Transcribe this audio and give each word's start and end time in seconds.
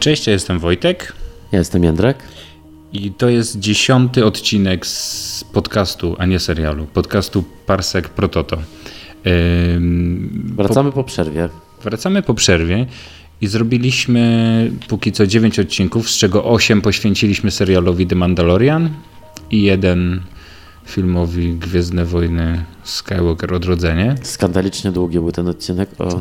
Cześć, 0.00 0.26
ja 0.26 0.32
jestem 0.32 0.58
Wojtek. 0.58 1.12
Ja 1.52 1.58
jestem 1.58 1.84
Jędrek. 1.84 2.18
I 2.92 3.10
to 3.10 3.28
jest 3.28 3.58
dziesiąty 3.58 4.24
odcinek 4.24 4.86
z 4.86 5.44
podcastu, 5.52 6.16
a 6.18 6.26
nie 6.26 6.38
serialu. 6.38 6.86
Podcastu 6.86 7.44
Parsek 7.66 8.08
Prototo. 8.08 8.58
Wracamy 10.56 10.90
po, 10.90 10.94
po 10.94 11.04
przerwie. 11.04 11.48
Wracamy 11.84 12.22
po 12.22 12.34
przerwie 12.34 12.86
i 13.40 13.46
zrobiliśmy 13.46 14.70
póki 14.88 15.12
co 15.12 15.26
dziewięć 15.26 15.58
odcinków, 15.58 16.10
z 16.10 16.18
czego 16.18 16.44
osiem 16.44 16.82
poświęciliśmy 16.82 17.50
serialowi 17.50 18.06
The 18.06 18.16
Mandalorian 18.16 18.90
i 19.50 19.62
jeden 19.62 20.20
filmowi 20.88 21.54
Gwiezdne 21.54 22.04
Wojny 22.04 22.64
Skywalker 22.84 23.54
Odrodzenie. 23.54 24.14
Skandalicznie 24.22 24.92
długi 24.92 25.18
był 25.18 25.32
ten 25.32 25.48
odcinek 25.48 25.88
o 25.98 26.20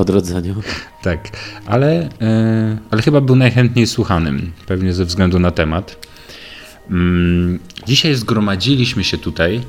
odrodzeniu. 0.00 0.54
tak, 1.02 1.28
ale, 1.66 2.08
e, 2.20 2.78
ale 2.90 3.02
chyba 3.02 3.20
był 3.20 3.36
najchętniej 3.36 3.86
słuchanym, 3.86 4.52
pewnie 4.66 4.92
ze 4.92 5.04
względu 5.04 5.38
na 5.38 5.50
temat. 5.50 6.06
Mm, 6.90 7.58
dzisiaj 7.86 8.14
zgromadziliśmy 8.14 9.04
się 9.04 9.18
tutaj, 9.18 9.60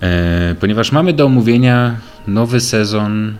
e, 0.00 0.54
ponieważ 0.60 0.92
mamy 0.92 1.12
do 1.12 1.26
omówienia 1.26 1.96
nowy 2.26 2.60
sezon 2.60 3.36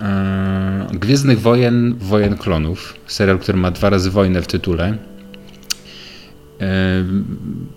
e, 0.00 0.86
Gwiezdnych 0.92 1.40
Wojen, 1.40 1.94
Wojen 1.98 2.36
Klonów. 2.36 2.94
Serial, 3.06 3.38
który 3.38 3.58
ma 3.58 3.70
dwa 3.70 3.90
razy 3.90 4.10
wojnę 4.10 4.42
w 4.42 4.46
tytule. 4.46 4.98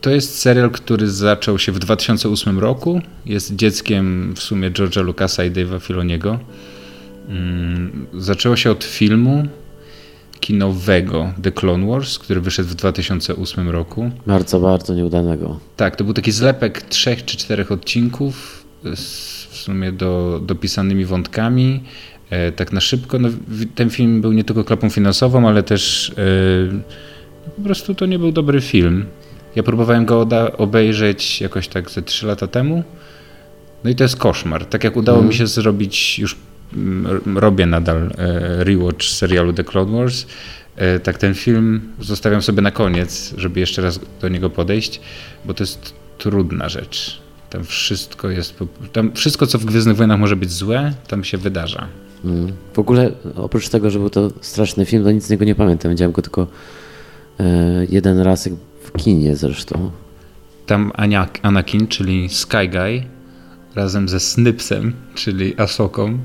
To 0.02 0.10
jest 0.10 0.40
serial, 0.40 0.72
który 0.72 1.10
zaczął 1.10 1.60
się 1.60 1.72
w 1.72 1.80
2008 1.80 2.60
roku. 2.60 3.02
Jest 3.26 3.56
dzieckiem 3.56 4.34
w 4.36 4.40
sumie 4.40 4.72
George'a 4.72 5.04
Lucasa 5.04 5.44
i 5.44 5.52
Dave'a 5.52 5.82
Filoniego. 5.82 6.40
Zaczęło 8.14 8.56
się 8.56 8.72
od 8.72 8.84
filmu 8.84 9.48
kinowego 10.40 11.34
The 11.42 11.52
Clone 11.52 11.88
Wars, 11.88 12.20
który 12.20 12.42
wyszedł 12.42 12.70
w 12.70 12.76
2008 12.76 13.70
roku. 13.70 14.12
Bardzo, 14.28 14.60
bardzo 14.60 14.94
nieudanego. 14.94 15.60
Tak, 15.78 15.96
to 15.96 16.04
był 16.04 16.14
taki 16.14 16.32
zlepek 16.32 16.82
trzech 16.82 17.26
czy 17.26 17.38
czterech 17.38 17.72
odcinków 17.72 18.64
z 18.96 19.38
w 19.58 19.62
sumie 19.62 19.92
do, 19.92 20.42
dopisanymi 20.46 21.06
wątkami. 21.06 21.84
E, 22.30 22.52
tak 22.52 22.72
na 22.72 22.82
szybko. 22.82 23.20
No, 23.20 23.30
ten 23.76 23.90
film 23.90 24.22
był 24.22 24.32
nie 24.32 24.44
tylko 24.44 24.64
klapą 24.64 24.90
finansową, 24.90 25.48
ale 25.48 25.64
też 25.64 26.10
e, 26.10 26.14
po 27.56 27.62
prostu 27.62 27.96
to 27.96 28.06
nie 28.06 28.20
był 28.20 28.32
dobry 28.32 28.62
film. 28.62 29.06
Ja 29.56 29.64
próbowałem 29.64 30.06
go 30.06 30.28
obejrzeć 30.58 31.42
jakoś 31.42 31.68
tak 31.68 31.90
ze 31.90 32.02
3 32.02 32.26
lata 32.26 32.48
temu. 32.48 32.84
No 33.84 33.90
i 33.90 33.96
to 33.96 34.04
jest 34.04 34.16
koszmar. 34.16 34.66
Tak 34.66 34.84
jak 34.84 34.98
udało 34.98 35.18
mm. 35.18 35.30
mi 35.30 35.36
się 35.36 35.48
zrobić 35.48 36.20
już 36.20 36.36
robię 37.36 37.66
nadal 37.66 38.12
e, 38.18 38.64
rewatch 38.64 39.04
serialu 39.04 39.54
The 39.54 39.64
Clone 39.64 39.98
Wars. 39.98 40.26
E, 40.76 41.00
tak 41.00 41.18
ten 41.18 41.34
film 41.34 41.82
zostawiam 42.02 42.42
sobie 42.42 42.62
na 42.62 42.72
koniec, 42.72 43.34
żeby 43.38 43.60
jeszcze 43.60 43.82
raz 43.82 44.00
do 44.22 44.30
niego 44.30 44.50
podejść, 44.50 45.02
bo 45.46 45.54
to 45.54 45.64
jest 45.64 45.94
trudna 46.18 46.70
rzecz. 46.70 47.22
Tam 47.50 47.64
wszystko 47.64 48.30
jest, 48.30 48.56
tam 48.94 49.12
wszystko 49.14 49.48
co 49.48 49.58
w 49.58 49.66
Gwiezdnych 49.66 49.98
Wojnach 49.98 50.20
może 50.20 50.36
być 50.36 50.52
złe, 50.52 50.94
tam 51.08 51.24
się 51.24 51.38
wydarza. 51.38 51.88
Mm. 52.26 52.54
W 52.74 52.80
ogóle 52.80 53.12
oprócz 53.36 53.70
tego, 53.70 53.90
że 53.90 54.00
był 54.00 54.10
to 54.10 54.32
straszny 54.42 54.86
film, 54.86 55.04
to 55.04 55.12
nic 55.12 55.24
z 55.24 55.30
niego 55.30 55.46
nie 55.46 55.56
pamiętam. 55.56 55.92
Widziałem 55.92 56.12
go 56.12 56.22
tylko 56.22 56.48
jeden 57.90 58.20
raz 58.20 58.50
w 58.84 58.92
kinie 58.98 59.36
zresztą. 59.36 59.92
Tam 60.66 60.92
Anakin, 61.42 61.88
czyli 61.88 62.30
Sky 62.30 62.68
Guy, 62.72 63.04
razem 63.76 64.10
ze 64.10 64.20
Snipsem, 64.20 64.94
czyli 65.16 65.60
Asoką, 65.60 66.20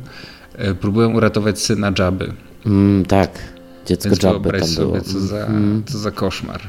E, 0.59 0.75
próbują 0.75 1.15
uratować 1.15 1.61
syna 1.61 1.93
Jabby. 1.99 2.33
Mm, 2.67 3.05
tak, 3.05 3.31
dziecko 3.87 4.09
Więc 4.09 4.23
Jabby 4.23 4.51
tam 4.51 4.69
sobie, 4.69 4.87
było. 4.87 5.01
Co 5.01 5.21
za, 5.21 5.47
mm. 5.47 5.83
co 5.87 5.99
za 5.99 6.11
koszmar. 6.11 6.61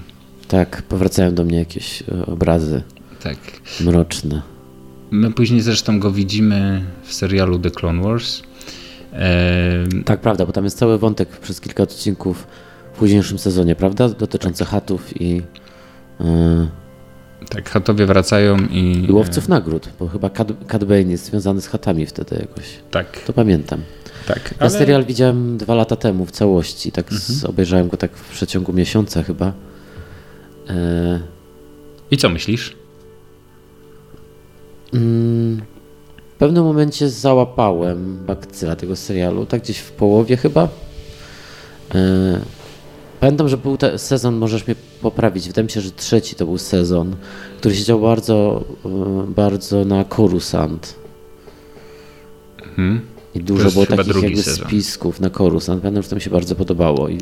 Tak, 0.47 0.81
powracają 0.81 1.35
do 1.35 1.43
mnie 1.43 1.57
jakieś 1.57 2.01
e, 2.01 2.25
obrazy 2.25 2.83
tak. 3.23 3.37
mroczne. 3.81 4.41
My 5.11 5.31
później 5.31 5.61
zresztą 5.61 5.99
go 5.99 6.11
widzimy 6.11 6.85
w 7.03 7.13
serialu 7.13 7.59
The 7.59 7.71
Clone 7.71 8.03
Wars. 8.03 8.41
E... 9.13 9.85
Tak, 10.05 10.21
prawda, 10.21 10.45
bo 10.45 10.51
tam 10.51 10.63
jest 10.63 10.77
cały 10.77 10.97
wątek 10.97 11.29
przez 11.29 11.61
kilka 11.61 11.83
odcinków 11.83 12.47
późniejszym 12.97 13.39
sezonie, 13.39 13.75
prawda? 13.75 14.09
Dotyczący 14.09 14.59
tak. 14.59 14.67
chatów 14.67 15.21
i... 15.21 15.41
E... 16.21 16.67
Tak, 17.49 17.69
chatowie 17.69 18.05
wracają 18.05 18.57
i... 18.57 19.05
I 19.09 19.11
łowców 19.11 19.49
nagród, 19.49 19.89
bo 19.99 20.07
chyba 20.07 20.29
Cad, 20.67 20.83
Bane 20.83 21.01
jest 21.01 21.25
związany 21.25 21.61
z 21.61 21.67
chatami 21.67 22.05
wtedy 22.05 22.35
jakoś. 22.35 22.65
Tak. 22.91 23.19
To 23.19 23.33
pamiętam. 23.33 23.81
Tak, 24.27 24.53
ale... 24.59 24.71
Ja 24.71 24.79
serial 24.79 25.05
widziałem 25.05 25.57
dwa 25.57 25.75
lata 25.75 25.95
temu 25.95 26.25
w 26.25 26.31
całości, 26.31 26.91
tak 26.91 27.11
mhm. 27.11 27.49
obejrzałem 27.49 27.87
go 27.87 27.97
tak 27.97 28.17
w 28.17 28.29
przeciągu 28.29 28.73
miesiąca 28.73 29.23
chyba. 29.23 29.53
E... 30.69 31.19
I 32.11 32.17
co 32.17 32.29
myślisz? 32.29 32.75
Mm, 34.93 35.61
w 36.35 36.37
pewnym 36.37 36.63
momencie 36.63 37.09
załapałem 37.09 38.25
bakcyla 38.25 38.75
tego 38.75 38.95
serialu, 38.95 39.45
tak 39.45 39.61
gdzieś 39.61 39.77
w 39.77 39.91
połowie 39.91 40.37
chyba. 40.37 40.67
E... 41.95 42.62
Pamiętam, 43.23 43.49
że 43.49 43.57
był 43.57 43.77
sezon, 43.97 44.35
możesz 44.35 44.67
mnie 44.67 44.75
poprawić, 45.01 45.47
wydaje 45.47 45.63
mi 45.63 45.71
się, 45.71 45.81
że 45.81 45.91
trzeci 45.91 46.35
to 46.35 46.45
był 46.45 46.57
sezon, 46.57 47.15
który 47.57 47.75
siedział 47.75 47.99
bardzo, 48.01 48.63
e, 48.85 48.89
bardzo 49.27 49.85
na 49.85 50.05
Coruscant. 50.05 50.95
Hmm. 52.75 53.01
I 53.35 53.39
dużo 53.39 53.71
było 53.71 53.85
takich 53.85 54.23
jakby 54.23 54.43
sezon. 54.43 54.67
spisków 54.67 55.19
na 55.19 55.29
Coruscant. 55.29 55.81
Pamiętam, 55.81 56.03
że 56.03 56.09
to 56.09 56.15
mi 56.15 56.21
się 56.21 56.29
bardzo 56.29 56.55
podobało. 56.55 57.09
I, 57.09 57.17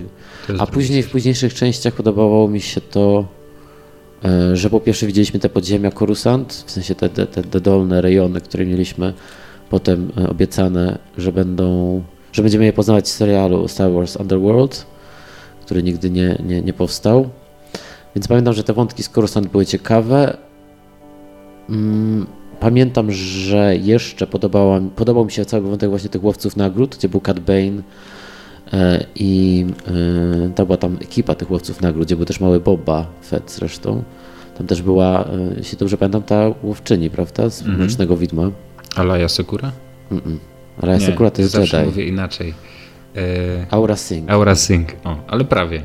a 0.60 0.68
później 0.68 1.04
w 1.04 1.10
późniejszych 1.10 1.54
częściach 1.54 1.94
podobało 1.94 2.48
mi 2.48 2.62
się 2.62 2.82
to, 2.82 3.26
e, 4.26 4.56
że 4.56 4.70
po 4.70 4.80
pierwsze 4.80 5.08
widzieliśmy 5.08 5.40
te 5.40 5.50
podziemia 5.50 5.92
Coruscant, 5.92 6.64
w 6.68 6.72
sensie 6.72 6.96
te, 6.96 7.10
te, 7.10 7.28
te 7.28 7.62
dolne 7.62 8.02
rejony, 8.02 8.42
które 8.42 8.66
mieliśmy 8.66 9.14
potem 9.70 10.12
e, 10.18 10.30
obiecane, 10.30 11.00
że 11.18 11.32
będą, 11.32 12.02
że 12.32 12.42
będziemy 12.42 12.66
je 12.66 12.74
poznawać 12.74 13.06
w 13.06 13.10
serialu 13.10 13.68
Star 13.68 13.92
Wars 13.92 14.16
Underworld 14.16 14.91
który 15.72 15.84
nigdy 15.84 16.10
nie, 16.10 16.38
nie, 16.46 16.62
nie 16.62 16.74
powstał. 16.74 17.30
Więc 18.16 18.28
pamiętam, 18.28 18.54
że 18.54 18.64
te 18.64 18.74
wątki 18.74 19.04
z 19.04 19.10
Coruscant 19.10 19.48
były 19.48 19.66
ciekawe. 19.66 20.38
Mm, 21.70 22.28
pamiętam, 22.60 23.12
że 23.12 23.76
jeszcze 23.78 24.28
podobała, 24.28 24.82
podobał 24.96 25.26
mi 25.26 25.32
się 25.32 25.46
cały 25.46 25.64
wątek 25.64 25.90
właśnie 25.90 26.10
tych 26.10 26.24
łowców 26.24 26.58
nagród, 26.58 26.96
gdzie 26.96 27.10
był 27.10 27.22
Cat 27.22 27.40
Bane 27.40 27.82
e, 28.74 29.06
i 29.16 29.66
e, 29.88 30.50
ta 30.56 30.66
była 30.66 30.78
tam 30.78 30.98
ekipa 31.02 31.36
tych 31.36 31.52
łowców 31.52 31.82
nagród, 31.82 32.06
gdzie 32.06 32.16
był 32.16 32.26
też 32.26 32.40
mały 32.40 32.60
Boba 32.60 33.08
Fett 33.28 33.52
zresztą. 33.52 34.04
Tam 34.58 34.68
też 34.68 34.82
była, 34.82 35.26
e, 35.26 35.54
jeśli 35.58 35.78
dobrze 35.78 35.98
pamiętam, 35.98 36.24
ta 36.24 36.54
łowczyni, 36.64 37.10
prawda, 37.10 37.50
z 37.50 37.62
mm 37.62 37.88
-hmm. 37.88 38.18
Widma. 38.18 38.52
Alaya 38.96 39.30
Sekura? 39.30 39.72
Mm 40.12 40.24
-mm. 40.24 40.38
Alaya 40.82 41.00
Sekura 41.00 41.32
to 41.32 41.42
jest 41.42 41.56
Jedi. 41.56 41.86
mówię 41.86 42.06
inaczej. 42.06 42.54
E, 43.16 43.66
Aura 43.70 43.96
Singh. 43.96 44.30
Aura 44.32 44.56
Singh, 44.56 44.96
o, 45.04 45.16
ale 45.28 45.46
prawie. 45.46 45.84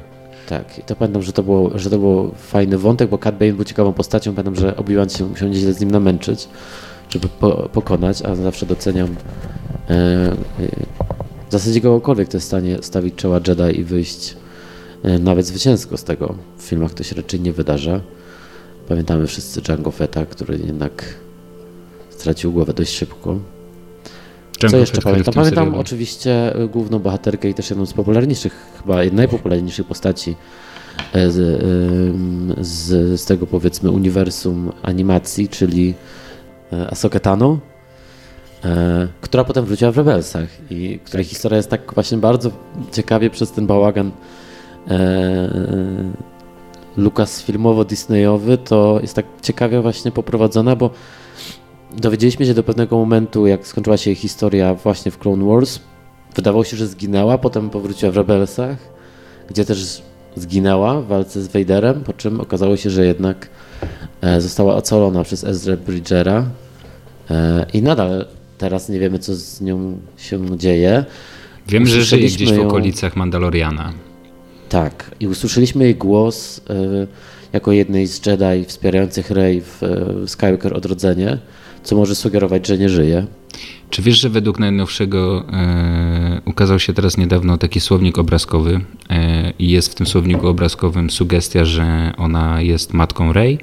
Tak, 0.49 0.79
i 0.79 0.83
to 0.83 0.97
pamiętam, 0.97 1.23
że 1.23 1.33
to, 1.33 1.43
było, 1.43 1.79
że 1.79 1.91
to 1.91 1.99
był 1.99 2.35
fajny 2.37 2.79
wątek, 2.79 3.11
bo 3.11 3.19
Cat 3.19 3.39
Bane 3.39 3.53
był 3.53 3.65
ciekawą 3.65 3.93
postacią. 3.93 4.35
Pamiętam, 4.35 4.55
że 4.55 4.77
Obi-Wan 4.77 5.19
się 5.19 5.25
musiał 5.25 5.49
nieźle 5.49 5.73
z 5.73 5.81
nim 5.81 5.91
namęczyć, 5.91 6.49
żeby 7.09 7.29
po, 7.29 7.51
pokonać, 7.51 8.23
a 8.23 8.35
zawsze 8.35 8.67
doceniam 8.67 9.09
e, 9.91 9.93
e, 9.93 10.37
w 11.49 11.53
zasadzie 11.53 11.81
kogokolwiek, 11.81 12.29
kto 12.29 12.37
jest 12.37 12.47
w 12.47 12.49
stanie 12.49 12.79
stawić 12.81 13.15
czoła 13.15 13.41
Jedi 13.49 13.81
i 13.81 13.85
wyjść 13.85 14.37
e, 15.03 15.19
nawet 15.19 15.47
zwycięsko 15.47 15.97
z 15.97 16.05
tego. 16.05 16.35
W 16.59 16.63
filmach 16.63 16.95
to 16.95 17.03
się 17.03 17.17
raczej 17.17 17.41
nie 17.41 17.53
wydarza. 17.53 18.01
Pamiętamy 18.89 19.27
wszyscy 19.27 19.61
Django 19.61 19.91
Fetta, 19.91 20.27
który 20.27 20.59
jednak 20.59 21.15
stracił 22.11 22.53
głowę 22.53 22.73
dość 22.73 22.93
szybko. 22.93 23.39
Co 24.61 24.77
jeszcze 24.77 25.03
pamiętam? 25.03 25.35
Pamiętam 25.35 25.65
serialu. 25.65 25.81
oczywiście 25.81 26.61
y, 26.61 26.69
główną 26.69 26.99
bohaterkę 26.99 27.49
i 27.49 27.55
też 27.55 27.71
jedną 27.71 27.87
z 27.87 27.93
popularniejszych, 27.93 28.67
chyba 28.83 28.97
najpopularniejszych 29.13 29.87
postaci 29.87 30.37
e, 31.13 31.31
z, 31.31 31.63
z, 32.61 33.21
z 33.21 33.25
tego 33.25 33.47
powiedzmy 33.47 33.91
uniwersum 33.91 34.73
animacji, 34.83 35.49
czyli 35.49 35.95
e, 36.73 36.91
Asokę 36.91 37.21
Tano, 37.21 37.59
e, 38.65 39.09
która 39.21 39.45
potem 39.45 39.65
wróciła 39.65 39.93
w 39.93 39.97
Rebelsach 39.97 40.49
i 40.71 40.99
której 41.05 41.25
tak. 41.25 41.31
historia 41.31 41.57
jest 41.57 41.71
tak 41.71 41.95
właśnie 41.95 42.19
bardzo 42.19 42.51
ciekawie 42.93 43.31
przez 43.31 43.53
ten 43.53 43.67
bałagan 43.67 44.11
Lukas 46.97 47.43
filmowo-disneyowy, 47.43 48.59
to 48.59 48.99
jest 49.03 49.15
tak 49.15 49.27
ciekawie 49.43 49.81
właśnie 49.81 50.13
poprowadzona, 50.13 50.77
bo 50.77 50.91
dowiedzieliśmy 51.97 52.47
się 52.47 52.55
do 52.55 52.63
pewnego 52.63 52.97
momentu, 52.97 53.47
jak 53.47 53.67
skończyła 53.67 53.97
się 53.97 54.11
jej 54.11 54.17
historia 54.17 54.75
właśnie 54.75 55.13
w 55.13 55.19
Clone 55.19 55.45
Wars. 55.45 55.81
Wydawało 56.37 56.65
się, 56.65 56.77
że 56.77 56.87
zginęła, 56.87 57.39
potem 57.39 57.71
powróciła 57.71 58.13
w 58.13 58.17
Rebelsach, 58.17 58.77
gdzie 59.51 59.65
też 59.65 60.03
zginęła 60.37 61.01
w 61.01 61.07
walce 61.07 61.43
z 61.43 61.49
Vaderem, 61.49 62.05
po 62.05 62.13
czym 62.13 62.41
okazało 62.41 62.77
się, 62.77 62.91
że 62.91 63.07
jednak 63.07 63.49
e, 64.21 64.41
została 64.41 64.75
ocalona 64.75 65.25
przez 65.25 65.45
Ezra 65.45 65.77
Bridgera 65.77 66.45
e, 67.31 67.67
i 67.73 67.83
nadal 67.83 68.27
teraz 68.59 68.89
nie 68.89 68.99
wiemy, 68.99 69.19
co 69.19 69.35
z 69.35 69.61
nią 69.61 69.99
się 70.17 70.59
dzieje. 70.59 71.05
Wiem, 71.69 71.87
że 71.87 72.03
żyje 72.03 72.27
gdzieś 72.27 72.53
w 72.53 72.61
okolicach 72.61 73.17
Mandaloriana. 73.17 73.93
Tak, 74.69 75.11
i 75.21 75.29
usłyszeliśmy 75.29 75.85
jej 75.85 75.95
głos 75.95 76.59
y, 76.59 76.63
jako 77.53 77.73
jednej 77.73 78.07
z 78.07 78.27
Jedi 78.27 78.65
wspierających 78.65 79.31
Rey 79.31 79.61
w 79.61 79.83
y, 79.83 80.29
Skywalker 80.29 80.77
Odrodzenie, 80.77 81.39
co 81.87 81.97
może 81.97 82.15
sugerować, 82.15 82.67
że 82.67 82.79
nie 82.79 82.89
żyje. 82.89 83.27
Czy 83.91 84.03
wiesz, 84.03 84.21
że 84.21 84.31
według 84.31 84.59
najnowszego 84.59 85.45
e, 85.53 86.41
ukazał 86.45 86.79
się 86.79 86.93
teraz 86.93 87.17
niedawno 87.17 87.59
taki 87.59 87.81
słownik 87.81 88.19
obrazkowy 88.19 88.81
e, 89.11 89.53
i 89.59 89.71
jest 89.71 89.93
w 89.93 89.95
tym 89.95 90.07
słowniku 90.07 90.49
obrazkowym 90.49 91.11
sugestia, 91.11 91.65
że 91.65 92.13
ona 92.17 92.63
jest 92.63 92.93
matką 92.93 93.33
Rey? 93.33 93.59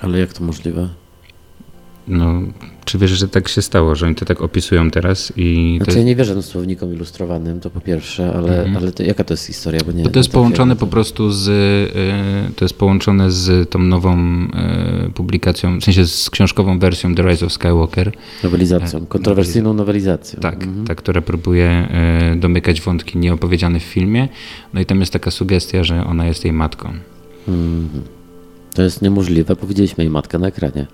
Ale 0.00 0.18
jak 0.18 0.32
to 0.32 0.44
możliwe? 0.44 0.88
No, 2.08 2.42
czy 2.84 2.98
wiesz, 2.98 3.10
że 3.10 3.28
tak 3.28 3.48
się 3.48 3.62
stało, 3.62 3.94
że 3.94 4.06
oni 4.06 4.14
to 4.14 4.24
tak 4.24 4.42
opisują 4.42 4.90
teraz 4.90 5.32
i... 5.36 5.74
Znaczy 5.76 5.92
to... 5.92 5.98
ja 5.98 6.04
nie 6.04 6.16
wierzę 6.16 6.42
słownikom 6.42 6.94
ilustrowanym, 6.94 7.60
to 7.60 7.70
po 7.70 7.80
pierwsze, 7.80 8.32
ale, 8.34 8.58
Mhm. 8.58 8.76
ale 8.76 8.92
to, 8.92 9.02
jaka 9.02 9.24
to 9.24 9.34
jest 9.34 9.46
historia? 9.46 9.80
Bo 9.86 9.92
nie, 9.92 10.02
Bo 10.04 10.10
to 10.10 10.18
jest 10.18 10.30
połączone 10.32 10.76
po 10.76 10.86
prostu 10.86 11.30
z, 11.30 11.48
y, 11.48 12.54
to 12.56 12.64
jest 12.64 12.78
połączone 12.78 13.30
z 13.30 13.70
tą 13.70 13.78
nową 13.78 14.18
y, 15.06 15.10
publikacją, 15.14 15.78
w 15.80 15.84
sensie 15.84 16.06
z 16.06 16.30
książkową 16.30 16.78
wersją 16.78 17.14
The 17.14 17.22
Rise 17.22 17.46
of 17.46 17.52
Skywalker, 17.52 18.12
Nowelizacją, 18.44 19.06
kontrowersyjną 19.06 19.74
nowelizacją. 19.74 20.38
E, 20.38 20.42
tak, 20.42 20.62
Mhm. 20.62 20.86
ta, 20.86 20.94
która 20.94 21.20
próbuje 21.20 21.88
domykać 22.36 22.80
wątki 22.80 23.18
nieopowiedziane 23.18 23.80
w 23.80 23.82
filmie. 23.82 24.28
No 24.74 24.80
i 24.80 24.86
tam 24.86 25.00
jest 25.00 25.12
taka 25.12 25.30
sugestia, 25.30 25.84
że 25.84 26.04
ona 26.04 26.26
jest 26.26 26.44
jej 26.44 26.52
matką. 26.52 26.88
Mhm. 27.48 28.02
To 28.74 28.82
jest 28.82 29.02
niemożliwe, 29.02 29.56
powiedzieliśmy 29.56 30.04
jej 30.04 30.10
matkę 30.10 30.38
na 30.38 30.46
ekranie. 30.48 30.86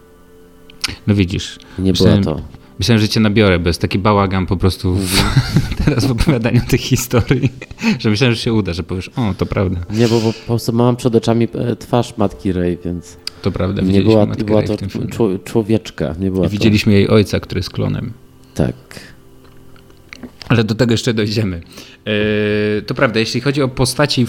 No 1.06 1.14
widzisz. 1.14 1.58
Nie 1.78 1.90
Myślałem- 1.90 2.22
była 2.22 2.34
to. 2.34 2.42
Myślałem, 2.78 3.00
że 3.02 3.08
cię 3.08 3.20
nabiorę, 3.20 3.58
bo 3.58 3.68
jest 3.68 3.80
taki 3.80 3.98
bałagan 3.98 4.46
po 4.46 4.56
prostu 4.56 4.94
w, 4.94 5.00
Mhm. 5.18 5.30
teraz 5.84 6.04
w 6.04 6.10
opowiadaniu 6.10 6.60
tych 6.68 6.80
historii, 6.80 7.52
że 8.00 8.10
myślałem, 8.10 8.34
że 8.34 8.40
się 8.42 8.52
uda, 8.52 8.72
że 8.72 8.82
powiesz, 8.82 9.10
o, 9.16 9.34
to 9.38 9.46
prawda, 9.46 9.80
Nie, 9.90 10.08
bo 10.08 10.20
po 10.20 10.32
prostu 10.46 10.72
mam 10.72 10.96
przed 10.96 11.14
oczami 11.14 11.48
e, 11.54 11.76
twarz 11.76 12.16
matki 12.16 12.52
Ray, 12.52 12.78
więc 12.84 13.16
to 13.42 13.50
prawda. 13.52 13.82
nie 13.82 13.86
widzieliśmy 13.88 14.12
była, 14.12 14.26
była 14.26 14.62
to 14.62 14.76
człowieczka. 15.44 16.14
Nie 16.20 16.30
była 16.30 16.46
I 16.46 16.48
widzieliśmy 16.48 16.92
jej 16.92 17.08
ojca, 17.08 17.40
który 17.40 17.58
jest 17.58 17.70
klonem. 17.70 18.12
Tak. 18.54 18.74
Ale 20.48 20.64
do 20.64 20.74
tego 20.74 20.92
jeszcze 20.92 21.14
dojdziemy. 21.14 21.60
E, 22.78 22.82
To 22.82 22.94
prawda, 22.94 23.20
jeśli 23.20 23.40
chodzi 23.40 23.62
o 23.62 23.68
postaci 23.68 24.22
e, 24.22 24.26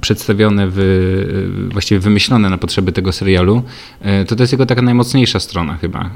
przedstawione, 0.00 0.68
w, 0.70 0.78
e, 0.78 1.72
właściwie 1.72 2.00
wymyślone 2.00 2.50
na 2.50 2.58
potrzeby 2.58 2.92
tego 2.92 3.12
serialu, 3.12 3.62
to 4.26 4.36
to 4.36 4.42
jest 4.42 4.52
jego 4.52 4.66
taka 4.66 4.82
najmocniejsza 4.82 5.40
strona 5.40 5.76
chyba. 5.76 6.10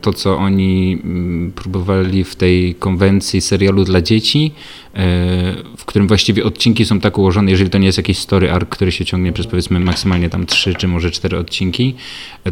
To, 0.00 0.12
co 0.12 0.38
oni 0.38 1.00
mm, 1.04 1.52
próbowali 1.52 2.24
w 2.24 2.36
tej 2.36 2.74
konwencji 2.74 3.40
serialu 3.40 3.84
dla 3.84 4.02
dzieci, 4.02 4.52
w 5.76 5.84
którym 5.84 6.08
właściwie 6.08 6.44
odcinki 6.44 6.84
są 6.84 7.00
tak 7.00 7.18
ułożone, 7.18 7.50
jeżeli 7.50 7.70
to 7.70 7.78
nie 7.78 7.86
jest 7.86 7.98
jakiś 7.98 8.18
story 8.18 8.50
arc, 8.50 8.68
który 8.70 8.92
się 8.92 9.04
ciągnie 9.04 9.32
przez 9.32 9.46
powiedzmy 9.46 9.80
maksymalnie 9.80 10.30
tam 10.30 10.46
trzy 10.46 10.74
czy 10.74 10.88
może 10.88 11.10
cztery 11.10 11.38
odcinki, 11.38 11.94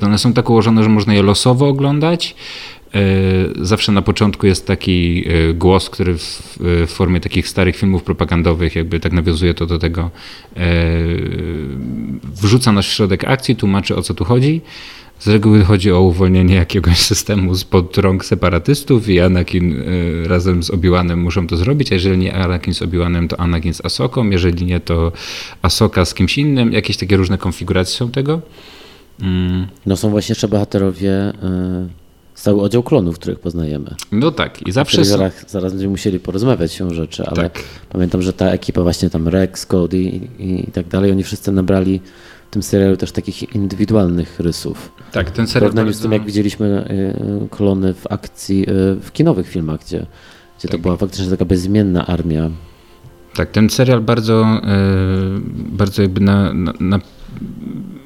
to 0.01 0.07
one 0.07 0.19
są 0.19 0.33
tak 0.33 0.51
ułożone, 0.51 0.83
że 0.83 0.89
można 0.89 1.15
je 1.15 1.23
losowo 1.23 1.69
oglądać. 1.69 2.35
E, 2.95 3.01
Zawsze 3.65 3.93
na 3.93 4.03
początku 4.03 4.47
jest 4.47 4.67
taki 4.67 5.25
e, 5.29 5.55
głos, 5.55 5.91
który 5.91 6.15
w, 6.19 6.59
formie 6.87 7.21
takich 7.21 7.49
starych 7.49 7.77
filmów 7.77 8.03
propagandowych, 8.03 8.77
jakby 8.77 9.01
tak 9.01 9.13
nawiązuje 9.13 9.55
to 9.55 9.67
do 9.67 9.79
tego, 9.79 10.11
e, 10.57 10.61
wrzuca 12.43 12.73
nas 12.73 12.87
w 12.87 12.89
środek 12.89 13.25
akcji, 13.25 13.57
tłumaczy 13.57 13.97
o 13.97 14.03
co 14.03 14.15
tu 14.15 14.25
chodzi. 14.25 14.61
Z 15.19 15.29
reguły 15.29 15.65
chodzi 15.65 15.93
o 15.93 16.01
uwolnienie 16.01 16.55
jakiegoś 16.55 16.99
systemu 16.99 17.55
spod 17.55 17.99
rąk 17.99 18.25
separatystów 18.25 19.09
i 19.09 19.21
Anakin 19.21 19.83
razem 20.25 20.63
z 20.63 20.71
Obi-Wanem 20.71 21.17
muszą 21.17 21.47
to 21.47 21.57
zrobić, 21.57 21.93
a 21.93 21.95
jeżeli 21.95 22.19
nie 22.19 22.35
Anakin 22.35 22.75
z 22.75 22.83
Obi-Wanem, 22.83 23.29
to 23.29 23.41
Anakin 23.41 23.75
z 23.75 23.85
Asoką, 23.85 24.31
jeżeli 24.31 24.67
nie, 24.67 24.81
to 24.81 25.13
Asoka 25.63 26.05
z 26.05 26.15
kimś 26.15 26.39
innym. 26.39 26.73
Jakieś 26.73 26.97
takie 26.97 27.17
różne 27.17 27.39
konfiguracje 27.39 27.97
są 27.97 28.11
tego. 28.11 28.41
Mm. 29.23 29.67
No 29.87 29.97
są 29.97 30.11
właśnie 30.11 30.33
jeszcze 30.33 30.49
bohaterowie, 30.49 31.33
cały 32.43 32.61
oddział 32.63 32.83
klonów, 32.83 33.19
których 33.19 33.39
poznajemy. 33.41 33.95
No 34.13 34.31
tak, 34.31 34.63
i 34.67 34.71
W 34.71 34.75
zawsze 34.75 35.05
są, 35.05 35.31
zaraz, 35.49 35.73
będziemy 35.73 35.91
musieli 35.91 36.21
porozmawiać 36.21 36.73
się 36.73 36.87
o 36.89 36.95
rzeczy, 36.95 37.25
ale 37.27 37.37
Tak. 37.37 37.59
pamiętam, 37.89 38.23
że 38.23 38.33
ta 38.33 38.47
ekipa 38.47 38.83
właśnie 38.83 39.11
tam 39.11 39.29
Rex, 39.29 39.67
Cody 39.67 39.99
i, 39.99 40.21
i, 40.39 40.71
tak 40.73 40.89
dalej, 40.89 41.11
oni 41.13 41.23
wszyscy 41.23 41.53
nabrali 41.53 42.01
w 42.51 42.51
tym 42.51 42.63
serialu 42.63 42.97
też 42.97 43.13
takich 43.13 43.55
indywidualnych 43.55 44.41
rysów. 44.41 44.93
tak, 45.13 45.31
ten 45.31 45.47
W 45.47 45.51
serial 45.51 45.71
porównaniu 45.71 45.93
z 45.93 45.97
bardzo- 45.97 46.03
tym, 46.03 46.13
jak 46.13 46.25
widzieliśmy 46.25 46.91
y, 47.45 47.49
klony 47.49 47.95
w 47.95 48.07
akcji, 48.13 48.63
y, 48.63 48.67
w 49.01 49.13
kinowych 49.13 49.49
filmach, 49.49 49.81
gdzie, 49.81 50.07
gdzie 50.59 50.69
to 50.69 50.73
Tak. 50.73 50.81
była 50.81 50.97
faktycznie 50.97 51.31
taka 51.31 51.45
bezimienna 51.45 52.07
armia. 52.07 52.51
Tak, 53.35 53.51
ten 53.51 53.71
serial 53.71 54.01
bardzo, 54.01 54.47
bardzo 55.57 56.03
jakby 56.03 56.21
na, 56.21 56.53
na, 56.55 56.73
na 56.81 57.01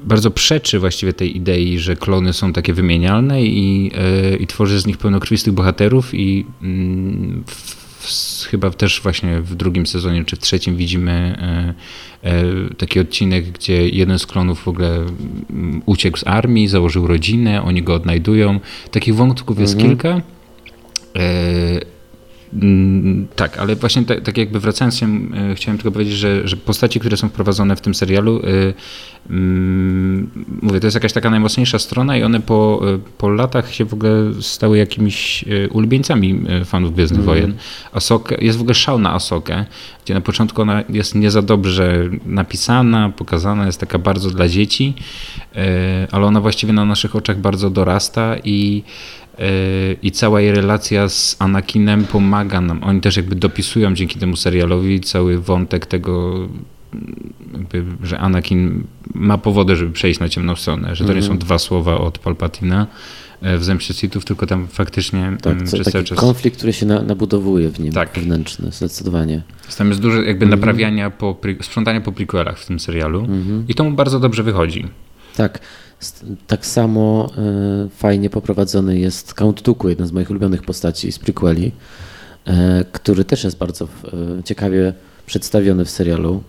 bardzo 0.05 0.31
przeczy 0.31 0.79
właściwie 0.79 1.13
tej 1.13 1.37
idei, 1.37 1.79
że 1.79 1.97
klony 1.97 2.33
są 2.33 2.53
takie 2.53 2.73
wymienialne 2.73 3.43
i, 3.43 3.91
e, 3.95 4.37
i 4.37 4.47
tworzy 4.47 4.81
z 4.81 4.87
nich 4.87 4.99
pełnokrwistych 4.99 5.53
bohaterów 5.53 6.15
i 6.15 6.47
mm, 6.63 7.45
w, 7.47 7.83
w, 8.07 8.47
chyba 8.47 8.71
też 8.71 9.01
właśnie 9.03 9.41
w 9.41 9.55
drugim 9.55 9.87
sezonie 9.87 10.25
czy 10.25 10.37
w 10.37 10.39
trzecim 10.39 10.77
widzimy 10.77 11.13
e, 12.23 12.29
e, 12.29 12.45
taki 12.79 13.01
odcinek, 13.01 13.51
gdzie 13.51 13.89
jeden 13.89 14.19
z 14.19 14.27
klonów 14.27 14.63
w 14.63 14.69
ogóle 14.69 14.97
mm, 15.51 15.83
uciekł 15.87 16.19
z 16.19 16.27
armii, 16.27 16.69
założył 16.69 17.07
rodzinę, 17.07 17.63
oni 17.63 17.83
go 17.83 17.95
odnajdują. 17.95 18.61
Takich 18.91 19.15
wątków 19.15 19.61
jest 19.61 19.79
kilka. 19.79 20.21
Mm, 22.55 23.27
Tak, 23.37 23.59
ale 23.59 23.77
właśnie 23.77 24.05
tak, 24.05 24.21
tak 24.21 24.39
jakby 24.39 24.61
wracając 24.61 24.97
się, 24.97 25.07
e, 25.07 25.55
chciałem 25.55 25.79
tylko 25.79 25.93
powiedzieć, 25.93 26.15
że, 26.15 26.49
że 26.49 26.57
postaci, 26.57 27.01
które 27.01 27.17
są 27.17 27.29
wprowadzone 27.29 27.77
w 27.77 27.81
tym 27.81 27.95
serialu, 27.95 28.43
e, 28.43 28.73
mm, 29.31 30.31
mówię, 30.63 30.81
to 30.81 30.87
jest 30.87 30.95
jakaś 30.95 31.13
taka 31.13 31.31
najmocniejsza 31.31 31.79
strona 31.79 32.17
i 32.17 32.23
one 32.23 32.41
po, 32.41 32.83
e, 32.95 32.99
po 33.19 33.29
latach 33.29 33.75
się 33.75 33.85
w 33.85 33.95
ogóle 33.95 34.13
stały 34.41 34.79
jakimiś 34.79 35.45
ulubieńcami 35.71 36.41
fanów 36.65 36.95
Gwiezdnych 36.95 37.25
Wojen. 37.25 37.55
Asoka, 37.93 38.37
jest 38.41 38.59
w 38.59 38.61
ogóle 38.61 38.75
szał 38.75 38.99
na 38.99 39.13
Asokę, 39.13 39.65
gdzie 40.05 40.15
na 40.15 40.21
początku 40.21 40.63
ona 40.63 40.83
jest 40.89 41.15
nie 41.15 41.31
za 41.31 41.43
dobrze 41.43 42.11
napisana, 42.27 43.13
pokazana, 43.17 43.67
jest 43.67 43.81
taka 43.81 43.99
bardzo 43.99 44.31
dla 44.31 44.49
dzieci, 44.49 44.95
ale 46.13 46.27
ona 46.27 46.41
właściwie 46.41 46.73
na 46.73 46.85
naszych 46.85 47.17
oczach 47.17 47.39
bardzo 47.39 47.71
dorasta 47.71 48.37
i 48.45 48.83
i 50.03 50.11
cała 50.11 50.41
jej 50.41 50.53
relacja 50.53 51.09
z 51.09 51.37
Anakinem 51.39 52.05
pomaga 52.05 52.61
nam. 52.61 52.85
Oni 52.85 53.01
też 53.01 53.17
jakby 53.17 53.35
dopisują 53.35 53.95
dzięki 53.95 54.19
temu 54.19 54.37
serialowi 54.37 55.01
cały 55.01 55.39
wątek 55.39 55.87
tego, 55.87 56.39
jakby, 57.53 57.85
że 58.03 58.19
Anakin 58.19 58.85
ma 59.15 59.39
powody, 59.39 59.77
żeby 59.77 59.93
przejść 59.93 60.21
na 60.21 60.29
ciemną 60.29 60.57
stronę, 60.57 60.97
że 60.97 61.05
to 61.05 61.13
nie 61.13 61.23
są 61.23 61.39
dwa 61.39 61.59
słowa 61.59 61.99
od 61.99 62.19
Palpatina 62.19 62.87
e, 63.43 63.59
w 63.59 63.65
Zemście 63.65 63.95
Sithów, 63.95 64.25
tylko 64.25 64.47
tam 64.47 64.67
faktycznie 64.69 65.37
Tak, 65.43 65.53
mm, 65.53 65.67
przez 65.67 65.87
cały 65.93 66.05
czas... 66.05 66.19
konflikt, 66.19 66.57
który 66.57 66.73
się 66.73 66.87
na, 66.87 67.03
nabudowuje 67.03 67.69
w 67.71 67.81
nim, 67.81 67.93
Tak. 67.93 68.13
wewnętrzny, 68.15 68.73
zdecydowanie. 68.73 69.43
Tam 69.79 69.89
jest 69.89 70.01
dużo 70.01 70.23
jakby 70.23 70.47
naprawiania, 70.47 71.11
po, 71.11 71.37
sprzątania 71.63 72.01
po 72.01 72.13
prequelach 72.13 72.59
w 72.59 72.67
tym 72.67 72.81
serialu 72.81 73.27
i 73.69 73.75
to 73.75 73.85
mu 73.85 73.93
bardzo 73.93 74.21
dobrze 74.21 74.43
wychodzi. 74.43 74.87
Tak. 75.37 75.59
Tak 76.47 76.67
samo 76.67 77.31
e, 77.39 77.89
fajnie 77.97 78.31
poprowadzony 78.31 78.99
jest 78.99 79.35
Count 79.35 79.63
Dooku, 79.63 79.89
jeden 79.89 80.07
z 80.07 80.13
moich 80.13 80.31
ulubionych 80.31 80.63
postaci 80.63 81.13
z 81.13 81.19
prequeli, 81.19 81.73
e, 82.45 82.85
który 82.93 83.25
też 83.25 83.45
jest 83.45 83.59
bardzo 83.59 83.85
e, 83.85 83.89
ciekawie 84.45 84.93
przedstawiony 85.27 85.85
w 85.85 85.91
serialu. 85.91 86.43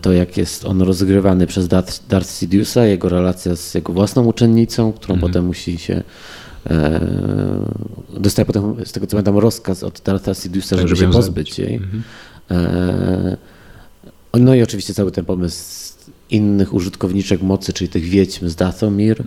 To 0.00 0.12
jak 0.12 0.36
jest 0.36 0.64
on 0.64 0.82
rozgrywany 0.82 1.46
przez 1.46 1.68
Darth, 2.08 2.30
Sidiousa, 2.30 2.84
jego 2.84 3.08
relacja 3.08 3.56
z 3.56 3.74
jego 3.74 3.92
własną 3.92 4.24
uczennicą, 4.24 4.92
którą 4.92 5.20
potem 5.20 5.44
musi 5.46 5.78
się 5.78 6.02
dostaje 8.20 8.46
potem, 8.46 8.76
z 8.84 8.92
tego 8.92 9.06
co 9.06 9.10
pamiętam, 9.10 9.38
rozkaz 9.38 9.82
od 9.82 10.00
Dartha 10.04 10.34
Sidiousa, 10.34 10.76
Tak, 10.76 10.88
żeby 10.88 11.00
się 11.00 11.10
pozbyć 11.10 11.58
jej. 11.58 11.80
E, 12.50 13.36
no 14.34 14.54
i 14.54 14.62
oczywiście 14.62 14.94
cały 14.94 15.12
ten 15.12 15.24
pomysł 15.24 15.94
innych 16.34 16.74
użytkowniczek 16.74 17.42
mocy, 17.42 17.72
czyli 17.72 17.88
tych 17.90 18.04
wiedźm 18.04 18.48
z 18.48 18.56
Dathomir. 18.56 19.24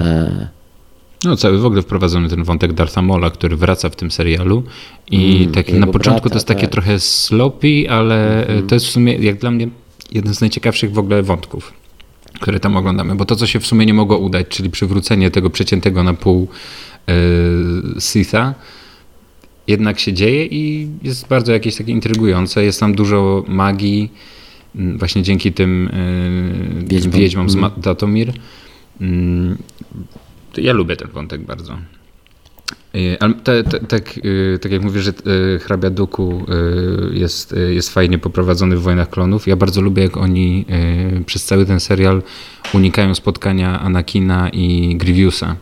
E, 0.00 0.48
No, 1.24 1.36
cały 1.36 1.58
w 1.58 1.64
ogóle 1.64 1.82
wprowadzony 1.82 2.28
ten 2.28 2.44
wątek 2.44 2.72
Dartha 2.72 3.02
Mola, 3.02 3.30
który 3.30 3.56
wraca 3.56 3.90
w 3.90 3.96
tym 3.96 4.10
serialu 4.10 4.62
i 5.10 5.36
Mm, 5.36 5.52
jego 5.66 5.78
na 5.78 5.86
początku 5.86 6.20
brata, 6.20 6.28
to 6.28 6.34
jest 6.34 6.46
takie 6.46 6.60
tak. 6.60 6.70
trochę 6.70 7.00
sloppy, 7.00 7.90
ale 7.90 8.40
Mhm. 8.40 8.66
to 8.66 8.74
jest 8.74 8.86
w 8.86 8.90
sumie 8.90 9.14
jak 9.14 9.38
dla 9.38 9.50
mnie 9.50 9.68
jeden 10.12 10.34
z 10.34 10.40
najciekawszych 10.40 10.92
w 10.92 10.98
ogóle 10.98 11.22
wątków, 11.22 11.72
które 12.40 12.60
tam 12.60 12.76
oglądamy, 12.76 13.14
bo 13.14 13.24
to, 13.24 13.36
co 13.36 13.46
się 13.46 13.60
w 13.60 13.66
sumie 13.66 13.86
nie 13.86 13.94
mogło 13.94 14.18
udać, 14.18 14.46
czyli 14.48 14.70
przywrócenie 14.70 15.30
tego 15.30 15.50
przeciętego 15.50 16.02
na 16.04 16.14
pół 16.14 16.48
e, 17.08 17.12
Sitha, 18.00 18.54
jednak 19.66 19.98
się 20.00 20.12
dzieje 20.12 20.46
i 20.46 20.88
jest 21.02 21.28
bardzo 21.28 21.52
jakieś 21.52 21.76
takie 21.76 21.92
intrygujące. 21.92 22.64
Jest 22.64 22.80
tam 22.80 22.94
dużo 22.94 23.44
magii, 23.48 24.12
właśnie 24.74 25.22
dzięki 25.22 25.52
tym 25.52 25.90
e, 25.92 26.84
Wiedźmom. 26.84 27.20
wiedźmom 27.20 27.50
z 27.50 27.56
Datomir. 27.78 28.32
Mm, 29.00 29.58
Ja 30.56 30.72
lubię 30.72 30.96
ten 30.96 31.08
wątek 31.08 31.40
bardzo. 31.40 31.78
Ale 33.20 33.34
te, 33.34 33.64
te, 33.64 33.80
tak, 33.80 34.20
tak 34.60 34.72
jak 34.72 34.82
mówię, 34.82 35.00
że 35.00 35.12
hrabia 35.60 35.90
Duku 35.90 36.44
jest, 37.12 37.54
jest 37.70 37.90
fajnie 37.90 38.18
poprowadzony 38.18 38.76
w 38.76 38.82
Wojnach 38.82 39.10
Klonów. 39.10 39.46
Ja 39.46 39.56
bardzo 39.56 39.80
lubię, 39.80 40.02
jak 40.02 40.16
oni 40.16 40.64
przez 41.26 41.44
cały 41.44 41.66
ten 41.66 41.80
serial 41.80 42.22
unikają 42.74 43.14
spotkania 43.14 43.80
Anakina 43.80 44.48
i 44.48 44.96
Grievousa 44.96 45.56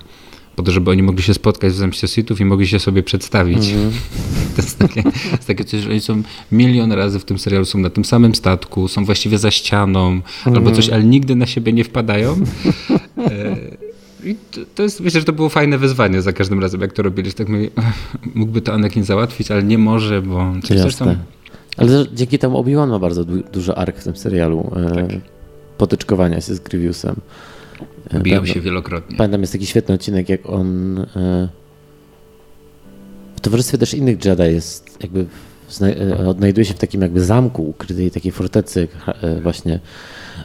po 0.58 0.62
to, 0.62 0.72
żeby 0.72 0.90
oni 0.90 1.02
mogli 1.02 1.22
się 1.22 1.34
spotkać 1.34 1.72
w 1.72 1.76
Zemście 1.76 2.08
Sithów 2.08 2.40
i 2.40 2.44
mogli 2.44 2.66
się 2.66 2.78
sobie 2.78 3.02
przedstawić. 3.02 3.70
Mm. 3.70 3.90
To 4.56 4.62
jest 4.62 4.78
takie, 4.78 5.02
jest 5.32 5.46
takie 5.46 5.64
coś, 5.64 5.80
że 5.80 5.90
oni 5.90 6.00
są 6.00 6.22
milion 6.52 6.92
razy 6.92 7.18
w 7.18 7.24
tym 7.24 7.38
serialu, 7.38 7.64
są 7.64 7.78
na 7.78 7.90
tym 7.90 8.04
samym 8.04 8.34
statku, 8.34 8.88
są 8.88 9.04
właściwie 9.04 9.38
za 9.38 9.50
ścianą 9.50 10.08
mm 10.08 10.22
albo 10.56 10.70
coś, 10.70 10.88
ale 10.88 11.04
nigdy 11.04 11.36
na 11.36 11.46
siebie 11.46 11.72
nie 11.72 11.84
wpadają. 11.84 12.36
E, 13.18 13.56
I 14.24 14.36
to, 14.74 14.82
jest, 14.82 15.00
myślę, 15.00 15.20
że 15.20 15.26
to 15.26 15.32
było 15.32 15.48
fajne 15.48 15.78
wyzwanie 15.78 16.22
za 16.22 16.32
każdym 16.32 16.60
razem, 16.60 16.80
jak 16.80 16.92
to 16.92 17.02
robili. 17.02 17.32
Tak 17.32 17.48
mówię, 17.48 17.70
mógłby 18.34 18.60
to 18.60 18.72
Anakin 18.72 19.04
załatwić, 19.04 19.50
ale 19.50 19.62
nie 19.62 19.78
może, 19.78 20.22
bo 20.22 20.54
coś, 20.64 20.80
coś 20.80 20.96
tam... 20.96 21.16
Ale 21.76 22.06
dzięki 22.12 22.38
temu 22.38 22.58
Obi-Wan 22.58 22.88
ma 22.88 22.98
bardzo 22.98 23.24
du 23.24 23.42
duży 23.52 23.74
ark 23.74 23.98
w 23.98 24.04
tym 24.04 24.16
serialu. 24.16 24.72
E, 24.76 24.94
tak. 24.94 25.20
Potyczkowania 25.78 26.40
się 26.40 26.54
z 26.54 26.60
Grievousem. 26.60 27.16
Biją 28.14 28.46
się 28.46 28.60
wielokrotnie. 28.60 29.16
Pamiętam, 29.16 29.40
jest 29.40 29.52
taki 29.52 29.66
świetny 29.66 29.94
odcinek, 29.94 30.28
jak 30.28 30.50
on 30.50 30.98
e, 30.98 31.48
w 33.36 33.40
towarzystwie 33.40 33.78
też 33.78 33.94
innych 33.94 34.24
Jedi 34.24 34.42
jest 34.42 34.98
jakby 35.02 35.26
e, 35.82 36.26
odnajduje 36.26 36.64
się 36.64 36.74
w 36.74 36.78
takim 36.78 37.02
jakby 37.02 37.24
zamku 37.24 37.68
ukrytej 37.68 38.10
takiej 38.10 38.32
fortecy 38.32 38.88
e, 39.06 39.40
właśnie 39.40 39.80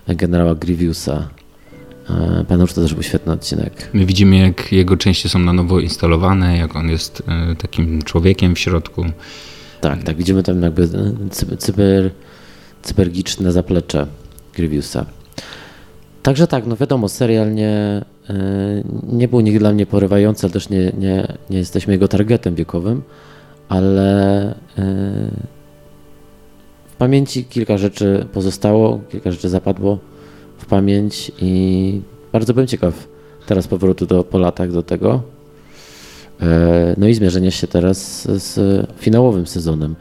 generała 0.07 0.55
Grievousa. 0.55 1.29
Pamiętam, 2.47 2.67
że 2.67 2.73
to 2.73 2.81
też 2.81 2.93
był 2.93 3.03
świetny 3.03 3.33
odcinek. 3.33 3.89
My 3.93 4.05
widzimy, 4.05 4.37
jak 4.37 4.71
jego 4.71 4.97
części 4.97 5.29
są 5.29 5.39
na 5.39 5.53
nowo 5.53 5.79
instalowane, 5.79 6.57
jak 6.57 6.75
on 6.75 6.89
jest 6.89 7.23
takim 7.57 8.01
człowiekiem 8.01 8.55
w 8.55 8.59
środku. 8.59 9.05
Tak, 9.81 10.03
tak. 10.03 10.17
Widzimy 10.17 10.43
tam 10.43 10.61
jakby 10.61 10.89
cyber, 11.57 12.11
cybergiczne 12.81 13.51
zaplecze 13.51 14.07
Grievousa. 14.53 15.05
Także 16.23 16.47
tak, 16.47 16.67
no 16.67 16.75
wiadomo, 16.75 17.09
serial 17.09 17.53
nie, 17.53 18.01
e, 18.29 18.83
nie 19.13 19.27
był 19.27 19.39
nigdy 19.39 19.59
dla 19.59 19.73
mnie 19.73 19.85
porywający, 19.85 20.45
ale 20.45 20.53
też 20.53 20.69
nie, 20.69 20.91
nie, 20.97 21.37
nie 21.49 21.57
jesteśmy 21.57 21.93
jego 21.93 22.07
targetem 22.07 22.55
wiekowym, 22.55 23.01
ale 23.69 24.45
e, 24.51 24.53
w 26.85 26.95
pamięci 26.97 27.45
kilka 27.45 27.77
rzeczy 27.77 28.25
pozostało, 28.33 28.99
kilka 29.09 29.31
rzeczy 29.31 29.49
zapadło 29.49 29.99
w 30.57 30.65
pamięć 30.65 31.31
i 31.41 32.01
bardzo 32.31 32.53
bym 32.53 32.67
ciekaw 32.67 33.07
teraz 33.45 33.67
powrotu 33.67 34.05
do, 34.05 34.23
po 34.23 34.37
latach 34.37 34.71
do 34.71 34.83
tego. 34.83 35.21
E, 36.41 36.95
no 36.97 37.07
i 37.07 37.13
zmierzenia 37.13 37.51
się 37.51 37.67
teraz 37.67 38.23
z 38.23 38.59
finałowym 38.97 39.47
sezonem. 39.47 39.95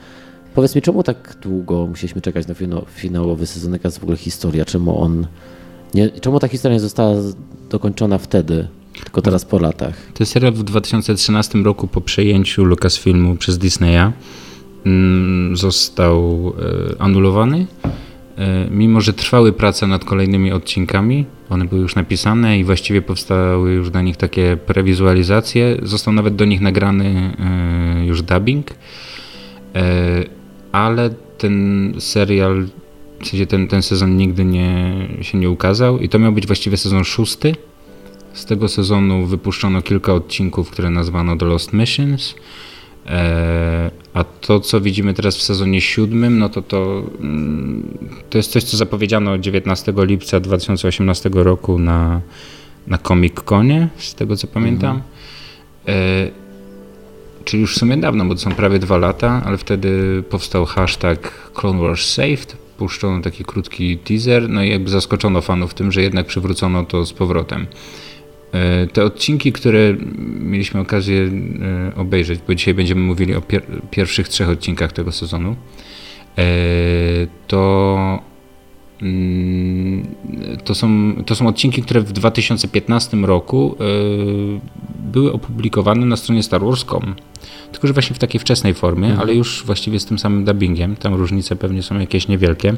Powiedz 0.54 0.74
mi, 0.74 0.82
czemu 0.82 1.02
tak 1.02 1.36
długo 1.42 1.86
musieliśmy 1.86 2.20
czekać 2.20 2.46
na 2.46 2.54
finałowy 2.86 3.46
sezon? 3.46 3.72
Jaka 3.72 3.88
jest 3.88 3.98
w 3.98 4.02
ogóle 4.02 4.18
historia? 4.18 4.64
Czemu 4.64 5.00
on 5.00 5.26
nie, 5.94 6.11
czemu 6.11 6.38
ta 6.38 6.49
historia 6.49 6.75
nie 6.76 6.80
została 6.80 7.14
dokończona 7.70 8.18
wtedy, 8.18 8.68
tylko 9.04 9.22
teraz 9.22 9.44
po 9.44 9.58
latach? 9.58 9.94
To 10.14 10.22
jest 10.22 10.32
serial 10.32 10.52
w 10.52 10.62
2013 10.62 11.58
roku 11.58 11.87
po 11.87 12.00
przejęciu 12.00 12.64
Lucasfilmu 12.64 13.37
przez 13.37 13.58
Disneya 13.58 14.12
mm, 14.87 15.56
został 15.56 16.52
e, 16.99 17.02
anulowany. 17.02 17.66
E, 18.38 18.66
mimo, 18.70 19.00
że 19.00 19.12
trwały 19.12 19.52
prace 19.52 19.87
nad 19.87 20.04
kolejnymi 20.04 20.52
odcinkami, 20.52 21.26
one 21.50 21.64
były 21.64 21.80
już 21.80 21.94
napisane 21.94 22.58
i 22.58 22.64
właściwie 22.64 23.02
powstały 23.02 23.72
już 23.72 23.90
na 23.90 24.02
nich 24.02 24.16
takie 24.16 24.56
prewizualizacje, 24.66 25.78
został 25.82 26.14
nawet 26.14 26.37
do 26.37 26.44
nich 26.44 26.61
nagrany 26.61 27.34
e, 27.38 28.06
już 28.06 28.22
dubbing, 28.22 28.66
ale 30.72 31.11
ten 31.38 31.94
serial 31.99 32.66
w 33.22 33.26
sensie 33.26 33.46
ten, 33.46 33.68
ten 33.68 33.82
sezon 33.82 34.16
nigdy 34.16 34.44
nie, 34.44 34.94
się 35.20 35.38
nie 35.38 35.50
ukazał 35.50 35.98
i 35.98 36.08
to 36.08 36.18
miał 36.18 36.32
być 36.32 36.46
właściwie 36.46 36.76
sezon 36.76 37.04
szósty. 37.04 37.54
Z 38.32 38.44
tego 38.44 38.68
sezonu 38.68 39.26
wypuszczono 39.26 39.82
kilka 39.82 40.14
odcinków, 40.14 40.70
które 40.70 40.90
nazwano 40.90 41.36
The 41.36 41.46
Lost 41.46 41.72
Missions. 41.72 42.34
E, 43.06 43.90
a 44.14 44.24
to, 44.24 44.60
co 44.60 44.80
widzimy 44.80 45.14
teraz 45.14 45.36
w 45.36 45.42
sezonie 45.42 45.80
siódmym, 45.80 46.38
no 46.38 46.48
to 46.48 46.62
to, 46.62 47.02
mm, 47.20 47.98
to 48.30 48.38
jest 48.38 48.52
coś, 48.52 48.64
co 48.64 48.76
zapowiedziano 48.76 49.38
19 49.38 49.92
lipca 49.96 50.40
2018 50.40 51.30
roku 51.32 51.78
na, 51.78 52.20
na 52.86 52.98
Comic 52.98 53.34
Conie, 53.34 53.88
z 53.96 54.14
tego 54.14 54.36
co 54.36 54.46
pamiętam. 54.46 55.02
Mhm. 55.86 55.98
E, 56.28 56.30
czyli 57.44 57.60
już 57.60 57.74
w 57.74 57.78
sumie 57.78 57.96
dawno, 57.96 58.24
bo 58.24 58.34
to 58.34 58.40
są 58.40 58.50
prawie 58.54 58.78
dwa 58.78 58.98
lata, 58.98 59.42
ale 59.44 59.58
wtedy 59.58 60.22
powstał 60.30 60.64
hashtag 60.64 61.50
Clone 61.54 61.80
Wars 61.80 62.06
Saved, 62.06 62.62
puszczono 62.82 63.22
taki 63.22 63.44
krótki 63.44 63.98
teaser, 63.98 64.48
no 64.48 64.62
i 64.62 64.70
jakby 64.70 64.90
zaskoczono 64.90 65.40
fanów 65.40 65.74
tym, 65.74 65.92
że 65.92 66.02
jednak 66.02 66.26
przywrócono 66.26 66.84
to 66.84 67.06
z 67.06 67.12
powrotem. 67.12 67.66
E, 68.52 68.86
te 68.86 69.04
odcinki, 69.04 69.52
które 69.52 69.96
mieliśmy 70.40 70.80
okazję 70.80 71.22
e, 71.22 71.94
obejrzeć, 71.96 72.40
bo 72.48 72.54
dzisiaj 72.54 72.74
będziemy 72.74 73.00
mówili 73.00 73.34
o 73.34 73.40
pier 73.40 73.62
pierwszych 73.90 74.28
trzech 74.28 74.48
odcinkach 74.48 74.92
tego 74.92 75.12
sezonu, 75.12 75.56
e, 76.38 76.44
to, 77.46 77.98
mm, 79.02 80.06
to, 80.64 80.74
są, 80.74 81.14
to 81.26 81.34
są 81.34 81.46
odcinki, 81.46 81.82
które 81.82 82.00
w 82.00 82.12
2015 82.12 83.16
roku 83.16 83.76
były 85.12 85.32
opublikowane 85.32 86.06
na 86.06 86.16
stronie 86.16 86.42
Star 86.42 86.64
Wars.com 86.64 87.14
tylko 87.72 87.86
że 87.86 87.92
właśnie 87.92 88.16
w 88.16 88.18
takiej 88.18 88.40
wczesnej 88.40 88.74
formie, 88.74 89.06
mhm. 89.06 89.20
ale 89.20 89.34
już 89.34 89.62
właściwie 89.66 90.00
z 90.00 90.04
tym 90.04 90.18
samym 90.18 90.44
dubbingiem. 90.44 90.96
Tam 90.96 91.14
różnice 91.14 91.56
pewnie 91.56 91.82
są 91.82 91.98
jakieś 91.98 92.28
niewielkie. 92.28 92.74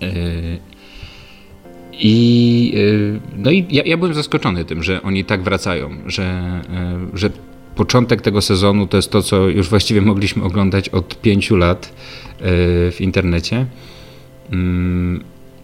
Yy, 0.00 0.08
I, 1.92 2.72
yy, 2.74 3.20
no 3.36 3.50
i 3.50 3.66
ja, 3.70 3.82
ja, 3.86 3.96
byłem 3.96 4.14
zaskoczony 4.14 4.64
tym, 4.64 4.82
że 4.82 5.02
oni 5.02 5.24
tak 5.24 5.42
wracają, 5.42 5.90
że, 6.06 6.60
yy, 7.12 7.18
że 7.18 7.30
początek 7.76 8.20
tego 8.22 8.42
sezonu 8.42 8.86
to 8.86 8.96
jest 8.96 9.10
to, 9.10 9.22
co 9.22 9.48
już 9.48 9.68
właściwie 9.68 10.00
mogliśmy 10.00 10.44
oglądać 10.44 10.88
od 10.88 11.20
pięciu 11.20 11.56
lat 11.56 11.92
w 12.92 12.96
internecie. 13.00 13.66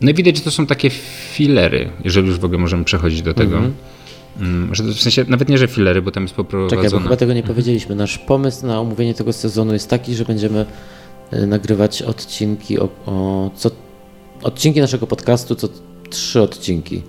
No 0.00 0.10
i 0.10 0.14
widać, 0.14 0.36
że 0.36 0.42
to 0.42 0.50
są 0.50 0.66
takie 0.66 0.90
filery, 1.30 1.88
jeżeli 2.04 2.28
już 2.28 2.38
w 2.38 2.44
ogóle 2.44 2.58
możemy 2.58 2.84
przechodzić 2.84 3.22
do 3.22 3.34
tego. 3.34 3.56
Mhm. 3.56 3.74
Mm, 4.40 4.74
że 4.74 4.84
w 4.84 5.00
sensie 5.00 5.24
nawet 5.28 5.48
nie, 5.48 5.58
że 5.58 5.68
filery, 5.68 6.02
bo 6.02 6.10
tam 6.10 6.22
jest 6.22 6.34
poprowadzone. 6.34 6.82
Czekaj, 6.82 6.98
bo 6.98 7.04
chyba 7.04 7.16
tego 7.16 7.32
nie 7.32 7.42
powiedzieliśmy. 7.42 7.94
Nasz 7.94 8.18
pomysł 8.18 8.66
na 8.66 8.80
omówienie 8.80 9.14
tego 9.14 9.32
sezonu 9.32 9.72
jest 9.72 9.90
taki, 9.90 10.14
że 10.14 10.24
będziemy 10.24 10.66
e, 11.30 11.46
nagrywać 11.46 12.02
odcinki 12.02 12.78
o, 12.78 12.88
o 13.06 13.50
co, 13.56 13.70
odcinki 14.42 14.80
naszego 14.80 15.06
podcastu 15.06 15.54
co 15.54 15.68
trzy 16.10 16.42
odcinki. 16.42 17.02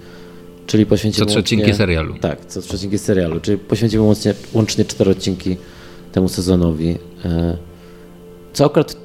Czyli 0.67 0.85
poświęcimy. 0.85 1.25
Co 1.25 1.29
trzy 1.31 1.39
odcinki 1.39 1.73
serialu. 1.73 2.15
Tak, 2.21 2.45
co 2.45 2.61
trzy 2.61 2.73
odcinki 2.73 2.97
serialu. 2.97 3.39
Czyli 3.39 3.57
poświęcimy 3.57 4.03
łącznie, 4.03 4.33
łącznie 4.53 4.85
cztery 4.85 5.11
odcinki 5.11 5.57
temu 6.11 6.29
sezonowi. 6.29 6.97
E, 7.25 7.57
co 8.53 8.65
akurat 8.65 8.97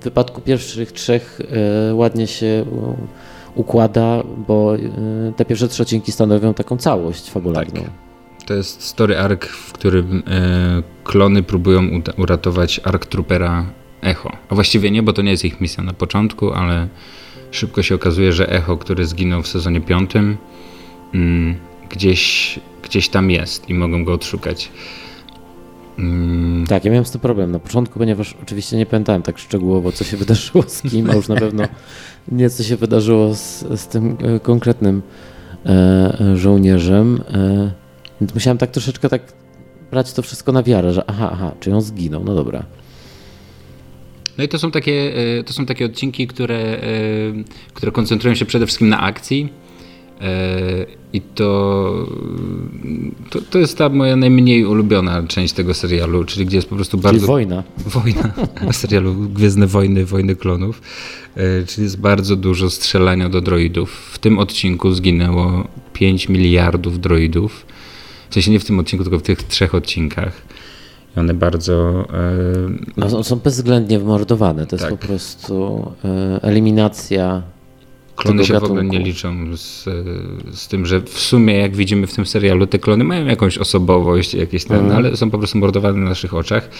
w 0.00 0.04
wypadku 0.04 0.40
pierwszych 0.40 0.92
trzech 0.92 1.40
e, 1.90 1.94
ładnie 1.94 2.26
się 2.26 2.64
układa, 3.56 4.22
bo 4.48 4.76
y, 4.76 5.32
te 5.36 5.44
pierwsze 5.44 5.68
trzy 5.68 5.82
odcinki 5.82 6.12
stanowią 6.12 6.54
taką 6.54 6.76
całość 6.76 7.30
fabularną. 7.30 7.80
Tak. 7.80 7.90
To 8.46 8.54
jest 8.54 8.82
story 8.82 9.18
arc, 9.18 9.46
w 9.46 9.72
którym 9.72 10.22
e, 10.26 10.82
klony 11.04 11.42
próbują 11.42 11.82
uratować 12.16 12.80
Ark 12.84 13.06
Troopera 13.06 13.66
Echo. 14.02 14.32
A 14.48 14.54
właściwie 14.54 14.90
nie, 14.90 15.02
bo 15.02 15.12
to 15.12 15.22
nie 15.22 15.30
jest 15.30 15.44
ich 15.44 15.60
misja 15.60 15.84
na 15.84 15.92
początku, 15.92 16.52
ale 16.52 16.88
szybko 17.50 17.82
się 17.82 17.94
okazuje, 17.94 18.32
że 18.32 18.48
Echo, 18.48 18.76
który 18.76 19.06
zginął 19.06 19.42
w 19.42 19.48
sezonie 19.48 19.80
piątym, 19.80 20.36
mm, 21.14 21.56
gdzieś, 21.90 22.58
gdzieś 22.82 23.08
tam 23.08 23.30
jest 23.30 23.68
i 23.70 23.74
mogą 23.74 24.04
go 24.04 24.12
odszukać. 24.12 24.70
Mm. 25.98 26.66
Tak, 26.66 26.84
ja 26.84 26.90
miałem 26.90 27.04
z 27.04 27.10
tym 27.10 27.20
problem 27.20 27.50
na 27.50 27.58
początku, 27.58 27.98
ponieważ 27.98 28.36
oczywiście 28.42 28.76
nie 28.76 28.86
pamiętałem 28.86 29.22
tak 29.22 29.38
szczegółowo, 29.38 29.92
co 29.92 30.04
się 30.04 30.16
wydarzyło 30.26 30.64
z 30.66 30.82
kim, 30.82 31.10
a 31.10 31.14
już 31.14 31.28
na 31.28 31.36
pewno 31.36 31.64
nie 32.32 32.50
co 32.50 32.62
się 32.62 32.76
wydarzyło 32.76 33.34
z, 33.34 33.64
z 33.80 33.86
tym 33.86 34.16
e, 34.22 34.40
konkretnym 34.40 35.02
e, 35.66 36.36
żołnierzem. 36.36 37.20
E, 37.34 37.70
więc 38.20 38.34
musiałem 38.34 38.58
tak 38.58 38.70
troszeczkę 38.70 39.08
tak 39.08 39.22
brać 39.90 40.12
to 40.12 40.22
wszystko 40.22 40.52
na 40.52 40.62
wiarę, 40.62 40.92
że 40.92 41.02
aha, 41.06 41.30
aha, 41.32 41.52
czy 41.60 41.74
on 41.74 41.82
zginął, 41.82 42.24
no 42.24 42.34
dobra. 42.34 42.64
No 44.38 44.44
i 44.44 44.48
to 44.48 44.58
są 44.58 44.70
takie, 44.70 45.12
e, 45.38 45.44
to 45.44 45.52
są 45.52 45.66
takie 45.66 45.84
odcinki, 45.84 46.26
które, 46.26 46.58
e, 46.58 46.80
które 47.74 47.92
koncentrują 47.92 48.34
się 48.34 48.44
przede 48.44 48.66
wszystkim 48.66 48.88
na 48.88 49.00
akcji 49.00 49.52
I 51.12 51.20
to, 51.20 52.06
to, 53.30 53.40
to, 53.50 53.58
jest 53.58 53.78
ta 53.78 53.88
moja 53.88 54.16
najmniej 54.16 54.64
ulubiona 54.64 55.22
część 55.22 55.54
tego 55.54 55.74
serialu, 55.74 56.24
czyli 56.24 56.46
gdzie 56.46 56.56
jest 56.56 56.68
po 56.68 56.76
prostu 56.76 56.98
bardzo. 56.98 57.18
Czyli 57.18 57.26
wojna. 57.26 57.62
Wojna. 57.86 58.32
serialu 58.72 59.14
Gwiezdne 59.14 59.66
Wojny, 59.66 60.04
Wojny 60.04 60.36
Klonów. 60.36 60.82
E, 61.36 61.66
czyli 61.66 61.84
jest 61.84 62.00
bardzo 62.00 62.36
dużo 62.36 62.70
strzelania 62.70 63.28
do 63.28 63.40
droidów. 63.40 64.10
W 64.12 64.18
tym 64.18 64.38
odcinku 64.38 64.92
zginęło 64.92 65.68
5 65.92 66.28
miliardów 66.28 67.00
droidów. 67.00 67.66
w 68.30 68.34
sensie 68.34 68.50
nie 68.50 68.58
w 68.60 68.64
tym 68.64 68.78
odcinku, 68.78 69.04
tylko 69.04 69.18
w 69.18 69.22
tych 69.22 69.42
trzech 69.42 69.74
odcinkach. 69.74 70.42
I 71.16 71.20
one 71.20 71.34
bardzo... 71.34 72.06
E... 72.12 73.10
No, 73.10 73.24
są 73.24 73.36
bezwzględnie 73.36 73.98
wymordowane. 73.98 74.66
To 74.66 74.76
tak. 74.76 74.80
jest 74.80 75.00
po 75.00 75.06
prostu 75.06 75.86
e, 76.04 76.42
eliminacja 76.42 77.42
Klony 78.16 78.44
się 78.44 78.52
gatunku. 78.52 78.74
w 78.74 78.78
ogóle 78.78 78.98
nie 78.98 79.04
liczą 79.04 79.56
z, 79.56 79.84
z 80.54 80.68
tym, 80.68 80.86
że 80.86 81.00
w 81.00 81.18
sumie, 81.18 81.58
jak 81.58 81.76
widzimy 81.76 82.06
w 82.06 82.14
tym 82.14 82.26
serialu, 82.26 82.66
te 82.66 82.78
klony 82.78 83.04
mają 83.04 83.26
jakąś 83.26 83.58
osobowość, 83.58 84.34
jakieś 84.34 84.64
ten, 84.64 84.76
mhm. 84.76 84.96
ale 84.96 85.16
są 85.16 85.30
po 85.30 85.38
prostu 85.38 85.58
mordowane 85.58 85.98
na 85.98 86.08
naszych 86.08 86.34
oczach. 86.34 86.70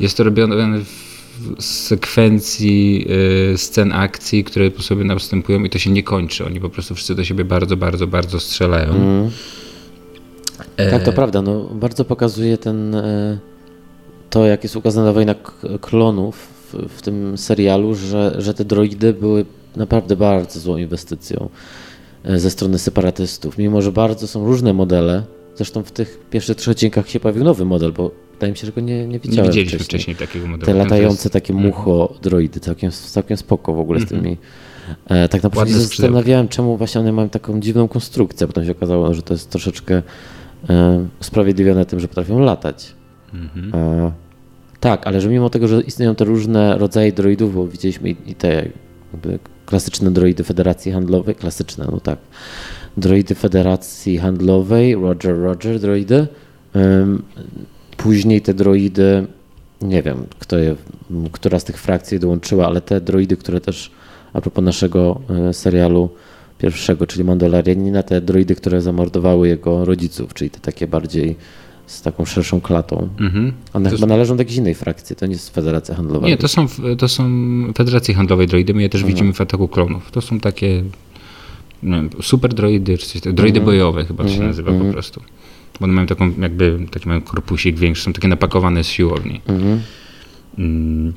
Jest 0.00 0.16
to 0.16 0.24
robione 0.24 0.78
w 0.78 1.64
sekwencji 1.64 3.06
y, 3.52 3.58
scen 3.58 3.92
akcji, 3.92 4.44
które 4.44 4.70
po 4.70 4.82
sobie 4.82 5.04
następują 5.04 5.64
i 5.64 5.70
to 5.70 5.78
się 5.78 5.90
nie 5.90 6.02
kończy. 6.02 6.46
Oni 6.46 6.60
po 6.60 6.68
prostu 6.70 6.94
wszyscy 6.94 7.14
do 7.14 7.24
siebie 7.24 7.44
bardzo, 7.44 7.76
bardzo, 7.76 8.06
bardzo 8.06 8.40
strzelają. 8.40 8.90
Mm. 8.90 9.30
E... 10.76 10.90
Tak, 10.90 11.02
to 11.02 11.12
prawda. 11.12 11.42
No, 11.42 11.60
bardzo 11.60 12.04
pokazuje 12.04 12.58
ten 12.58 12.94
e, 12.94 13.38
to, 14.30 14.46
jak 14.46 14.62
jest 14.62 14.76
ukazana 14.76 15.12
wojna 15.12 15.34
klonów 15.80 16.48
w, 16.72 16.88
w 16.98 17.02
tym 17.02 17.38
serialu, 17.38 17.94
że, 17.94 18.34
że 18.38 18.54
te 18.54 18.64
droidy 18.64 19.12
były 19.12 19.44
naprawdę 19.76 20.16
bardzo 20.16 20.60
złą 20.60 20.76
inwestycją 20.76 21.48
e, 22.24 22.38
ze 22.38 22.50
strony 22.50 22.78
separatystów. 22.78 23.58
Mimo, 23.58 23.82
że 23.82 23.92
bardzo 23.92 24.26
są 24.26 24.46
różne 24.46 24.72
modele, 24.72 25.22
zresztą 25.56 25.82
w 25.82 25.92
tych 25.92 26.18
pierwszych 26.30 26.56
trzech 26.56 26.72
odcinkach 26.72 27.08
się 27.08 27.20
pojawił 27.20 27.44
nowy 27.44 27.64
model, 27.64 27.92
bo 27.92 28.10
wydaje 28.32 28.52
mi 28.52 28.58
się, 28.58 28.66
że 28.66 28.72
go 28.72 28.80
nie, 28.80 29.06
nie 29.06 29.18
widziałem. 29.18 29.44
Nie 29.44 29.50
widzieliśmy 29.50 29.78
wcześniej, 29.78 30.14
wcześniej 30.14 30.28
takiego 30.28 30.46
modelu. 30.46 30.66
Te 30.66 30.78
latające 30.78 31.22
jest... 31.22 31.32
takie 31.32 31.52
mhm. 31.52 31.68
mucho 31.68 32.14
droidy, 32.22 32.60
całkiem, 32.60 32.90
całkiem 32.90 33.36
spoko 33.36 33.74
w 33.74 33.78
ogóle 33.78 34.00
z 34.00 34.02
mhm. 34.02 34.22
tymi. 34.22 34.36
E, 35.08 35.28
tak 35.28 35.42
naprawdę 35.42 35.74
się 35.74 35.80
zastanawiałem, 35.80 36.48
czemu 36.48 36.76
właśnie 36.76 37.00
one 37.00 37.12
mają 37.12 37.28
taką 37.28 37.60
dziwną 37.60 37.88
konstrukcję. 37.88 38.46
Potem 38.46 38.64
się 38.64 38.72
okazało, 38.72 39.14
że 39.14 39.22
to 39.22 39.34
jest 39.34 39.50
troszeczkę 39.50 40.02
e, 40.70 41.06
usprawiedliwione 41.20 41.86
tym, 41.86 42.00
że 42.00 42.08
potrafią 42.08 42.38
latać. 42.38 42.94
Mhm. 43.34 43.74
E, 43.74 44.12
tak, 44.80 45.06
ale 45.06 45.20
że 45.20 45.28
mimo 45.28 45.50
tego, 45.50 45.68
że 45.68 45.80
istnieją 45.80 46.14
te 46.14 46.24
różne 46.24 46.78
rodzaje 46.78 47.12
droidów, 47.12 47.54
bo 47.54 47.66
widzieliśmy 47.66 48.10
i, 48.10 48.16
i 48.26 48.34
te 48.34 48.68
klasyczne 49.70 50.10
droidy 50.10 50.44
Federacji 50.44 50.92
Handlowej, 50.92 51.34
klasyczne, 51.34 51.86
no 51.92 52.00
tak, 52.00 52.18
droidy 52.96 53.34
Federacji 53.34 54.18
Handlowej, 54.18 54.94
Roger, 54.94 55.36
Roger 55.38 55.80
droidy. 55.80 56.26
Później 57.96 58.40
te 58.40 58.54
droidy, 58.54 59.26
nie 59.82 60.02
wiem, 60.02 60.26
kto 60.38 60.58
je, 60.58 60.76
która 61.32 61.58
z 61.58 61.64
tych 61.64 61.78
frakcji 61.78 62.20
dołączyła, 62.20 62.66
ale 62.66 62.80
te 62.80 63.00
droidy, 63.00 63.36
które 63.36 63.60
też 63.60 63.90
a 64.32 64.40
propos 64.40 64.64
naszego 64.64 65.20
e, 65.30 65.54
serialu 65.54 66.10
pierwszego, 66.58 67.06
czyli 67.06 67.24
Mandalorianina, 67.24 68.02
te 68.02 68.20
droidy, 68.20 68.54
które 68.54 68.80
zamordowały 68.80 69.48
jego 69.48 69.84
rodziców, 69.84 70.34
czyli 70.34 70.50
te 70.50 70.60
takie 70.60 70.86
bardziej 70.86 71.36
z 71.90 72.02
taką 72.02 72.24
szerszą 72.24 72.60
klatą. 72.60 73.08
Mhm. 73.20 73.52
One 73.72 73.90
to 73.90 73.96
chyba 73.96 74.06
należą 74.06 74.36
do 74.36 74.40
jakiejś 74.40 74.58
innej 74.58 74.74
frakcji, 74.74 75.16
to 75.16 75.26
nie 75.26 75.32
jest 75.32 75.54
Federacja 75.54 75.94
Handlowa. 75.94 76.26
Nie, 76.26 76.36
to 76.36 76.48
są, 76.48 76.66
to 76.98 77.08
są 77.08 77.24
Federacje 77.76 78.14
Handlowej 78.14 78.46
droidy, 78.46 78.74
my 78.74 78.82
je 78.82 78.88
też 78.88 79.00
mhm. 79.00 79.14
widzimy 79.14 79.32
w 79.32 79.40
Ataku 79.40 79.68
Klonów. 79.68 80.10
To 80.10 80.20
są 80.20 80.40
takie 80.40 80.82
wiem, 81.82 82.10
super 82.22 82.54
droidy, 82.54 82.98
czy 82.98 83.06
coś, 83.06 83.20
droidy 83.20 83.58
mhm. 83.58 83.64
bojowe 83.64 84.04
chyba 84.04 84.24
się 84.24 84.30
mhm. 84.30 84.46
nazywa 84.46 84.72
po 84.72 84.84
prostu. 84.84 85.22
Bo 85.80 85.84
one 85.84 85.92
mają 85.92 86.06
taką 86.06 86.32
jakby, 86.40 86.78
taki 86.90 87.08
mają 87.08 87.20
korpusik 87.20 87.78
większy, 87.78 88.02
są 88.02 88.12
takie 88.12 88.28
napakowane 88.28 88.84
z 88.84 88.86
siłowni. 88.86 89.40
Mm. 90.58 91.12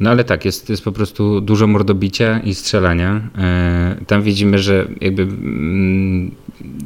No 0.00 0.10
ale 0.10 0.24
tak, 0.24 0.44
jest, 0.44 0.70
jest 0.70 0.84
po 0.84 0.92
prostu 0.92 1.40
dużo 1.40 1.66
mordobicia 1.66 2.40
i 2.40 2.54
strzelania. 2.54 3.30
E, 3.38 3.96
tam 4.06 4.22
widzimy, 4.22 4.58
że 4.58 4.88
jakby 5.00 5.22
mm, 5.22 6.30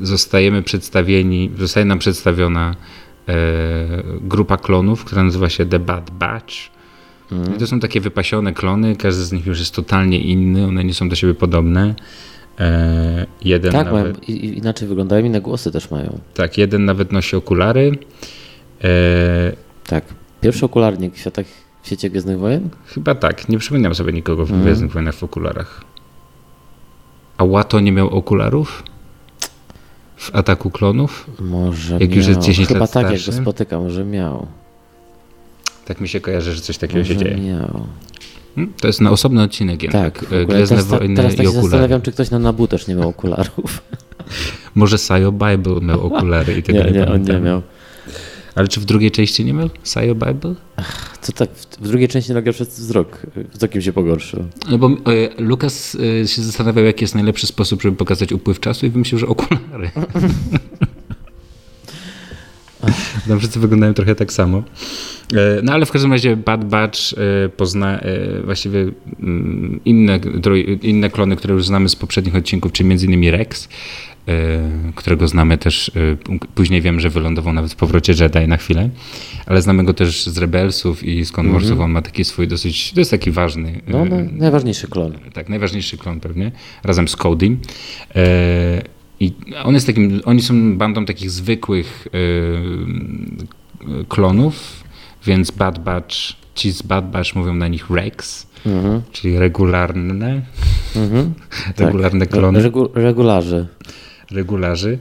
zostajemy 0.03 0.63
przedstawieni, 0.63 1.51
zostaje 1.59 1.87
nam 1.87 1.99
przedstawiona 1.99 2.77
grupa 4.21 4.57
klonów, 4.57 5.05
która 5.05 5.25
nazywa 5.25 5.49
się 5.49 5.67
The 5.67 5.79
Bad 5.79 6.11
Batch. 6.11 6.55
Mhm. 7.33 7.59
to 7.59 7.67
są 7.67 7.81
takie 7.81 8.01
wypasione 8.01 8.53
klony, 8.53 8.97
każdy 8.97 9.25
z 9.25 9.33
nich 9.33 9.47
już 9.47 9.59
jest 9.59 9.75
totalnie 9.75 10.21
inny, 10.21 10.67
one 10.67 10.85
nie 10.85 10.95
są 10.95 11.09
do 11.09 11.17
siebie 11.17 11.35
podobne. 11.35 11.95
E, 12.59 13.27
jeden 13.45 13.73
tak, 13.73 13.87
nawet, 13.87 14.03
mają, 14.03 14.39
inaczej 14.39 14.89
wyglądają, 14.89 15.25
inne 15.25 15.41
głosy 15.41 15.71
też 15.71 15.91
mają. 15.91 16.19
Tak, 16.35 16.59
jeden 16.59 16.85
nawet 16.85 17.13
nosi 17.13 17.37
okulary. 17.37 17.99
tak, 19.87 20.05
pierwszy 20.41 20.65
okularnik 20.65 21.15
w 21.15 21.19
światach 21.19 21.47
w 21.83 21.87
świecie 21.87 22.11
Gwiezdnych 22.11 22.39
Wojen? 22.39 22.69
Chyba 22.87 23.15
tak. 23.15 23.49
Nie 23.49 23.59
przypominam 23.59 23.95
sobie 23.95 24.13
nikogo 24.13 24.47
w 24.47 24.51
mm. 24.51 24.63
Gwiezdnych 24.63 24.93
Wojnach 24.93 25.15
w 25.15 25.25
okularach. 25.25 25.85
A 27.37 27.45
Łato 27.45 27.81
nie 27.81 27.93
miał 27.93 28.09
okularów? 28.09 28.83
W 30.21 30.35
Ataku 30.35 30.71
Klonów? 30.71 31.27
Może 31.41 31.95
Jak 31.95 32.09
miał. 32.09 32.19
już 32.19 32.27
jest 32.27 32.41
10 32.41 32.69
Chyba 32.69 32.81
lat 32.81 32.93
tak, 32.93 33.07
starszy? 33.07 33.31
jak 33.31 33.37
go 33.37 33.43
spotyka, 33.43 33.81
może 33.81 34.05
miał. 34.05 34.47
Tak 35.85 36.01
mi 36.01 36.09
się 36.09 36.21
kojarzy, 36.21 36.55
że 36.55 36.61
coś 36.61 36.79
takiego 36.79 36.99
może 36.99 37.13
się 37.15 37.19
dzieje. 37.21 37.37
miał. 37.37 37.87
Hmm? 38.55 38.73
To 38.81 38.87
jest 38.87 39.01
na 39.01 39.11
osobny 39.11 39.43
odcinek 39.43 39.81
Tak, 39.93 40.19
Gwiezdne 40.25 40.67
teraz, 40.67 40.87
Wojny 40.87 41.17
teraz 41.17 41.37
tak 41.37 41.47
się 41.47 41.53
zastanawiam, 41.53 42.03
czy 42.03 42.13
ktoś 42.13 42.31
na 42.31 42.39
Nabu 42.39 42.67
też 42.67 42.87
nie 42.87 42.95
miał 42.95 43.09
okularów. 43.09 43.83
może 44.75 44.99
Sayo 44.99 45.33
Bible 45.33 45.81
miał 45.81 46.07
okulary 46.07 46.59
i 46.59 46.63
tego 46.63 46.79
nie, 46.79 46.85
nie, 46.85 46.93
nie 46.93 47.09
on 47.09 47.23
nie 47.23 47.41
miał. 47.41 47.63
Ale 48.55 48.69
czy 48.69 48.81
w 48.81 48.85
drugiej 48.85 49.11
części 49.11 49.45
nie 49.45 49.53
miał 49.53 49.71
Sayo 49.83 50.15
Bible? 50.15 50.55
Co 51.21 51.33
tak, 51.33 51.51
w 51.81 51.89
drugiej 51.89 52.09
części 52.09 52.33
nagle 52.33 52.53
przez 52.53 52.81
wzrok, 52.81 53.27
wzrokiem 53.53 53.83
się 53.83 53.93
pogorszył. 53.93 54.45
No 54.71 54.79
bo 54.79 54.87
e, 54.87 54.91
Lukas 55.39 55.97
e, 56.23 56.29
się 56.29 56.43
zastanawiał, 56.43 56.85
jaki 56.85 57.05
jest 57.05 57.15
najlepszy 57.15 57.47
sposób, 57.47 57.83
żeby 57.83 57.97
pokazać 57.97 58.33
upływ 58.33 58.61
czasu 58.61 58.87
i 58.87 58.91
wymyślił, 58.91 59.19
że 59.19 59.27
okulary. 59.27 59.91
Tam 63.29 63.39
wszyscy 63.39 63.61
wyglądają 63.61 63.95
trochę 63.95 64.15
tak 64.15 64.33
samo. 64.33 64.59
E, 64.59 64.63
no 65.63 65.73
ale 65.73 65.87
w 65.87 65.91
każdym 65.91 66.13
razie 66.13 66.37
Bad 66.37 66.65
Batch 66.65 67.01
pozna 67.57 68.01
właściwie 68.45 68.81
mm, 69.21 69.81
inne, 69.85 70.21
inne 70.83 71.11
klony, 71.11 71.37
które 71.37 71.55
już 71.55 71.67
znamy 71.67 71.89
z 71.89 71.97
poprzednich 71.97 72.37
odcinków, 72.37 72.73
czyli 72.73 72.89
między 72.89 73.07
innymi 73.07 73.31
Rex, 73.31 73.69
którego 74.95 75.29
znamy 75.29 75.59
też, 75.59 75.89
e, 75.89 76.17
później 76.55 76.83
wiem, 76.83 77.01
że 77.01 77.11
wylądował 77.11 77.53
nawet 77.53 77.73
w 77.73 77.77
powrocie 77.77 78.15
Jedi 78.21 78.49
na 78.49 78.57
chwilę, 78.57 78.91
ale 79.47 79.63
znamy 79.63 79.85
go 79.85 79.95
też 79.95 80.27
z 80.27 80.39
Rebelsów 80.39 81.05
i 81.05 81.25
z 81.25 81.33
Clone 81.33 81.53
Warsów, 81.53 81.71
mm 81.71 81.81
-hmm. 81.81 81.85
on 81.85 81.91
ma 81.91 82.03
taki 82.03 82.25
swój 82.25 82.49
dosyć, 82.49 82.93
to 82.93 83.01
jest 83.01 83.11
taki 83.11 83.31
ważny. 83.31 83.81
No, 83.89 84.05
no, 84.05 84.17
najważniejszy 84.33 84.89
klon. 84.89 85.19
Tak, 85.33 85.49
najważniejszy 85.49 85.99
klon 85.99 86.21
pewnie, 86.21 86.53
razem 86.85 87.09
z 87.09 87.17
Cody. 87.17 87.57
I 89.21 89.33
on 89.65 89.75
jest 89.75 89.87
takim, 89.87 90.21
oni 90.25 90.43
są 90.43 90.79
bandą 90.79 91.05
takich 91.05 91.31
zwykłych 91.31 92.09
klonów, 94.09 94.85
więc 95.27 95.51
Bad 95.51 95.79
Batch, 95.79 96.17
ci 96.55 96.73
z 96.73 96.83
Bad 96.83 97.11
Batch 97.11 97.35
mówią 97.35 97.55
na 97.55 97.69
nich 97.69 97.91
Rex, 97.91 98.47
mhm. 98.67 99.03
czyli 99.13 99.39
regularne, 99.39 100.43
mhm. 100.97 101.35
regularne 101.79 102.27
tak. 102.27 102.39
klony. 102.39 102.63
Regu, 102.63 102.91
regularzy 102.95 103.67
regularzy. 104.33 104.99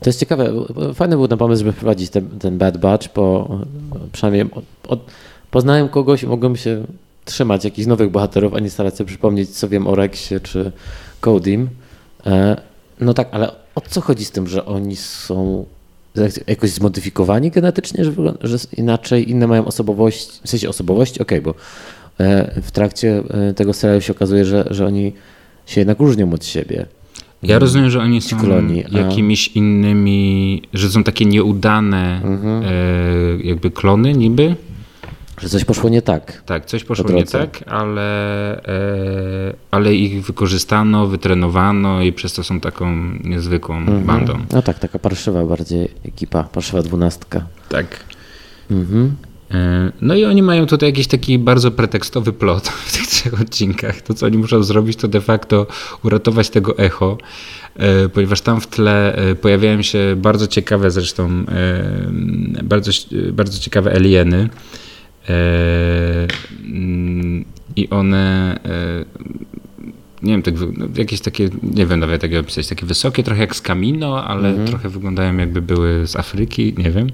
To 0.00 0.10
jest 0.10 0.20
ciekawe. 0.20 0.52
Fajny 0.94 1.16
był 1.16 1.28
ten 1.28 1.38
pomysł, 1.38 1.58
żeby 1.58 1.72
wprowadzić 1.72 2.10
ten, 2.10 2.28
ten 2.38 2.58
Bad 2.58 2.78
Batch, 2.78 3.08
bo 3.14 3.58
przynajmniej 4.12 4.42
od, 4.52 4.64
od, 4.88 5.10
poznałem 5.50 5.88
kogoś 5.88 6.22
i 6.22 6.26
mogłem 6.26 6.56
się 6.56 6.84
trzymać 7.24 7.64
jakichś 7.64 7.86
nowych 7.86 8.10
bohaterów, 8.10 8.54
a 8.54 8.60
nie 8.60 8.70
starać 8.70 8.96
sobie 8.96 9.08
przypomnieć, 9.08 9.50
co 9.50 9.68
wiem 9.68 9.86
o 9.86 9.94
Rexie 9.94 10.40
czy 10.40 10.72
Codim. 11.20 11.68
E, 12.26 12.56
no 13.00 13.14
tak, 13.14 13.28
ale 13.32 13.50
o 13.74 13.80
co 13.80 14.00
chodzi 14.00 14.24
z 14.24 14.30
tym, 14.30 14.46
że 14.46 14.66
oni 14.66 14.96
są 14.96 15.66
jakoś 16.46 16.70
zmodyfikowani 16.70 17.50
genetycznie, 17.50 18.04
że, 18.04 18.12
że 18.40 18.58
inaczej, 18.76 19.30
inne 19.30 19.46
mają 19.46 19.64
osobowość, 19.64 20.28
w 20.44 20.48
sensie 20.48 20.68
osobowości, 20.68 21.20
okej, 21.20 21.38
okay, 21.38 21.52
bo 21.52 22.24
e, 22.24 22.60
w 22.62 22.70
trakcie 22.70 23.22
e, 23.30 23.54
tego 23.54 23.72
serialu 23.72 24.00
się 24.00 24.12
okazuje, 24.12 24.44
że, 24.44 24.64
że 24.70 24.86
oni 24.86 25.12
się 25.66 25.80
jednak 25.80 25.98
różnią 25.98 26.32
od 26.32 26.44
siebie. 26.44 26.86
Ja 27.42 27.58
rozumiem, 27.58 27.90
że 27.90 28.00
oni 28.00 28.20
są 28.20 28.40
kolonii, 28.40 28.84
jakimiś 28.90 29.48
innymi, 29.48 30.62
że 30.72 30.90
są 30.90 31.04
takie 31.04 31.24
nieudane 31.24 32.20
mhm. 32.24 32.62
e, 32.64 32.68
jakby 33.42 33.70
klony 33.70 34.12
niby. 34.12 34.56
Że 35.40 35.48
coś 35.48 35.64
poszło 35.64 35.90
nie 35.90 36.02
tak. 36.02 36.42
Tak, 36.46 36.66
coś 36.66 36.84
poszło 36.84 37.10
nie 37.10 37.24
tak, 37.24 37.64
ale, 37.66 38.56
e, 38.68 39.54
ale 39.70 39.94
ich 39.94 40.24
wykorzystano, 40.24 41.06
wytrenowano 41.06 42.02
i 42.02 42.12
przez 42.12 42.32
to 42.32 42.44
są 42.44 42.60
taką 42.60 42.96
niezwykłą 43.24 43.76
mhm. 43.76 44.04
bandą. 44.04 44.38
No 44.52 44.62
tak, 44.62 44.78
taka 44.78 44.98
parszywa 44.98 45.44
bardziej 45.44 45.88
ekipa, 46.06 46.42
parszywa 46.42 46.82
dwunastka. 46.82 47.46
Tak. 47.68 48.04
Mhm. 48.70 49.16
E, 49.54 49.92
no 50.00 50.14
i 50.14 50.24
oni 50.24 50.42
mają 50.42 50.66
tutaj 50.66 50.88
jakiś 50.88 51.06
taki 51.06 51.38
bardzo 51.38 51.70
pretekstowy 51.70 52.32
plot 52.32 52.68
w 52.86 52.92
tych 52.92 53.06
trzech 53.06 53.40
odcinkach. 53.40 54.02
To, 54.02 54.14
co 54.14 54.26
oni 54.26 54.38
muszą 54.38 54.62
zrobić, 54.62 54.96
to 54.96 55.08
de 55.08 55.20
facto 55.20 55.66
uratować 56.02 56.50
tego 56.50 56.78
echo, 56.78 57.18
e, 57.76 58.08
ponieważ 58.08 58.40
tam 58.40 58.60
w 58.60 58.66
tle 58.66 59.16
e, 59.16 59.34
pojawiają 59.34 59.82
się 59.82 60.16
bardzo 60.16 60.46
ciekawe 60.46 60.90
zresztą, 60.90 61.44
bardzo, 62.62 62.92
bardzo 63.32 63.58
ciekawe 63.58 63.92
alieny. 63.92 64.48
I 67.76 67.88
one 67.90 68.58
nie 70.22 70.32
wiem, 70.32 70.42
tak, 70.42 70.54
no, 70.76 70.86
jakieś 70.96 71.20
takie, 71.20 71.48
nie 71.62 71.86
wiem 71.86 72.00
nawet 72.00 72.22
jak 72.22 72.32
je 72.32 72.40
opisać, 72.40 72.68
takie 72.68 72.86
wysokie, 72.86 73.22
trochę 73.22 73.40
jak 73.40 73.56
z 73.56 73.62
Camino, 73.62 74.24
ale 74.24 74.48
Mhm. 74.48 74.68
trochę 74.68 74.88
wyglądają 74.88 75.36
jakby 75.36 75.62
były 75.62 76.06
z 76.06 76.16
Afryki, 76.16 76.74
nie 76.78 76.90
wiem. 76.90 77.06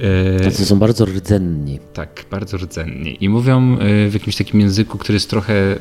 E, 0.00 0.40
Tacy 0.40 0.66
są 0.66 0.78
bardzo 0.78 1.04
rdzenni. 1.04 1.78
tak, 1.92 2.24
bardzo 2.30 2.56
rdzenni. 2.56 3.24
I 3.24 3.28
mówią 3.28 3.78
e, 3.78 4.08
w 4.08 4.14
jakimś 4.14 4.36
takim 4.36 4.60
języku, 4.60 4.98
który 4.98 5.16
jest 5.16 5.30
trochę 5.30 5.76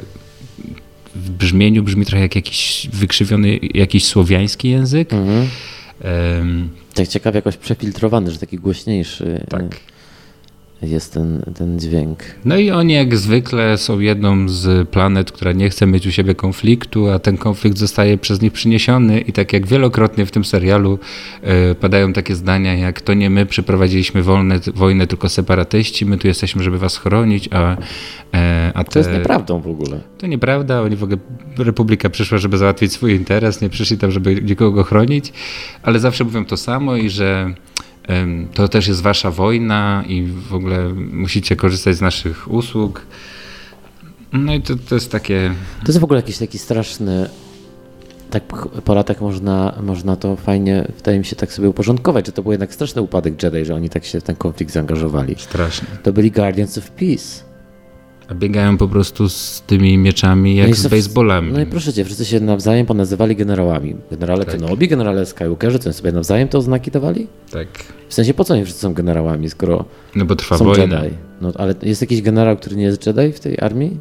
w 1.15 1.30
brzmieniu, 1.30 1.84
brzmi 1.84 2.06
trochę 2.06 2.21
jak 2.21 2.36
jakiś 2.36 2.89
wykrzywiony, 2.93 3.60
jakiś 3.74 4.06
słowiański 4.06 4.69
język. 4.69 5.13
Mhm. 5.13 5.47
Em, 6.02 6.69
Tak 6.93 7.08
ciekawie 7.08 7.36
jakoś 7.38 7.58
przefiltrowany, 7.58 8.32
że 8.32 8.39
taki 8.39 8.58
głośniejszy 8.58 9.45
tak. 9.50 9.63
Y, 10.84 10.88
jest 10.88 11.13
ten, 11.13 11.41
ten 11.56 11.80
dźwięk. 11.80 12.20
No 12.46 12.58
i 12.58 12.72
oni 12.72 12.94
jak 12.94 13.17
zwykle 13.17 13.78
są 13.78 14.00
jedną 14.00 14.50
z 14.50 14.89
planet, 14.89 15.32
która 15.32 15.52
nie 15.52 15.70
chce 15.70 15.88
mieć 15.88 16.08
u 16.08 16.12
siebie 16.12 16.36
konfliktu, 16.36 17.10
a 17.10 17.20
ten 17.20 17.38
konflikt 17.38 17.78
zostaje 17.78 18.17
przez 18.17 18.41
nich 18.41 18.54
przyniesiony 18.54 19.20
i 19.20 19.34
tak 19.34 19.54
jak 19.54 19.67
wielokrotnie 19.67 20.26
w 20.26 20.32
tym 20.32 20.46
serialu 20.46 21.00
e, 21.41 21.76
padają 21.76 22.13
takie 22.13 22.36
zdania 22.36 22.82
jak 22.82 23.02
to 23.02 23.13
nie 23.13 23.30
my 23.30 23.46
przeprowadziliśmy 23.46 24.24
wolne, 24.24 24.60
wojnę, 24.76 25.08
tylko 25.08 25.30
separatyści, 25.30 26.06
my 26.06 26.17
tu 26.17 26.28
jesteśmy, 26.28 26.63
żeby 26.63 26.78
was 26.78 26.98
chronić, 26.98 27.50
a, 27.52 27.78
e, 28.34 28.72
a 28.76 28.84
te, 28.84 28.91
To 28.91 29.00
jest 29.00 29.12
nieprawdą 29.12 29.62
w 29.62 29.67
ogóle. 29.67 30.02
To 30.17 30.28
nieprawda, 30.28 30.82
oni 30.82 30.96
w 30.96 31.04
ogóle, 31.04 31.20
Republika 31.58 32.10
przyszła, 32.10 32.38
żeby 32.38 32.58
załatwić 32.58 32.94
swój 32.94 33.15
interes, 33.15 33.62
nie 33.62 33.70
przyszli 33.70 33.98
tam, 33.98 34.12
żeby 34.12 34.41
nikogo 34.41 34.84
chronić, 34.84 35.34
ale 35.84 36.00
zawsze 36.00 36.24
mówią 36.24 36.46
to 36.46 36.58
samo 36.58 36.96
i 36.96 37.10
że 37.10 37.54
to 38.54 38.67
też 38.67 38.88
jest 38.88 39.02
wasza 39.02 39.32
wojna 39.32 40.04
i 40.08 40.24
w 40.24 40.54
ogóle 40.54 40.93
musicie 40.93 41.56
korzystać 41.56 41.95
z 41.95 42.02
naszych 42.02 42.52
usług. 42.52 43.06
No 44.34 44.54
i 44.54 44.62
to, 44.62 44.74
to 44.89 44.95
jest 44.95 45.12
takie, 45.12 45.54
To 45.80 45.88
jest 45.88 46.00
w 46.00 46.04
ogóle 46.04 46.19
jakiś 46.19 46.38
taki 46.38 46.58
straszny. 46.58 47.30
Tak 48.30 48.43
po 48.86 48.93
latach 48.93 49.21
można, 49.21 49.76
można 49.84 50.15
to 50.15 50.36
fajnie, 50.36 50.88
wydaje 50.97 51.19
mi 51.19 51.26
się, 51.26 51.36
tak 51.36 51.54
sobie 51.54 51.69
uporządkować, 51.69 52.26
że 52.26 52.32
to 52.32 52.43
był 52.43 52.52
jednak 52.52 52.74
straszny 52.74 53.02
upadek 53.02 53.43
Jedi, 53.43 53.65
że 53.65 53.76
oni 53.76 53.89
tak 53.89 54.06
się 54.06 54.19
w 54.19 54.24
ten 54.24 54.36
konflikt 54.36 54.74
zaangażowali. 54.74 55.36
straszne. 55.38 55.88
To 56.04 56.13
byli 56.13 56.32
Guardians 56.32 56.78
of 56.78 56.91
Peace. 56.91 57.50
A 58.32 58.36
biegają 58.36 58.78
po 58.78 58.88
prostu 58.88 59.30
z 59.30 59.63
tymi 59.67 59.98
mieczami 59.98 60.56
jak 60.56 60.70
No 60.70 60.76
z 60.76 60.88
baseballami. 60.88 61.52
No 61.54 61.62
i 61.62 61.65
proszę 61.65 61.94
cię, 61.94 62.06
wszyscy 62.06 62.26
się 62.26 62.39
nawzajem 62.39 62.86
ponazywali 62.86 63.36
generałami. 63.36 63.96
Generale 64.12 64.46
Tak. 64.46 64.56
Kenobi, 64.56 64.88
generale 64.88 65.26
Skywalkerzy, 65.26 65.80
co 65.80 65.89
oni 65.89 65.94
sobie 65.94 66.12
nawzajem 66.12 66.48
te 66.48 66.58
oznaki 66.58 66.91
dawali? 66.91 67.28
Tak. 67.52 67.67
W 68.10 68.13
sensie 68.13 68.34
po 68.34 68.44
co 68.44 68.54
oni 68.54 68.63
wszyscy 68.63 68.82
są 68.82 68.94
generałami, 68.94 69.50
skoro 69.50 69.86
No 70.15 70.26
bo 70.26 70.36
trwa 70.36 70.58
są 70.58 70.65
wojna. 70.65 71.04
Jedi? 71.04 71.15
No 71.41 71.52
ale 71.56 71.76
jest 71.82 72.02
jakiś 72.02 72.22
generał, 72.22 72.58
który 72.58 72.76
nie 72.76 72.84
jest 72.84 73.08
Jedi 73.08 73.32
w 73.32 73.39
tej 73.39 73.60
armii? 73.60 73.98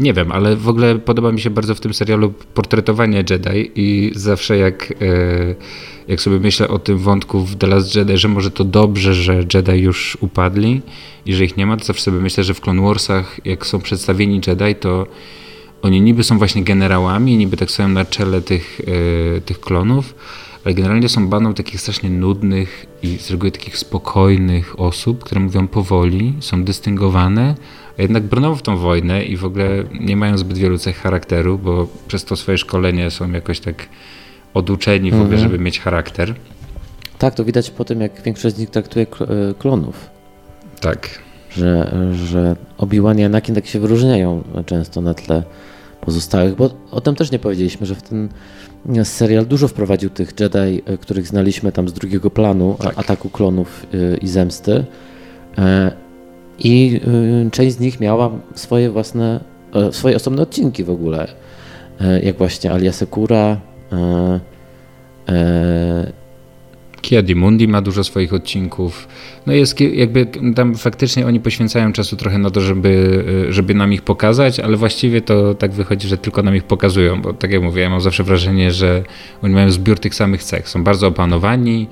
Nie 0.00 0.12
wiem, 0.12 0.32
ale 0.32 0.56
w 0.56 0.68
ogóle 0.68 0.98
podoba 0.98 1.32
mi 1.32 1.40
się 1.40 1.50
bardzo 1.50 1.74
w 1.74 1.80
tym 1.80 1.94
serialu 1.94 2.32
portretowanie 2.54 3.24
Jedi 3.30 3.70
i 3.74 4.12
zawsze 4.14 4.58
jak, 4.58 4.94
e, 5.00 5.54
jak 6.08 6.20
sobie 6.20 6.38
myślę 6.38 6.68
o 6.68 6.78
tym 6.78 6.98
wątku 6.98 7.40
w 7.40 7.56
The 7.56 7.66
Last 7.66 7.96
Jedi, 7.96 8.18
że 8.18 8.28
może 8.28 8.50
to 8.50 8.64
dobrze, 8.64 9.14
że 9.14 9.44
Jedi 9.54 9.72
już 9.72 10.18
upadli 10.20 10.80
i 11.26 11.34
że 11.34 11.44
ich 11.44 11.56
nie 11.56 11.66
ma, 11.66 11.76
to 11.76 11.84
zawsze 11.84 12.02
sobie 12.02 12.18
myślę, 12.18 12.44
że 12.44 12.54
w 12.54 12.60
Clone 12.60 12.82
Warsach 12.82 13.40
jak 13.44 13.66
są 13.66 13.80
przedstawieni 13.80 14.40
Jedi, 14.46 14.74
to 14.74 15.06
oni 15.82 16.00
niby 16.00 16.24
są 16.24 16.38
właśnie 16.38 16.64
generałami, 16.64 17.36
niby 17.36 17.56
tak 17.56 17.70
stoją 17.70 17.88
na 17.88 18.04
czele 18.04 18.40
tych, 18.40 18.80
e, 19.36 19.40
tych 19.40 19.60
klonów, 19.60 20.14
ale 20.64 20.74
generalnie 20.74 21.08
są 21.08 21.28
bandą 21.28 21.54
takich 21.54 21.80
strasznie 21.80 22.10
nudnych 22.10 22.86
i 23.02 23.18
z 23.18 23.30
reguły 23.30 23.50
takich 23.50 23.78
spokojnych 23.78 24.80
osób, 24.80 25.24
które 25.24 25.40
mówią 25.40 25.68
powoli, 25.68 26.34
są 26.40 26.64
dystyngowane, 26.64 27.54
a 27.98 28.02
jednak 28.02 28.22
brną 28.22 28.54
w 28.56 28.62
tą 28.62 28.76
wojnę 28.76 29.24
i 29.24 29.36
w 29.36 29.44
ogóle 29.44 29.68
nie 30.00 30.16
mają 30.16 30.38
zbyt 30.38 30.58
wielu 30.58 30.78
cech 30.78 30.96
charakteru, 30.96 31.58
bo 31.58 31.86
przez 32.08 32.24
to 32.24 32.36
swoje 32.36 32.58
szkolenie 32.58 33.10
są 33.10 33.30
jakoś 33.32 33.60
tak 33.60 33.88
oduczeni 34.54 35.10
w 35.10 35.14
ogóle, 35.14 35.24
Mhm. 35.28 35.42
żeby 35.42 35.58
mieć 35.58 35.80
charakter. 35.80 36.34
Tak, 37.18 37.34
to 37.34 37.44
widać 37.44 37.70
po 37.70 37.84
tym, 37.84 38.00
jak 38.00 38.22
większość 38.22 38.56
z 38.56 38.58
nich 38.58 38.70
traktuje 38.70 39.06
e, 39.20 39.54
klonów. 39.54 40.10
Tak. 40.80 41.08
że, 41.50 41.92
że 42.14 42.56
Obi-Wan 42.78 43.18
i 43.18 43.24
Anakin 43.24 43.54
tak 43.54 43.66
się 43.66 43.80
wyróżniają 43.80 44.42
często 44.66 45.00
na 45.00 45.14
tle 45.14 45.42
pozostałych, 46.00 46.54
bo 46.56 46.70
o 46.90 47.00
tym 47.00 47.14
też 47.14 47.30
nie 47.30 47.38
powiedzieliśmy, 47.38 47.86
że 47.86 47.94
w 47.94 48.02
ten 48.02 48.28
serial 49.04 49.46
dużo 49.46 49.68
wprowadził 49.68 50.10
tych 50.10 50.32
Jedi, 50.40 50.82
e, 50.86 50.98
których 50.98 51.26
znaliśmy 51.26 51.72
tam 51.72 51.88
z 51.88 51.92
drugiego 51.92 52.30
planu, 52.30 52.76
Tak. 52.80 52.98
ataku 52.98 53.28
klonów 53.30 53.86
e, 53.94 54.16
i 54.16 54.28
zemsty. 54.28 54.84
I 56.58 57.00
e, 57.46 57.50
część 57.50 57.76
z 57.76 57.80
nich 57.80 58.00
miała 58.00 58.30
swoje 58.54 58.90
własne, 58.90 59.40
e, 59.74 59.92
swoje 59.92 60.16
osobne 60.16 60.42
odcinki 60.42 60.84
w 60.84 60.90
ogóle, 60.90 61.28
E, 62.00 62.20
jak 62.20 62.38
właśnie 62.38 62.72
Alia 62.72 62.92
Sekura, 62.92 63.60
e, 65.28 66.12
Kiedi 67.00 67.34
Mundi 67.34 67.68
ma 67.68 67.82
dużo 67.82 68.04
swoich 68.04 68.34
odcinków. 68.34 69.08
No 69.46 69.52
jest 69.52 69.80
jakby 69.80 70.26
tam 70.56 70.74
faktycznie 70.74 71.26
oni 71.26 71.40
poświęcają 71.40 71.92
czasu 71.92 72.16
trochę 72.16 72.38
na 72.38 72.50
to, 72.50 72.60
żeby, 72.60 72.88
y, 73.48 73.52
żeby 73.52 73.74
nam 73.74 73.92
ich 73.92 74.02
pokazać, 74.02 74.60
ale 74.60 74.76
właściwie 74.76 75.20
to 75.20 75.54
tak 75.54 75.72
wychodzi, 75.72 76.08
że 76.08 76.18
tylko 76.18 76.42
nam 76.42 76.56
ich 76.56 76.64
pokazują, 76.64 77.22
bo 77.22 77.32
tak 77.32 77.52
jak 77.52 77.62
mówię, 77.62 77.82
ja 77.82 77.90
mam 77.90 78.00
zawsze 78.00 78.24
wrażenie, 78.24 78.72
że 78.72 79.02
oni 79.42 79.54
mają 79.54 79.70
zbiór 79.70 79.98
tych 79.98 80.14
samych 80.14 80.44
cech. 80.44 80.68
Są 80.68 80.84
bardzo 80.84 81.06
opanowani, 81.06 81.88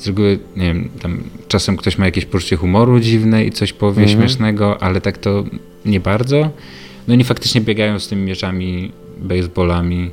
z 0.00 0.06
reguły, 0.06 0.38
nie 0.56 0.66
wiem, 0.66 0.88
tam 1.02 1.22
czasem 1.48 1.76
ktoś 1.76 1.98
ma 1.98 2.04
jakieś 2.04 2.24
poczucie 2.24 2.56
humoru 2.56 3.00
dziwne 3.00 3.44
i 3.44 3.52
coś 3.52 3.72
powie 3.72 4.08
śmiesznego, 4.08 4.82
ale 4.82 5.00
tak 5.00 5.18
to 5.18 5.44
nie 5.84 6.00
bardzo. 6.00 6.50
No 7.08 7.14
oni 7.14 7.24
faktycznie 7.24 7.60
biegają 7.60 7.98
z 7.98 8.08
tymi 8.08 8.22
mieczami, 8.22 8.92
baseballami. 9.18 10.10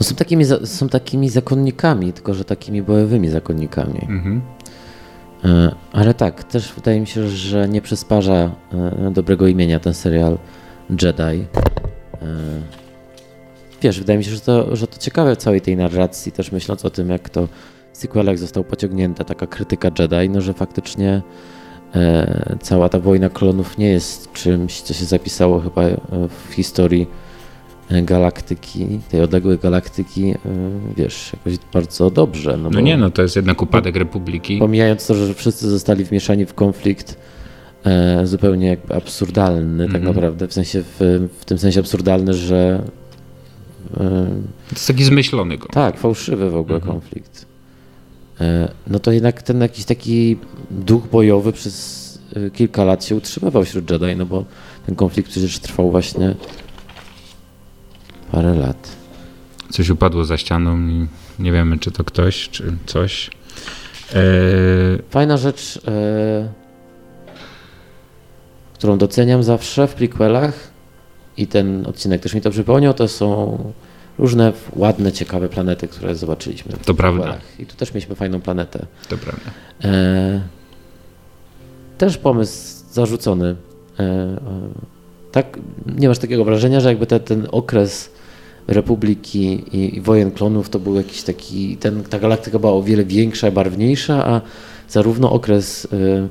no 0.00 0.06
są, 0.06 0.14
takimi, 0.14 0.44
są 0.64 0.88
takimi 0.88 1.28
zakonnikami, 1.28 2.12
tylko 2.12 2.34
że 2.34 2.44
takimi 2.44 2.82
bojowymi 2.82 3.28
zakonnikami. 3.28 4.00
Mhm. 4.08 4.40
E, 5.44 5.74
Ale 5.92 6.14
tak, 6.14 6.44
też 6.44 6.72
wydaje 6.72 7.00
mi 7.00 7.06
się, 7.06 7.28
że 7.28 7.68
nie 7.68 7.82
przysparza 7.82 8.50
e, 8.72 9.10
dobrego 9.10 9.46
imienia 9.46 9.80
ten 9.80 9.94
serial 9.94 10.38
Jedi. 10.90 11.22
E, 11.22 12.86
Wiesz, 13.82 13.98
wydaje 13.98 14.18
mi 14.18 14.24
się, 14.24 14.30
że 14.30 14.40
to, 14.40 14.76
że 14.76 14.86
to 14.86 14.98
ciekawe 14.98 15.34
w 15.34 15.38
całej 15.38 15.60
tej 15.60 15.76
narracji, 15.76 16.32
też 16.32 16.52
myśląc 16.52 16.84
o 16.84 16.90
tym, 16.90 17.08
jak 17.08 17.28
to 17.28 17.48
sequelach 17.96 18.38
został 18.38 18.64
pociągnięta 18.64 19.24
taka 19.24 19.46
krytyka 19.46 19.90
Jedi, 19.98 20.30
no 20.30 20.40
że 20.40 20.52
faktycznie 20.54 21.22
e, 21.94 22.56
cała 22.62 22.88
ta 22.88 22.98
wojna 23.00 23.30
klonów 23.30 23.78
nie 23.78 23.88
jest 23.88 24.32
czymś, 24.32 24.80
co 24.80 24.94
się 24.94 25.04
zapisało 25.04 25.60
chyba 25.60 25.82
e, 25.82 25.96
w 26.48 26.52
historii 26.54 27.06
e, 27.90 28.02
galaktyki, 28.02 29.00
tej 29.10 29.20
odległej 29.20 29.58
galaktyki, 29.58 30.30
e, 30.30 30.36
wiesz, 30.96 31.32
jakoś 31.32 31.58
bardzo 31.72 32.10
dobrze. 32.10 32.56
No, 32.56 32.70
No 32.70 32.80
nie, 32.80 32.96
no 32.96 33.10
to 33.10 33.22
jest 33.22 33.36
jednak 33.36 33.62
upadek 33.62 33.96
Republiki. 33.96 34.58
Pomijając 34.58 35.06
to, 35.06 35.14
że 35.14 35.34
wszyscy 35.34 35.70
zostali 35.70 36.04
wmieszani 36.04 36.46
w 36.46 36.54
konflikt 36.54 37.18
e, 37.84 38.26
zupełnie 38.26 38.66
jakby 38.68 38.94
absurdalny, 38.94 39.86
tak 39.86 39.96
Mhm. 39.96 40.14
naprawdę, 40.14 40.48
w 40.48 40.52
sensie 40.52 40.82
w, 40.82 41.28
w 41.40 41.44
tym 41.44 41.58
sensie 41.58 41.80
absurdalny, 41.80 42.34
że 42.34 42.82
e, 43.94 43.98
To 44.68 44.74
jest 44.74 44.86
taki 44.86 45.04
zmyślony 45.04 45.58
go. 45.58 45.68
tak, 45.68 45.98
fałszywy 45.98 46.50
w 46.50 46.56
ogóle 46.56 46.76
Mhm. 46.76 46.92
konflikt. 47.00 47.46
E, 48.40 48.68
no 48.86 48.98
to 48.98 49.12
jednak 49.12 49.42
ten 49.42 49.60
jakiś 49.60 49.84
taki 49.84 50.36
duch 50.70 51.06
bojowy 51.06 51.52
przez 51.52 52.18
e, 52.36 52.50
kilka 52.50 52.84
lat 52.84 53.04
się 53.04 53.16
utrzymywał 53.16 53.64
wśród 53.64 53.90
Jedi, 53.90 54.16
no 54.16 54.26
bo 54.26 54.44
ten 54.86 54.94
konflikt 54.94 55.30
przecież 55.30 55.58
trwał 55.58 55.90
właśnie 55.90 56.34
parę 58.32 58.54
lat. 58.54 58.96
Coś 59.70 59.90
upadło 59.90 60.24
za 60.24 60.36
ścianą 60.36 60.88
i 60.88 61.06
nie 61.38 61.52
wiemy, 61.52 61.78
czy 61.78 61.90
to 61.90 62.04
ktoś, 62.04 62.48
czy 62.48 62.72
coś. 62.86 63.30
E, 64.14 64.22
Fajna 65.10 65.36
rzecz, 65.36 65.80
e, 65.88 66.48
którą 68.74 68.98
doceniam 68.98 69.42
zawsze 69.42 69.86
w 69.86 69.94
prequelach 69.94 70.70
i 71.36 71.46
ten 71.46 71.86
odcinek 71.86 72.22
też 72.22 72.34
mi 72.34 72.40
to 72.40 72.50
przypomniał, 72.50 72.94
to 72.94 73.08
są 73.08 73.58
różne 74.18 74.52
ładne, 74.76 75.12
ciekawe 75.12 75.48
planety, 75.48 75.88
które 75.88 76.14
zobaczyliśmy. 76.14 76.72
To 76.84 76.94
prawda. 76.94 77.38
I 77.58 77.66
tu 77.66 77.76
też 77.76 77.94
mieliśmy 77.94 78.14
fajną 78.14 78.40
planetę. 78.40 78.86
to 79.08 79.18
prawda. 79.18 79.50
E, 79.84 80.40
też 81.98 82.18
pomysł 82.18 82.84
zarzucony. 82.92 83.56
E, 83.98 84.02
e, 84.02 84.38
tak, 85.32 85.58
nie 85.98 86.08
masz 86.08 86.18
takiego 86.18 86.44
wrażenia, 86.44 86.80
że 86.80 86.88
jakby 86.88 87.06
te, 87.06 87.20
ten 87.20 87.46
okres 87.50 88.10
Republiki 88.68 89.64
i, 89.76 89.96
i 89.96 90.00
wojen 90.00 90.30
klonów 90.30 90.68
to 90.68 90.78
był 90.78 90.94
jakiś 90.94 91.22
taki, 91.22 91.76
ten, 91.76 92.02
ta 92.04 92.18
galaktyka 92.18 92.58
była 92.58 92.72
o 92.72 92.82
wiele 92.82 93.04
większa, 93.04 93.50
barwniejsza, 93.50 94.26
a 94.26 94.40
zarówno 94.88 95.32
okres 95.32 95.88
e, 95.92 96.28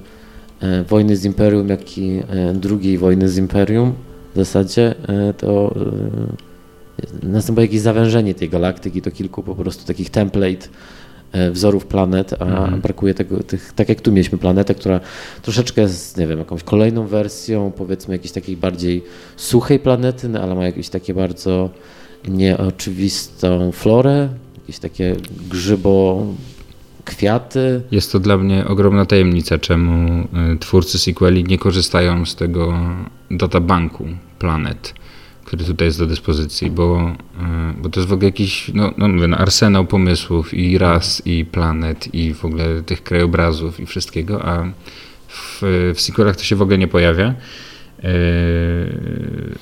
e, 0.68 0.84
wojny 0.84 1.18
z 1.18 1.26
Imperium, 1.26 1.70
jak 1.70 1.98
i 1.98 2.20
e, 2.30 2.54
drugiej 2.54 2.98
wojny 2.98 3.30
z 3.30 3.38
Imperium 3.38 3.94
w 4.34 4.38
zasadzie 4.38 4.96
to 5.38 5.76
następuje 7.24 7.68
jakieś 7.68 7.82
zawężenie 7.82 8.36
tej 8.36 8.50
galaktyki 8.50 9.02
do 9.02 9.12
kilku 9.12 9.44
po 9.44 9.56
prostu 9.56 9.86
takich 9.86 10.10
template 10.10 10.68
e, 11.32 11.52
wzorów 11.52 11.86
planet, 11.86 12.34
a 12.40 12.46
Mhm. 12.46 12.82
brakuje 12.82 13.14
tego, 13.14 13.44
tych, 13.44 13.74
tak 13.76 13.90
jak 13.90 14.02
tu 14.02 14.12
mieliśmy 14.12 14.38
planetę, 14.38 14.76
która 14.76 15.00
troszeczkę 15.42 15.82
jest, 15.82 16.18
nie 16.18 16.28
wiem, 16.28 16.40
jakąś 16.40 16.64
kolejną 16.64 17.08
wersją, 17.08 17.72
powiedzmy 17.78 18.16
jakiejś 18.16 18.32
takiej 18.32 18.58
bardziej 18.58 19.04
suchej 19.38 19.80
planety, 19.80 20.30
no, 20.30 20.40
ale 20.42 20.56
ma 20.56 20.66
jakieś 20.66 20.90
takie 20.90 21.14
bardzo 21.14 21.70
nieoczywistą 22.28 23.72
florę, 23.72 24.30
jakieś 24.62 24.80
takie 24.80 25.16
grzybo, 25.50 26.26
kwiaty. 27.06 27.82
Jest 27.92 28.12
to 28.12 28.20
dla 28.20 28.38
mnie 28.38 28.68
ogromna 28.68 29.06
tajemnica, 29.06 29.58
czemu 29.58 30.22
y, 30.54 30.60
twórcy 30.60 31.00
sequeli 31.00 31.44
nie 31.44 31.58
korzystają 31.58 32.26
z 32.26 32.36
tego 32.36 32.74
databanku 33.32 34.06
planet, 34.40 34.94
który 35.56 35.72
tutaj 35.72 35.88
jest 35.88 36.00
do 36.00 36.06
dyspozycji, 36.06 36.72
bo, 36.72 37.16
y, 37.78 37.82
bo 37.82 37.90
to 37.90 38.00
jest 38.00 38.10
w 38.10 38.14
ogóle 38.14 38.26
jakiś, 38.26 38.72
no, 38.74 38.94
no 38.98 39.08
mówię, 39.08 39.28
no, 39.28 39.38
arsenał 39.38 39.86
pomysłów 39.86 40.54
i 40.54 40.78
ras, 40.78 41.22
i 41.26 41.46
planet, 41.46 42.14
i 42.14 42.34
w 42.34 42.46
ogóle 42.46 42.82
tych 42.84 43.04
krajobrazów 43.04 43.80
i 43.80 43.86
wszystkiego, 43.86 44.46
a 44.46 44.72
w, 45.28 45.62
w 45.96 46.02
sequelach 46.02 46.36
to 46.36 46.44
się 46.44 46.56
w 46.56 46.62
ogóle 46.62 46.78
nie 46.78 46.88
pojawia. 46.88 47.34
Y, 48.04 48.06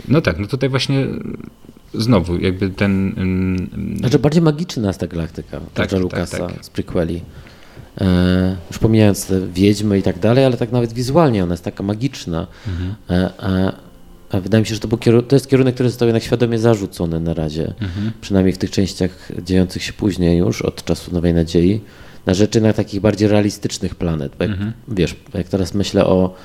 No 0.07 0.21
tak, 0.21 0.39
no 0.39 0.47
tutaj 0.47 0.69
właśnie 0.69 1.07
znowu 1.93 2.37
jakby 2.37 2.69
ten... 2.69 3.13
ym, 3.17 3.97
Znaczy 3.97 4.19
bardziej 4.19 4.41
magiczna 4.41 4.87
jest 4.87 4.99
ta 4.99 5.07
galaktyka 5.07 5.59
Tak, 5.73 5.89
George'a 5.89 5.91
tak, 5.91 6.01
Lucasa 6.01 6.47
tak. 6.47 6.65
z 6.65 6.69
prequeli. 6.69 7.21
E, 8.01 8.57
już 8.69 8.79
pomijając 8.79 9.27
te 9.27 9.47
wiedźmy 9.47 9.99
i 9.99 10.03
tak 10.03 10.19
dalej, 10.19 10.45
ale 10.45 10.57
tak 10.57 10.71
nawet 10.71 10.93
wizualnie 10.93 11.43
ona 11.43 11.53
jest 11.53 11.63
taka 11.63 11.83
magiczna. 11.83 12.47
Mhm. 12.67 12.95
E, 13.09 13.73
wydaje 14.41 14.61
mi 14.61 14.67
się, 14.67 14.75
że 14.75 14.81
to, 14.81 14.97
to 15.27 15.35
jest 15.35 15.49
kierunek, 15.49 15.73
który 15.73 15.89
został 15.89 16.07
jednak 16.07 16.23
świadomie 16.23 16.59
zarzucony 16.59 17.19
na 17.19 17.33
razie. 17.33 17.73
Mhm. 17.81 18.11
Przynajmniej 18.21 18.53
w 18.53 18.57
tych 18.57 18.71
częściach 18.71 19.31
dziejących 19.43 19.83
się 19.83 19.93
później 19.93 20.37
już, 20.37 20.61
od 20.61 20.85
czasu 20.85 21.13
Nowej 21.13 21.33
Nadziei, 21.33 21.81
na 22.25 22.33
rzeczy 22.33 22.61
na 22.61 22.73
takich 22.73 23.01
bardziej 23.01 23.27
realistycznych 23.27 23.95
planet. 23.95 24.31
Bo 24.37 24.43
jak, 24.43 24.53
Mhm. 24.53 24.73
Wiesz, 24.87 25.15
jak 25.33 25.47
teraz 25.47 25.73
myślę 25.73 26.05
o 26.05 26.35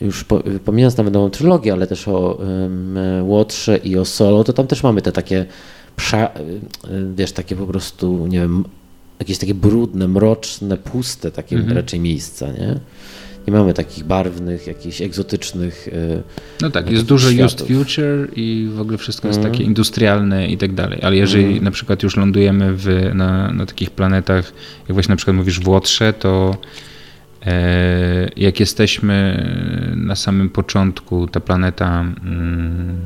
już 0.00 0.24
po, 0.24 0.42
pomijając 0.64 0.96
nawet 0.96 1.14
nową 1.14 1.30
trylogię, 1.30 1.72
ale 1.72 1.86
też 1.86 2.08
o 2.08 2.32
um, 2.34 2.98
Łotrze 3.28 3.76
i 3.76 3.96
o 3.98 4.04
Solo, 4.04 4.44
to 4.44 4.52
tam 4.52 4.66
też 4.66 4.82
mamy 4.82 5.02
te 5.02 5.12
takie, 5.12 5.46
prza, 5.96 6.26
y, 6.26 6.90
y, 6.90 7.14
wiesz, 7.16 7.32
takie 7.32 7.56
po 7.56 7.66
prostu, 7.66 8.26
nie 8.26 8.40
wiem, 8.40 8.64
jakieś 9.18 9.38
takie 9.38 9.54
brudne, 9.54 10.08
mroczne, 10.08 10.76
puste 10.76 11.30
takie 11.30 11.56
Mhm. 11.56 11.76
raczej 11.76 12.00
miejsca, 12.00 12.46
nie? 12.46 12.80
Nie 13.46 13.52
mamy 13.52 13.74
takich 13.74 14.04
barwnych, 14.04 14.66
jakichś 14.66 15.02
egzotycznych. 15.02 15.88
y, 15.88 16.22
No 16.62 16.70
tak, 16.70 16.90
jest 16.90 17.04
dużo 17.04 17.28
used 17.28 17.50
światów. 17.60 17.68
future 17.68 18.28
i 18.36 18.68
w 18.74 18.80
ogóle 18.80 18.98
wszystko 18.98 19.28
jest 19.28 19.38
Mhm. 19.38 19.54
takie 19.54 19.64
industrialne 19.64 20.48
i 20.48 20.56
tak 20.58 20.74
dalej. 20.74 20.98
Ale 21.02 21.16
jeżeli 21.16 21.44
Mhm. 21.44 21.64
na 21.64 21.70
przykład 21.70 22.02
już 22.02 22.16
lądujemy 22.16 22.72
w, 22.76 23.10
na, 23.14 23.52
na 23.52 23.66
takich 23.66 23.90
planetach, 23.90 24.52
jak 24.88 24.92
właśnie 24.92 25.12
na 25.12 25.16
przykład 25.16 25.36
mówisz 25.36 25.60
w 25.60 25.68
Łotrze, 25.68 26.12
to 26.12 26.56
e, 27.46 28.28
jak 28.36 28.60
jesteśmy 28.60 29.46
na 29.96 30.16
samym 30.16 30.50
początku, 30.50 31.26
ta 31.28 31.40
planeta 31.40 32.00
mm, 32.00 32.96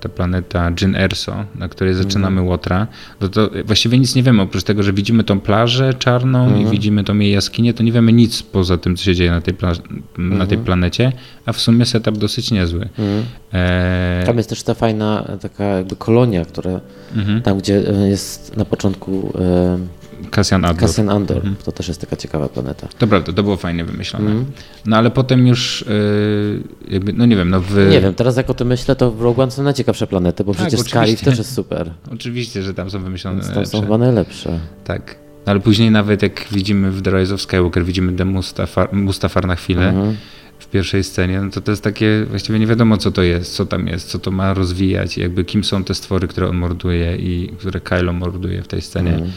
ta 0.00 0.08
planeta 0.08 0.70
Jyn 0.80 0.96
Erso, 0.96 1.44
na 1.54 1.68
której 1.68 1.94
zaczynamy 1.94 2.42
Łotra, 2.42 2.86
no 3.20 3.28
to 3.28 3.50
właściwie 3.64 3.98
nic 3.98 4.14
nie 4.14 4.22
wiemy, 4.22 4.42
oprócz 4.42 4.62
tego, 4.64 4.82
że 4.82 4.92
widzimy 4.92 5.24
tą 5.24 5.40
plażę 5.40 5.94
czarną 5.94 6.46
i 6.48 6.52
Mhm. 6.52 6.70
widzimy 6.70 7.04
tą 7.04 7.18
jej 7.18 7.32
jaskinię, 7.32 7.74
to 7.74 7.82
nie 7.82 7.92
wiemy 7.92 8.12
nic 8.12 8.42
poza 8.42 8.76
tym, 8.78 8.96
co 8.96 9.04
się 9.04 9.14
dzieje 9.14 9.30
na 9.30 9.40
tej, 9.40 9.54
pla- 9.54 9.80
na 10.18 10.46
tej 10.46 10.58
planecie, 10.58 11.12
a 11.46 11.52
w 11.52 11.60
sumie 11.60 11.86
setup 11.86 12.18
dosyć 12.18 12.50
niezły. 12.50 12.88
Mhm. 12.98 13.24
E, 13.52 14.22
Tam 14.26 14.36
jest 14.36 14.48
też 14.48 14.62
ta 14.62 14.74
fajna 14.74 15.24
e, 15.28 15.38
taka 15.38 15.64
jakby 15.64 15.96
kolonia, 15.96 16.44
która 16.44 16.80
mhm. 17.16 17.42
tam, 17.42 17.58
gdzie 17.58 17.88
e, 17.94 18.08
jest 18.08 18.56
na 18.56 18.64
początku 18.64 19.32
e, 19.40 19.78
Cassian 20.30 20.64
Andor. 20.64 20.80
Cassian 20.80 21.08
Andor. 21.10 21.36
Mhm. 21.36 21.56
To 21.64 21.72
też 21.72 21.88
jest 21.88 22.00
taka 22.00 22.16
ciekawa 22.16 22.48
planeta. 22.48 22.88
To 22.98 23.06
prawda, 23.06 23.32
to 23.32 23.42
było 23.42 23.56
fajnie 23.56 23.84
wymyślone. 23.84 24.26
Mhm. 24.30 24.46
No 24.86 24.96
ale 24.96 25.10
potem 25.10 25.46
już 25.46 25.82
y, 25.82 26.62
jakby, 26.88 27.12
no 27.12 27.26
nie 27.26 27.36
wiem, 27.36 27.50
no 27.50 27.60
w... 27.60 27.76
Nie 27.90 28.00
wiem, 28.00 28.14
teraz 28.14 28.36
jak 28.36 28.50
o 28.50 28.54
tym 28.54 28.68
myślę, 28.68 28.96
to 28.96 29.10
w 29.10 29.22
Rogue 29.22 29.42
One 29.42 29.50
są 29.52 29.62
najciekawsze 29.62 30.06
planety, 30.06 30.44
bo 30.44 30.54
Tak, 30.54 30.66
przecież. 30.66 30.80
Scarif 30.86 31.20
też 31.20 31.38
jest 31.38 31.54
super. 31.54 31.90
Oczywiście, 32.12 32.62
że 32.62 32.74
tam 32.74 32.90
są 32.90 33.02
wymyślone 33.02 33.36
Więc 33.36 33.46
tam 33.46 33.54
najlepsze. 33.54 33.76
są 33.78 33.82
chyba 33.82 33.98
najlepsze. 33.98 34.58
Tak. 34.84 35.16
No, 35.46 35.50
ale 35.52 35.60
później 35.60 35.90
nawet 35.90 36.22
jak 36.22 36.46
widzimy 36.52 36.90
w 36.90 37.02
The 37.02 37.10
Rise 37.10 37.34
of 37.34 37.42
Skywalker, 37.42 37.84
widzimy 37.84 38.12
The 38.12 38.24
Mustafar, 38.24 38.92
Mustafar 38.92 39.46
na 39.46 39.56
chwilę 39.56 39.88
Mhm. 39.88 40.16
w 40.58 40.66
pierwszej 40.66 41.04
scenie, 41.04 41.40
no 41.40 41.50
to 41.50 41.60
to 41.60 41.70
jest 41.72 41.82
takie, 41.84 42.24
właściwie 42.28 42.58
nie 42.58 42.66
wiadomo 42.66 42.96
co 42.96 43.10
to 43.10 43.22
jest, 43.22 43.54
co 43.54 43.66
tam 43.66 43.86
jest, 43.86 44.08
co 44.08 44.18
to 44.18 44.30
ma 44.30 44.54
rozwijać, 44.54 45.18
jakby 45.18 45.44
kim 45.44 45.64
są 45.64 45.84
te 45.84 45.94
stwory, 45.94 46.28
które 46.28 46.48
on 46.48 46.56
morduje 46.56 47.16
i 47.16 47.52
które 47.58 47.80
Kylo 47.80 48.12
morduje 48.12 48.62
w 48.62 48.68
tej 48.68 48.80
scenie. 48.80 49.10
Mhm. 49.12 49.30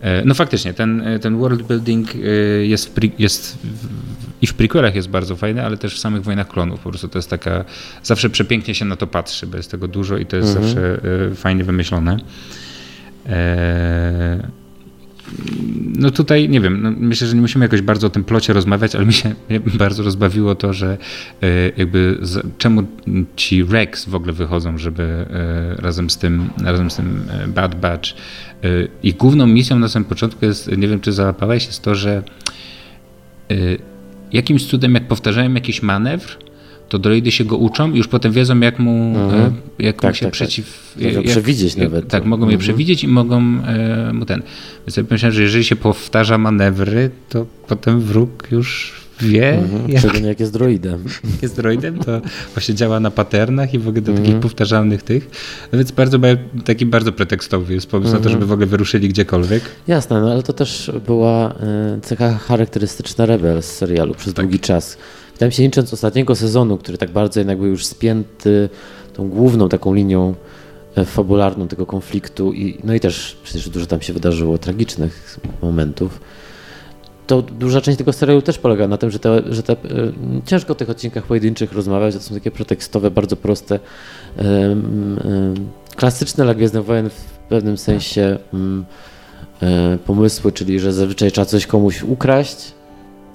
E, 0.00 0.22
No 0.24 0.34
faktycznie, 0.34 0.74
ten, 0.74 1.02
ten 1.20 1.38
world 1.38 1.62
building 1.62 2.14
e, 2.14 2.18
jest, 2.66 3.00
jest 3.18 3.58
i 4.42 4.46
w 4.46 4.54
prequelach 4.54 4.94
jest 4.94 5.08
bardzo 5.08 5.36
fajny, 5.36 5.64
ale 5.64 5.76
też 5.76 5.94
w 5.94 5.98
samych 5.98 6.22
Wojnach 6.22 6.48
Klonów. 6.48 6.80
Po 6.80 6.88
prostu 6.90 7.08
to 7.08 7.18
jest 7.18 7.30
taka, 7.30 7.64
zawsze 8.02 8.30
przepięknie 8.30 8.74
się 8.74 8.84
na 8.84 8.96
to 8.96 9.06
patrzy, 9.06 9.46
bo 9.46 9.56
jest 9.56 9.70
tego 9.70 9.88
dużo 9.88 10.16
i 10.18 10.26
to 10.26 10.36
jest 10.36 10.48
Mhm. 10.48 10.66
zawsze 10.66 11.00
e, 11.30 11.34
fajnie 11.34 11.64
wymyślone. 11.64 12.16
E, 13.26 14.48
No 15.98 16.10
tutaj 16.10 16.48
nie 16.48 16.60
wiem, 16.60 16.82
no 16.82 16.92
myślę, 16.98 17.26
że 17.26 17.34
nie 17.34 17.40
musimy 17.40 17.64
jakoś 17.64 17.82
bardzo 17.82 18.06
o 18.06 18.10
tym 18.10 18.24
plocie 18.24 18.52
rozmawiać, 18.52 18.94
ale 18.94 19.06
mi 19.06 19.12
się 19.12 19.34
bardzo 19.78 20.02
rozbawiło 20.02 20.54
to, 20.54 20.72
że 20.72 20.98
e, 21.42 21.48
jakby 21.76 22.18
z, 22.22 22.46
czemu 22.58 22.82
ci 23.36 23.64
Rex 23.64 24.04
w 24.08 24.14
ogóle 24.14 24.32
wychodzą, 24.32 24.78
żeby 24.78 25.02
e, 25.02 25.74
razem 25.82 26.10
z 26.10 26.18
tym, 26.18 26.50
razem 26.64 26.90
z 26.90 26.96
tym 26.96 27.22
e, 27.30 27.48
Bad 27.48 27.80
Batch. 27.80 28.10
Ich 29.02 29.16
główną 29.16 29.46
misją 29.46 29.78
na 29.78 29.88
samym 29.88 30.08
początku 30.08 30.44
jest, 30.44 30.76
nie 30.76 30.88
wiem 30.88 31.00
czy 31.00 31.12
załapałeś, 31.12 31.66
jest 31.66 31.82
to, 31.82 31.94
że 31.94 32.22
jakimś 34.32 34.66
cudem 34.66 34.94
jak 34.94 35.08
powtarzają 35.08 35.54
jakiś 35.54 35.82
manewr, 35.82 36.38
to 36.88 36.98
droidy 36.98 37.30
się 37.30 37.44
go 37.44 37.56
uczą 37.56 37.92
i 37.92 37.96
już 37.96 38.08
potem 38.08 38.32
wiedzą, 38.32 38.60
jak 38.60 38.78
mu, 38.78 39.14
Mhm. 39.18 39.42
e, 39.80 39.82
jak 39.82 39.96
mu 39.96 40.02
Tak, 40.02 40.16
się 40.16 40.20
tak, 40.20 40.26
tak. 40.26 40.32
przeciw... 40.32 40.94
Mogą 40.96 41.08
jak- 41.10 41.24
przewidzieć 41.24 41.74
jak- 41.74 41.84
nawet 41.84 42.08
Tak, 42.08 42.24
mogą 42.24 42.42
je 42.42 42.54
Mhm. 42.54 42.60
przewidzieć 42.60 43.04
i 43.04 43.08
mogą 43.08 43.36
e, 43.66 44.12
mu 44.12 44.24
ten... 44.24 44.42
Więc 44.86 44.96
ja 44.96 45.02
myślałem, 45.10 45.34
że 45.34 45.42
jeżeli 45.42 45.64
się 45.64 45.76
powtarza 45.76 46.38
manewry, 46.38 47.10
to 47.28 47.46
potem 47.68 48.00
wróg 48.00 48.48
już 48.50 48.98
wie, 49.20 49.58
Mhm. 49.58 49.90
jak 49.90 49.98
Szczególnie 49.98 50.28
jak 50.28 50.40
jest 50.40 50.52
droidem. 50.52 51.04
jest 51.42 51.56
droidem, 51.56 51.98
to 51.98 52.20
właśnie 52.54 52.74
działa 52.74 53.00
na 53.00 53.10
patternach 53.10 53.74
i 53.74 53.78
w 53.78 53.88
ogóle 53.88 54.02
do 54.02 54.10
Mhm. 54.12 54.26
takich 54.26 54.40
powtarzalnych 54.42 55.02
tych. 55.02 55.30
No 55.72 55.78
więc 55.78 55.90
bardzo, 55.90 56.18
ba- 56.18 56.28
taki 56.64 56.86
bardzo 56.86 57.12
pretekstowy 57.12 57.74
jest 57.74 57.86
pomysł 57.90 58.08
na 58.12 58.18
to, 58.18 58.24
Mhm. 58.24 58.32
żeby 58.32 58.46
w 58.46 58.52
ogóle 58.52 58.66
wyruszyli 58.66 59.08
gdziekolwiek. 59.08 59.62
Jasne, 59.88 60.20
no 60.20 60.32
ale 60.32 60.42
to 60.42 60.52
też 60.52 60.90
była 61.06 61.48
e, 61.54 61.98
cecha 62.02 62.38
charakterystyczna 62.38 63.26
Rebel 63.26 63.62
z 63.62 63.66
serialu 63.66 64.14
przez 64.14 64.34
Tak. 64.34 64.44
długi 64.44 64.60
czas. 64.60 64.96
Mi 65.46 65.52
się, 65.52 65.62
licząc 65.62 65.92
ostatniego 65.92 66.34
sezonu, 66.34 66.76
który 66.76 66.98
tak 66.98 67.10
bardzo 67.10 67.40
jednak 67.40 67.58
był 67.58 67.66
już 67.66 67.86
spięty 67.86 68.68
tą 69.12 69.28
główną 69.28 69.68
taką 69.68 69.94
linią 69.94 70.34
e, 70.94 71.04
fabularną 71.04 71.68
tego 71.68 71.86
konfliktu 71.86 72.52
i 72.52 72.78
no 72.84 72.94
i 72.94 73.00
też 73.00 73.36
przecież 73.42 73.68
dużo 73.68 73.86
tam 73.86 74.00
się 74.00 74.12
wydarzyło 74.12 74.58
tragicznych 74.58 75.40
momentów. 75.62 76.20
To 77.26 77.42
duża 77.42 77.80
część 77.80 77.98
tego 77.98 78.12
serialu 78.12 78.42
też 78.42 78.58
polega 78.58 78.88
na 78.88 78.96
tym, 78.96 79.10
że 79.10 79.18
te, 79.18 79.42
że 79.50 79.62
te 79.62 79.72
e, 79.72 79.76
ciężko 80.46 80.72
o 80.72 80.76
tych 80.76 80.90
odcinkach 80.90 81.26
pojedynczych 81.26 81.72
rozmawiać, 81.72 82.14
to 82.14 82.20
są 82.20 82.34
takie 82.34 82.50
pretekstowe, 82.50 83.10
bardzo 83.10 83.36
proste, 83.36 83.78
klasyczne 85.96 86.44
dla 86.44 86.54
Gwiezdnych 86.54 86.84
Wojen 86.84 87.10
w 87.10 87.24
pewnym 87.48 87.78
sensie 87.78 88.38
mm, 88.54 88.84
e, 89.62 89.98
pomysły, 90.06 90.52
czyli 90.52 90.80
że 90.80 90.92
zazwyczaj 90.92 91.32
trzeba 91.32 91.44
coś 91.44 91.66
komuś 91.66 92.02
ukraść, 92.02 92.77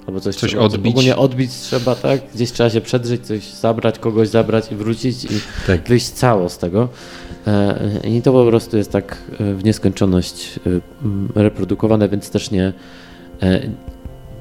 albo 0.06 0.20
coś, 0.20 0.36
Coś 0.36 0.50
trzeba, 0.50 0.64
odbić. 0.64 0.92
Ogólnie 0.92 1.16
odbić 1.16 1.52
trzeba, 1.52 1.94
tak? 1.94 2.20
Gdzieś 2.34 2.52
trzeba 2.52 2.70
się 2.70 2.80
przedrzeć, 2.80 3.26
coś 3.26 3.44
zabrać, 3.44 3.98
kogoś 3.98 4.28
zabrać 4.28 4.72
i 4.72 4.74
wrócić 4.74 5.24
i 5.24 5.28
Tak. 5.66 5.88
wyjść 5.88 6.06
cało 6.06 6.48
z 6.48 6.58
tego. 6.58 6.88
E, 7.46 8.00
I 8.04 8.22
to 8.22 8.32
po 8.32 8.46
prostu 8.46 8.76
jest 8.76 8.90
tak 8.92 9.18
e, 9.40 9.54
w 9.54 9.64
nieskończoność 9.64 10.60
e, 11.36 11.42
reprodukowane, 11.42 12.08
więc 12.08 12.30
też 12.30 12.50
nie. 12.50 12.72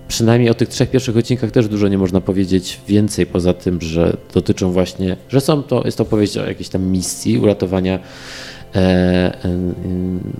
Przynajmniej 0.07 0.49
o 0.49 0.53
tych 0.53 0.69
trzech 0.69 0.91
pierwszych 0.91 1.17
odcinkach 1.17 1.51
też 1.51 1.67
dużo 1.67 1.87
nie 1.87 1.97
można 1.97 2.21
powiedzieć 2.21 2.79
więcej, 2.87 3.25
poza 3.25 3.53
tym, 3.53 3.81
że 3.81 4.17
dotyczą 4.33 4.71
właśnie, 4.71 5.17
że 5.29 5.41
są 5.41 5.63
to, 5.63 5.81
jest 5.85 5.97
to 5.97 6.03
opowieść 6.03 6.37
o 6.37 6.45
jakiejś 6.45 6.69
tam 6.69 6.83
misji 6.83 7.37
uratowania 7.37 7.99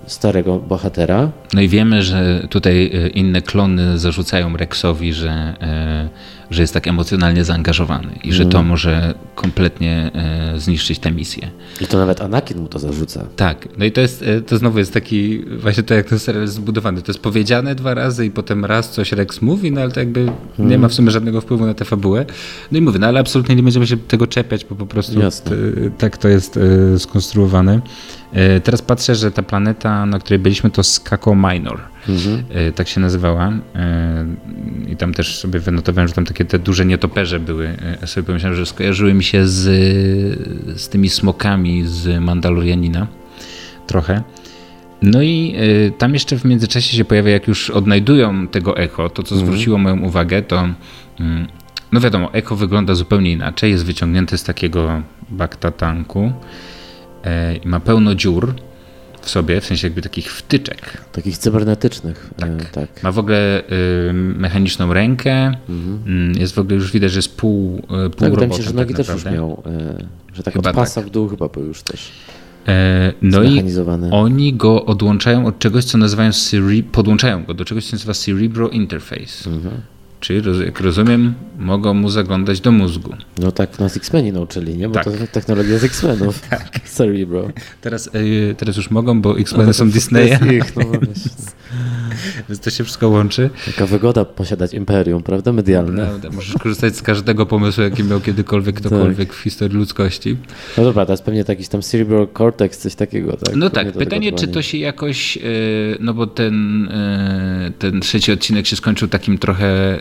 starego 0.08 0.60
bohatera. 0.60 1.32
No 1.54 1.62
i 1.62 1.67
wiemy, 1.67 2.04
że 2.04 2.48
tutaj 2.50 2.91
e, 2.93 3.08
inne 3.08 3.41
klony 3.41 4.00
zarzucają 4.00 4.58
Rexowi, 4.58 5.13
że, 5.13 5.30
e, 5.62 6.10
że 6.52 6.62
jest 6.62 6.74
tak 6.74 6.88
emocjonalnie 6.88 7.43
zaangażowany 7.43 8.08
i 8.24 8.34
że 8.34 8.43
Mhm. 8.43 8.52
to 8.52 8.63
może 8.63 9.13
kompletnie 9.36 10.12
e, 10.15 10.60
zniszczyć 10.60 11.00
tę 11.00 11.12
misję. 11.12 11.52
I 11.82 11.88
to 11.88 11.98
nawet 11.98 12.22
Anakin 12.22 12.58
mu 12.60 12.67
to 12.67 12.80
zarzuca. 12.80 13.26
Tak, 13.36 13.67
no 13.78 13.86
i 13.86 13.91
to 13.91 14.02
jest, 14.02 14.22
e, 14.24 14.41
to 14.41 14.58
znowu 14.58 14.80
jest 14.80 14.93
taki, 14.93 15.39
właśnie 15.60 15.84
to 15.84 15.93
jak 15.93 16.10
ten 16.10 16.19
serial 16.19 16.41
jest 16.43 16.54
zbudowany, 16.54 17.02
to 17.02 17.12
jest 17.12 17.22
powiedziane 17.24 17.76
dwa 17.76 17.93
razy 17.93 18.26
i 18.26 18.32
potem 18.32 18.65
raz 18.65 18.89
coś 18.91 19.12
Rex 19.12 19.41
mówi, 19.41 19.72
no 19.72 19.82
ale 19.82 19.91
to 19.91 20.00
jakby 20.00 20.26
nie 20.60 20.78
ma 20.78 20.88
w 20.88 20.93
sumie 20.93 21.12
żadnego 21.12 21.41
wpływu 21.41 21.65
na 21.65 21.74
tę 21.74 21.86
fabułę. 21.86 22.26
No 22.72 22.78
i 22.78 22.82
mówię, 22.82 23.00
no 23.00 23.08
ale 23.08 23.19
absolutnie 23.19 23.56
nie 23.56 23.63
będziemy 23.63 23.88
się 23.88 23.98
tego 23.98 24.28
czepiać, 24.28 24.65
bo 24.65 24.76
po 24.76 24.86
prostu 24.86 25.19
Jasne. 25.19 25.52
tak 25.98 26.17
to 26.17 26.28
jest 26.28 26.58
e, 26.58 27.00
skonstruowane. 27.00 27.82
E, 28.34 28.60
teraz 28.60 28.82
patrzę, 28.82 29.15
że 29.15 29.32
ta 29.32 29.43
planeta, 29.43 30.06
na 30.06 30.19
której 30.19 30.39
byliśmy, 30.39 30.69
to 30.69 30.84
Skako 30.84 31.36
Minor. 31.36 31.82
Mhm. 32.10 32.43
Tak 32.76 32.88
się 32.88 33.02
nazywała. 33.02 33.54
I 34.88 34.96
tam 34.96 35.13
też 35.13 35.39
sobie 35.39 35.60
wynotowałem, 35.60 36.08
że 36.08 36.13
tam 36.13 36.26
takie 36.26 36.46
te 36.46 36.60
duże 36.60 36.86
nietoperze 36.86 37.39
były. 37.39 37.78
Ja 38.02 38.08
sobie 38.08 38.28
pomyślałem, 38.28 38.58
że 38.58 38.65
skojarzyły 38.65 39.13
mi 39.13 39.24
się 39.24 39.48
z, 39.48 39.62
z 40.82 40.89
tymi 40.89 41.10
smokami 41.10 41.84
z 41.88 42.22
Mandalorianina. 42.22 43.08
Trochę. 43.88 44.24
No 45.02 45.22
i 45.22 45.56
tam 45.98 46.13
jeszcze 46.13 46.38
w 46.39 46.46
międzyczasie 46.46 46.98
się 46.98 47.06
pojawia, 47.06 47.32
jak 47.32 47.48
już 47.48 47.69
odnajdują 47.69 48.48
tego 48.48 48.78
echo, 48.78 49.10
to 49.10 49.24
co 49.24 49.36
mhm. 49.36 49.52
zwróciło 49.52 49.78
moją 49.78 50.00
uwagę, 50.00 50.41
to 50.41 50.67
mm, 51.19 51.48
no 51.91 52.00
wiadomo, 52.02 52.34
echo 52.34 52.56
wygląda 52.56 52.96
zupełnie 52.96 53.32
inaczej. 53.32 53.72
Jest 53.72 53.86
wyciągnięte 53.86 54.38
z 54.38 54.43
takiego 54.43 55.02
bakta 55.30 55.72
tanku 55.72 56.24
e, 56.24 56.34
i 57.63 57.67
ma 57.67 57.79
pełno 57.79 58.15
dziur 58.15 58.53
w 59.21 59.29
sobie, 59.29 59.62
w 59.62 59.65
sensie 59.65 59.88
jakby 59.88 60.01
takich 60.01 60.31
wtyczek. 60.33 61.03
Takich 61.12 61.38
cybernetycznych. 61.38 62.29
E, 62.38 62.41
tak. 62.41 62.69
tak. 62.69 63.03
Ma 63.03 63.12
w 63.12 63.19
ogóle 63.19 63.63
y, 64.09 64.13
mechaniczną 64.13 64.93
rękę. 64.93 65.53
Mhm. 65.69 66.31
Jest 66.38 66.53
w 66.53 66.59
ogóle 66.59 66.75
już 66.75 66.91
widać, 66.91 67.12
że 67.12 67.17
jest 67.17 67.38
pół, 67.38 67.81
pół 67.88 68.09
tak, 68.09 68.29
robotem. 68.29 68.49
Tak, 68.49 68.57
się, 68.57 68.63
że 68.63 68.73
nogi 68.73 68.93
tak 68.93 69.05
też 69.05 69.15
już 69.15 69.25
miał. 69.25 69.63
Że 70.33 70.43
tak 70.43 70.53
chyba 70.53 70.69
od 70.69 70.75
pasa 70.75 71.01
tak. 71.01 71.09
w 71.09 71.12
dół 71.13 71.27
chyba 71.27 71.47
był 71.47 71.65
już 71.65 71.81
też. 71.81 72.12
No 73.21 73.43
i 73.43 73.63
oni 74.12 74.53
go 74.53 74.86
odłączają 74.86 75.45
od 75.45 75.59
czegoś, 75.59 75.86
co 75.86 75.97
nazywają 75.97 76.31
podłączają 76.91 77.45
go 77.45 77.53
do 77.53 77.65
czegoś, 77.65 77.86
co 77.86 77.95
nazywa 77.95 78.13
Cerebro 78.13 78.69
Interface. 78.69 79.49
Mhm. 79.49 79.81
Czyli, 80.23 80.65
jak 80.65 80.79
rozumiem, 80.79 81.33
mogą 81.59 81.93
mu 81.93 82.09
zaglądać 82.09 82.62
do 82.62 82.71
mózgu. 82.71 83.13
No 83.39 83.51
tak 83.51 83.79
nas 83.79 83.97
X-Meni 83.97 84.31
nauczyli, 84.31 84.77
nie? 84.77 84.88
Bo 84.88 84.93
tak. 84.93 85.03
to 85.03 85.12
technologia 85.31 85.77
z 85.77 85.83
X-Menów. 85.83 86.41
tak. 86.49 86.79
Cerebro. 86.89 87.49
Teraz, 87.81 88.09
e, 88.13 88.55
teraz 88.55 88.77
już 88.77 88.91
mogą, 88.91 89.21
bo 89.21 89.39
X-Meny 89.39 89.67
no, 89.67 89.73
są 89.73 89.89
Disneya. 89.89 90.38
Ich, 90.57 90.75
no, 90.75 90.83
Więc 92.49 92.59
to 92.59 92.69
się 92.69 92.83
wszystko 92.83 93.09
łączy. 93.09 93.49
Taka 93.65 93.86
wygoda 93.86 94.25
posiadać 94.25 94.73
imperium, 94.73 95.23
prawda? 95.23 95.53
Medialne. 95.53 96.05
Prawda. 96.05 96.29
Możesz 96.29 96.53
korzystać 96.53 96.95
z 96.95 97.01
każdego 97.01 97.45
pomysłu, 97.45 97.83
jaki 97.83 98.03
miał 98.03 98.21
kiedykolwiek 98.21 98.75
ktokolwiek 98.75 99.27
tak. 99.27 99.38
w 99.38 99.39
historii 99.41 99.77
ludzkości. 99.77 100.38
No 100.77 100.83
dobra, 100.83 101.05
to 101.05 101.13
jest 101.13 101.23
pewnie 101.23 101.43
jakiś 101.47 101.67
tam 101.67 101.81
cerebral 101.81 102.27
cortex, 102.38 102.77
coś 102.77 102.95
takiego, 102.95 103.38
tak? 103.38 103.55
No 103.55 103.69
tak, 103.69 103.91
pytanie, 103.91 104.31
czy 104.31 104.47
to 104.47 104.62
się 104.62 104.77
jakoś, 104.77 105.38
e, 105.38 105.41
no 105.99 106.13
bo 106.13 106.27
ten, 106.27 106.88
e, 106.91 107.71
ten 107.79 108.01
trzeci 108.01 108.31
odcinek 108.31 108.67
się 108.67 108.75
skończył 108.75 109.07
takim 109.07 109.38
trochę 109.38 109.99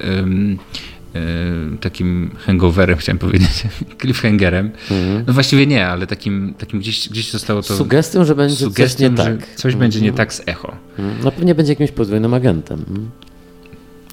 takim 1.81 2.31
hangoverem, 2.38 2.98
chciałem 2.98 3.18
powiedzieć, 3.18 3.64
cliffhangerem. 4.01 4.70
Mhm. 4.90 5.25
No 5.27 5.33
właściwie 5.33 5.66
nie, 5.66 5.87
ale 5.87 6.07
takim, 6.07 6.55
takim 6.59 6.81
gdzieś, 6.81 7.09
gdzieś 7.09 7.31
zostało 7.31 7.62
to... 7.62 7.77
Sugestią, 7.77 8.25
że 8.25 8.35
będzie 8.35 8.57
sugestią, 8.57 8.98
coś 8.98 9.11
nie 9.11 9.16
tak. 9.16 9.55
Coś 9.57 9.77
będzie 9.77 10.01
nie 10.01 10.09
mhm. 10.09 10.16
tak 10.16 10.35
z 10.35 10.42
echo. 10.46 10.77
Mhm. 10.98 11.25
No 11.25 11.33
pewnie 11.33 11.55
będzie 11.55 11.72
jakimś 11.72 11.90
podwójnym 11.90 12.35
agentem. 12.35 12.85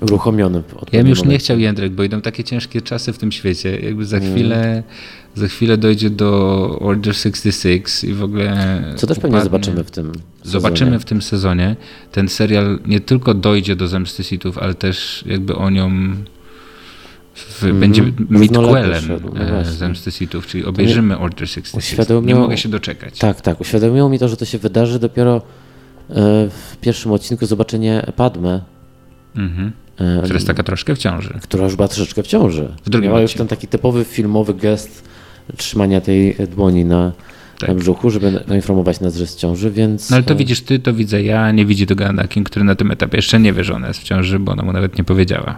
Uruchomiony. 0.02 0.64
Ja 0.92 1.00
bym 1.00 1.10
już 1.10 1.24
nie 1.24 1.38
chciał 1.38 1.60
Jędrek, 1.60 1.92
bo 1.92 2.04
idą 2.04 2.22
takie 2.22 2.44
ciężkie 2.44 2.82
czasy 2.82 3.14
w 3.14 3.18
tym 3.18 3.32
świecie. 3.32 3.80
Jakby 3.80 4.06
za 4.06 4.20
chwilę, 4.20 4.84
za 5.36 5.48
chwilę 5.48 5.78
dojdzie 5.78 6.10
do 6.10 6.80
Order 6.82 7.16
66 7.16 8.04
i 8.04 8.14
w 8.14 8.24
ogóle. 8.24 8.84
Co 8.96 9.08
też 9.08 9.20
pewnie 9.20 9.42
zobaczymy 9.42 9.84
w 9.84 9.92
tym. 9.92 10.12
Zobaczymy 10.44 10.92
sezonie. 10.92 11.00
w 11.00 11.06
tym 11.06 11.22
sezonie. 11.22 11.76
Ten 12.12 12.30
serial 12.30 12.80
nie 12.86 13.00
tylko 13.00 13.34
dojdzie 13.34 13.76
do 13.76 13.88
zemsty 13.88 14.24
Sithów, 14.24 14.58
ale 14.58 14.74
też 14.74 15.24
jakby 15.28 15.56
o 15.56 15.70
nią 15.70 15.90
w, 17.34 17.64
mm 17.64 17.76
-hmm. 17.76 17.80
będzie 17.80 18.04
midquelem 18.30 19.04
no 19.34 19.64
zemsty 19.64 20.12
Sithów, 20.12 20.48
czyli 20.48 20.66
obejrzymy 20.66 21.18
Order 21.18 21.50
66. 21.50 22.10
Nie 22.24 22.36
mogę 22.36 22.58
się 22.58 22.70
doczekać. 22.70 23.20
Tak, 23.20 23.42
tak. 23.42 23.62
Uświadomiło 23.62 24.10
mi 24.10 24.20
to, 24.20 24.28
że 24.28 24.38
to 24.38 24.46
się 24.46 24.58
wydarzy 24.58 25.00
dopiero 25.00 25.36
e, 25.36 25.42
w 26.50 26.78
pierwszym 26.82 27.12
odcinku 27.12 27.46
zobaczenie 27.46 28.12
Padme. 28.16 28.62
Mhm. 29.36 29.72
E, 29.98 30.18
która 30.18 30.34
jest 30.34 30.48
taka 30.48 30.64
troszkę 30.64 30.96
w 30.96 30.98
ciąży. 30.98 31.40
Która 31.42 31.64
już 31.64 31.76
była 31.76 31.88
troszeczkę 31.88 32.24
w 32.24 32.28
ciąży. 32.28 32.76
W 32.86 32.90
drugim 32.90 33.10
Miała 33.10 33.22
już 33.22 33.34
ten 33.34 33.48
taki 33.48 33.68
typowy 33.68 34.06
filmowy 34.06 34.54
gest 34.54 35.10
trzymania 35.58 36.02
tej 36.02 36.36
dłoni 36.56 36.86
na, 36.86 37.12
tak. 37.60 37.70
na 37.70 37.76
brzuchu, 37.76 38.10
żeby 38.10 38.32
poinformować 38.48 39.00
nas, 39.00 39.16
że 39.16 39.22
jest 39.22 39.38
w 39.38 39.40
ciąży, 39.40 39.72
więc... 39.72 40.10
No 40.10 40.16
ale 40.16 40.26
to 40.26 40.36
widzisz 40.36 40.62
ty, 40.62 40.80
to 40.80 40.94
widzę 40.94 41.24
ja, 41.24 41.52
nie 41.52 41.66
widzi 41.66 41.88
tego 41.88 42.08
Anakin, 42.08 42.44
który 42.44 42.66
na 42.66 42.76
tym 42.76 42.92
etapie 42.92 43.18
jeszcze 43.18 43.40
nie 43.40 43.54
wie, 43.54 43.64
że 43.64 43.76
ona 43.76 43.88
jest 43.88 44.00
w 44.00 44.04
ciąży, 44.04 44.40
bo 44.40 44.52
ona 44.52 44.64
mu 44.64 44.74
nawet 44.74 44.98
nie 44.98 45.04
powiedziała. 45.04 45.56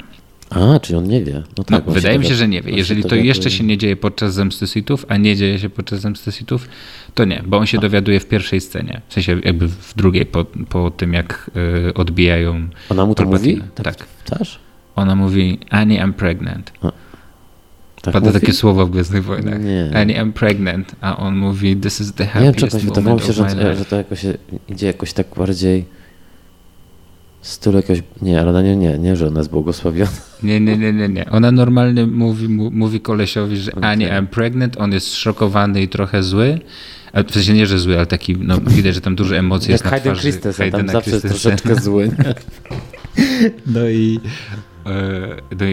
A, 0.52 0.80
czyli 0.80 0.98
on 0.98 1.08
nie 1.08 1.24
wie. 1.24 1.44
No 1.58 1.64
tak, 1.64 1.88
no, 1.88 1.94
wydaje 1.94 2.20
mi 2.20 2.26
się, 2.26 2.36
że 2.36 2.48
nie 2.48 2.62
wie. 2.62 2.72
Jeżeli 2.72 3.04
to 3.04 3.16
jeszcze 3.16 3.52
się 3.52 3.64
nie 3.64 3.78
dzieje 3.78 3.96
podczas 3.96 4.34
zemsty 4.34 4.68
Sithów, 4.68 5.06
a 5.10 5.18
nie 5.18 5.36
dzieje 5.36 5.60
się 5.60 5.70
podczas 5.70 6.02
zemsty 6.02 6.32
Sithów, 6.32 6.68
to 7.14 7.26
nie, 7.26 7.44
bo 7.46 7.58
on 7.58 7.66
się 7.66 7.78
a. 7.78 7.82
dowiaduje 7.82 8.20
w 8.20 8.26
pierwszej 8.26 8.62
scenie. 8.62 9.02
W 9.08 9.14
sensie 9.14 9.42
jakby 9.44 9.68
w 9.68 9.94
drugiej, 9.96 10.26
po, 10.26 10.46
po 10.70 10.92
tym 10.92 11.14
jak 11.14 11.52
y, 11.90 11.94
odbijają. 11.94 12.68
Ona 12.90 13.06
mu 13.06 13.16
to 13.16 13.26
mówi? 13.26 13.62
Tak. 13.76 14.06
tak. 14.26 14.48
Ona 14.96 15.16
mówi, 15.16 15.60
Annie, 15.70 16.04
I'm 16.04 16.14
pregnant. 16.14 16.72
A. 16.82 16.92
Tak 18.02 18.14
Pada 18.14 18.28
mówi? 18.28 18.40
takie 18.40 18.54
słowo 18.54 18.86
w 18.86 18.92
Gwiezdnych 18.92 19.24
Wojnach. 19.24 19.64
Nie. 19.64 19.92
Annie, 19.96 20.24
I'm 20.24 20.32
pregnant, 20.32 20.96
a 21.02 21.18
on 21.18 21.36
mówi, 21.36 21.76
this 21.76 22.02
is 22.02 22.14
the 22.14 22.26
happiest 22.26 22.74
nie 22.74 22.80
wiem, 22.80 22.80
moment 22.80 22.96
wydawało 22.96 23.20
się, 23.20 23.34
że, 23.34 23.76
że 23.76 23.86
to 23.86 23.96
jakoś 23.96 24.26
idzie 24.70 24.88
jakoś 24.88 25.14
tak 25.14 25.28
bardziej 25.38 25.86
stylu 27.42 27.78
jakiegoś... 27.78 28.04
Nie, 28.22 28.42
ale 28.42 28.64
nie, 28.64 28.76
nie, 28.76 28.98
nie, 28.98 29.16
że 29.16 29.28
ona 29.28 29.40
jest 29.40 29.50
błogosławiona. 29.50 30.12
Nie, 30.44 30.60
nie, 30.60 30.78
nie, 30.78 30.94
nie, 30.94 31.10
nie. 31.10 31.30
Ona 31.30 31.52
normalnie 31.52 32.08
mówi, 32.08 32.48
mówi 32.50 33.00
kolesiowi, 33.00 33.58
że 33.58 33.72
okay. 33.72 33.90
Annie, 33.90 34.10
I'm 34.10 34.28
pregnant, 34.28 34.78
on 34.78 34.92
jest 34.92 35.16
szokowany 35.16 35.82
i 35.82 35.88
trochę 35.88 36.24
zły. 36.24 36.60
W 37.28 37.32
sensie 37.32 37.54
nie, 37.54 37.66
że 37.66 37.80
zły, 37.80 37.98
ale 37.98 38.06
taki, 38.06 38.38
no 38.38 38.58
widać, 38.68 38.96
że 38.96 39.02
tam 39.02 39.16
duże 39.16 39.40
emocje 39.40 39.72
jest 39.72 39.84
na 39.84 39.90
Hayden 39.90 40.14
twarzy. 40.14 40.22
Christensen, 40.22 40.72
tam 40.72 40.90
zawsze 40.90 41.12
jest 41.12 41.28
troszeczkę 41.28 41.76
zły. 41.76 42.12
No 43.66 43.90
i, 43.90 44.20
e, 44.24 44.58
no 44.68 44.70
i 44.70 44.71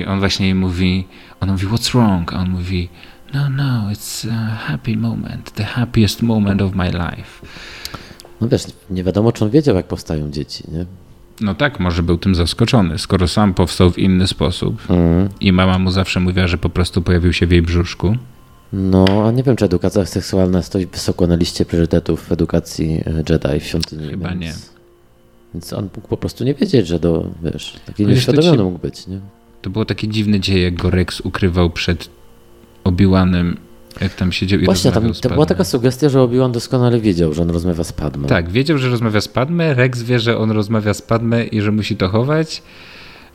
on 0.06 0.18
właśnie 0.18 0.54
mówi, 0.54 1.06
on 1.40 1.50
mówi, 1.50 1.66
what's 1.66 1.92
wrong? 1.92 2.32
A 2.32 2.36
on 2.36 2.50
mówi, 2.50 2.88
no, 3.34 3.48
no, 3.50 3.90
it's 3.92 4.26
a 4.32 4.54
happy 4.54 4.96
moment, 4.96 5.50
the 5.50 5.64
happiest 5.64 6.22
moment 6.22 6.62
of 6.62 6.74
my 6.74 6.90
life. 6.90 7.46
No 8.40 8.48
wiesz, 8.48 8.62
nie 8.90 9.04
wiadomo, 9.04 9.32
czy 9.32 9.44
on 9.44 9.50
wiedział, 9.50 9.76
jak 9.76 9.86
powstają 9.86 10.30
dzieci, 10.30 10.64
nie? 10.72 10.86
No 11.40 11.54
tak, 11.54 11.80
może 11.80 12.02
był 12.02 12.18
tym 12.18 12.34
zaskoczony, 12.34 12.98
skoro 12.98 13.28
sam 13.28 13.54
powstał 13.54 13.90
w 13.90 13.98
inny 13.98 14.26
sposób 14.26 14.90
mm. 14.90 15.28
i 15.40 15.52
mama 15.52 15.78
mu 15.78 15.90
zawsze 15.90 16.20
mówiła, 16.20 16.46
że 16.46 16.58
po 16.58 16.68
prostu 16.68 17.02
pojawił 17.02 17.32
się 17.32 17.46
w 17.46 17.50
jej 17.50 17.62
brzuszku. 17.62 18.16
No, 18.72 19.04
a 19.26 19.30
nie 19.30 19.42
wiem, 19.42 19.56
czy 19.56 19.64
edukacja 19.64 20.06
seksualna 20.06 20.62
stoi 20.62 20.86
wysoko 20.86 21.26
na 21.26 21.36
liście 21.36 21.64
priorytetów 21.64 22.22
w 22.22 22.32
edukacji 22.32 23.02
e, 23.06 23.22
Jedi 23.28 23.60
w 23.60 23.64
świątyni. 23.64 24.08
Chyba 24.10 24.28
więc, 24.28 24.40
nie. 24.40 24.77
Więc 25.54 25.72
on 25.72 25.88
mógł 25.96 26.08
po 26.08 26.16
prostu 26.16 26.44
nie 26.44 26.54
wiedzieć, 26.54 26.86
że 26.86 26.98
do, 26.98 27.30
wiesz, 27.42 27.76
taki 27.86 28.06
nieświadomiony 28.06 28.62
mógł 28.62 28.78
być, 28.78 29.06
nie? 29.06 29.20
To 29.62 29.70
było 29.70 29.84
takie 29.84 30.08
dziwne 30.08 30.40
dzieje, 30.40 30.62
jak 30.62 30.74
go 30.74 30.90
Rex 30.90 31.20
ukrywał 31.20 31.70
przed 31.70 32.08
Obiłanem 32.84 33.56
jak 34.00 34.14
tam 34.14 34.32
siedział 34.32 34.60
i 34.60 34.64
Właśnie, 34.64 34.92
tam 34.92 35.12
to 35.14 35.28
była 35.28 35.46
taka 35.46 35.64
sugestia, 35.64 36.08
że 36.08 36.18
Obi-Wan 36.18 36.52
doskonale 36.52 37.00
wiedział, 37.00 37.34
że 37.34 37.42
on 37.42 37.50
rozmawia 37.50 37.84
z 37.84 37.92
Padme. 37.92 38.28
Tak, 38.28 38.50
wiedział, 38.50 38.78
że 38.78 38.88
rozmawia 38.88 39.20
z 39.20 39.28
Padme, 39.28 39.74
Rex 39.74 40.02
wie, 40.02 40.20
że 40.20 40.38
on 40.38 40.50
rozmawia 40.50 40.94
z 40.94 41.02
Padme 41.02 41.44
i 41.44 41.60
że 41.60 41.72
musi 41.72 41.96
to 41.96 42.08
chować. 42.08 42.62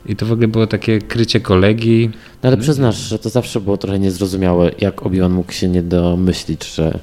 I 0.06 0.16
to 0.16 0.26
w 0.26 0.32
ogóle 0.32 0.48
było 0.48 0.66
takie 0.66 0.98
krycie 0.98 1.40
kolegi. 1.40 2.10
No 2.42 2.48
ale 2.48 2.56
przyznasz, 2.56 2.96
że 2.96 3.18
to 3.18 3.30
zawsze 3.30 3.60
było 3.60 3.76
trochę 3.76 3.98
niezrozumiałe, 3.98 4.70
jak 4.78 5.02
Obi-Wan 5.02 5.32
mógł 5.32 5.52
się 5.52 5.68
nie 5.68 5.82
domyślić, 5.82 6.74
że 6.74 6.98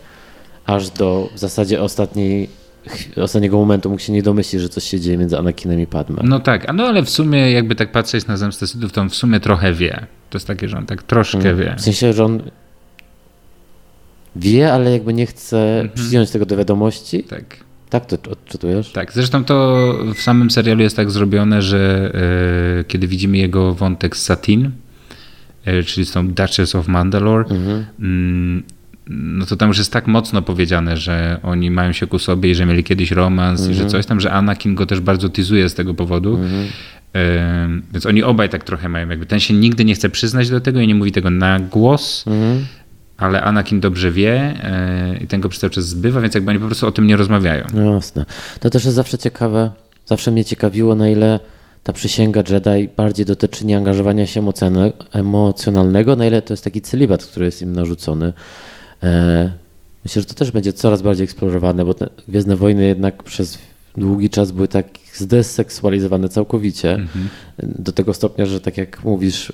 aż 0.65 0.89
do 0.89 1.29
w 1.35 1.39
zasadzie 1.39 1.81
ostatniej 1.81 2.49
ostatniego 3.15 3.57
momentu 3.57 3.89
mógł 3.89 4.01
się 4.01 4.13
nie 4.13 4.23
domyślić, 4.23 4.61
że 4.61 4.69
coś 4.69 4.83
się 4.83 4.99
dzieje 4.99 5.17
między 5.17 5.37
Anakinem 5.37 5.79
i 5.79 5.87
Padme. 5.87 6.21
No 6.23 6.39
tak, 6.39 6.73
no 6.73 6.83
ale 6.83 7.03
w 7.03 7.09
sumie 7.09 7.51
jakby 7.51 7.75
tak 7.75 7.91
patrzeć 7.91 8.27
na 8.27 8.37
zemstę 8.37 8.67
Sithów, 8.67 8.91
to 8.91 9.01
on 9.01 9.09
w 9.09 9.15
sumie 9.15 9.39
trochę 9.39 9.73
wie. 9.73 10.05
To 10.29 10.37
jest 10.37 10.47
takie, 10.47 10.69
że 10.69 10.77
on 10.77 10.85
tak 10.85 11.03
troszkę 11.03 11.41
hmm. 11.41 11.57
wie. 11.57 11.75
W 11.77 11.81
sensie, 11.81 12.13
że 12.13 12.25
on 12.25 12.41
Wie, 14.35 14.73
ale 14.73 14.91
jakby 14.91 15.13
nie 15.13 15.25
chce 15.25 15.81
mhm. 15.81 15.89
przyjąć 15.89 16.31
tego 16.31 16.45
do 16.45 16.57
wiadomości. 16.57 17.23
Tak. 17.23 17.57
Tak 17.89 18.05
to 18.05 18.31
odczytujesz? 18.31 18.91
Tak, 18.91 19.13
zresztą 19.13 19.45
to 19.45 19.93
w 20.15 20.21
samym 20.21 20.51
serialu 20.51 20.81
jest 20.81 20.95
tak 20.95 21.11
zrobione, 21.11 21.61
że 21.61 22.11
e, 22.79 22.83
kiedy 22.83 23.07
widzimy 23.07 23.37
jego 23.37 23.73
wątek 23.73 24.17
z 24.17 24.23
Satin, 24.23 24.71
e, 25.65 25.83
czyli 25.83 26.05
z 26.05 26.11
tą 26.11 26.27
Duchess 26.27 26.75
of 26.75 26.87
Mandalore, 26.87 27.45
mhm. 27.49 28.63
No 29.11 29.45
to 29.45 29.55
tam 29.55 29.67
już 29.67 29.77
jest 29.77 29.93
tak 29.93 30.07
mocno 30.07 30.41
powiedziane, 30.41 30.97
że 30.97 31.39
oni 31.43 31.71
mają 31.71 31.91
się 31.91 32.07
ku 32.07 32.19
sobie 32.19 32.51
i 32.51 32.55
że 32.55 32.65
mieli 32.65 32.83
kiedyś 32.83 33.11
romans 33.11 33.61
i 33.61 33.65
że 33.65 33.71
mhm. 33.71 33.89
coś 33.89 34.05
tam, 34.05 34.19
że 34.19 34.31
Anakin 34.31 34.75
go 34.75 34.85
też 34.85 34.99
bardzo 34.99 35.29
tyzuje 35.29 35.69
z 35.69 35.73
tego 35.73 35.93
powodu. 35.93 36.35
Mhm. 36.35 36.67
Więc 37.93 38.05
oni 38.05 38.23
obaj 38.23 38.49
tak 38.49 38.63
trochę 38.63 38.89
mają, 38.89 39.09
jakby 39.09 39.25
ten 39.25 39.39
się 39.39 39.53
nigdy 39.53 39.85
nie 39.85 39.95
chce 39.95 40.09
przyznać 40.09 40.49
do 40.49 40.61
tego 40.61 40.79
i 40.79 40.87
nie 40.87 40.95
mówi 40.95 41.11
tego 41.11 41.29
na 41.29 41.59
głos, 41.59 42.23
mhm 42.27 42.65
ale 43.21 43.41
Anakin 43.41 43.79
dobrze 43.79 44.11
wie 44.11 44.33
e, 44.63 45.17
i 45.23 45.27
ten 45.27 45.41
go 45.41 45.49
przez 45.49 45.61
cały 45.61 45.71
czas 45.71 45.85
zbywa, 45.85 46.21
więc 46.21 46.35
jakby 46.35 46.51
oni 46.51 46.59
po 46.59 46.65
prostu 46.65 46.87
o 46.87 46.91
tym 46.91 47.07
nie 47.07 47.17
rozmawiają. 47.17 47.65
No 47.73 47.93
jasne. 47.93 48.25
To 48.59 48.69
też 48.69 48.85
jest 48.85 48.95
zawsze 48.95 49.17
ciekawe, 49.17 49.71
zawsze 50.05 50.31
mnie 50.31 50.45
ciekawiło, 50.45 50.95
na 50.95 51.09
ile 51.09 51.39
ta 51.83 51.93
przysięga 51.93 52.43
Jedi 52.49 52.89
bardziej 52.97 53.25
dotyczy 53.25 53.65
nieangażowania 53.65 54.27
się 54.27 54.51
emocjonalnego, 55.13 56.15
na 56.15 56.25
ile 56.25 56.41
to 56.41 56.53
jest 56.53 56.63
taki 56.63 56.81
celibat, 56.81 57.25
który 57.25 57.45
jest 57.45 57.61
im 57.61 57.73
narzucony. 57.73 58.33
E, 59.03 59.51
Myślę, 60.05 60.21
że 60.21 60.25
to 60.27 60.33
też 60.33 60.51
będzie 60.51 60.73
coraz 60.73 61.01
bardziej 61.01 61.23
eksplorowane, 61.23 61.85
bo 61.85 61.93
te 61.93 62.09
Gwiezdne 62.27 62.55
Wojny 62.55 62.85
jednak 62.87 63.23
przez 63.23 63.57
długi 63.97 64.29
czas 64.29 64.51
były 64.51 64.67
tak 64.67 64.85
zdeseksualizowane 65.13 66.29
całkowicie. 66.29 66.93
Mhm. 66.93 67.27
Do 67.63 67.91
tego 67.91 68.13
stopnia, 68.13 68.45
że 68.45 68.61
tak 68.61 68.77
jak 68.77 69.03
mówisz, 69.03 69.49
y, 69.49 69.53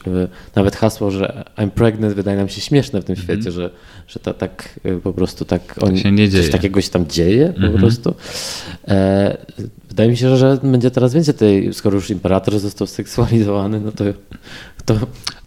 nawet 0.55 0.75
hasło, 0.75 1.11
że 1.11 1.43
I'm 1.57 1.69
pregnant 1.69 2.13
wydaje 2.13 2.37
nam 2.37 2.49
się 2.49 2.61
śmieszne 2.61 3.01
w 3.01 3.05
tym 3.05 3.15
świecie, 3.15 3.51
że, 3.51 3.69
że 4.07 4.19
to 4.19 4.33
tak 4.33 4.79
y, 4.85 4.97
po 5.03 5.13
prostu 5.13 5.45
tak 5.45 5.75
oni, 5.81 5.99
się 5.99 6.11
nie 6.11 6.29
dzieje. 6.29 6.43
coś 6.43 6.51
takiego 6.51 6.81
się 6.81 6.89
tam 6.89 7.07
dzieje 7.07 7.47
po 7.49 7.61
Mhm. 7.61 7.77
prostu. 7.79 8.15
E, 8.87 9.37
wydaje 9.89 10.09
mi 10.09 10.17
się, 10.17 10.37
że 10.37 10.57
będzie 10.63 10.91
teraz 10.91 11.13
więcej 11.13 11.33
tej, 11.33 11.73
skoro 11.73 11.95
już 11.95 12.09
imperator 12.09 12.59
został 12.59 12.87
seksualizowany, 12.87 13.79
no 13.79 13.91
to, 13.91 14.03
to 14.87 14.95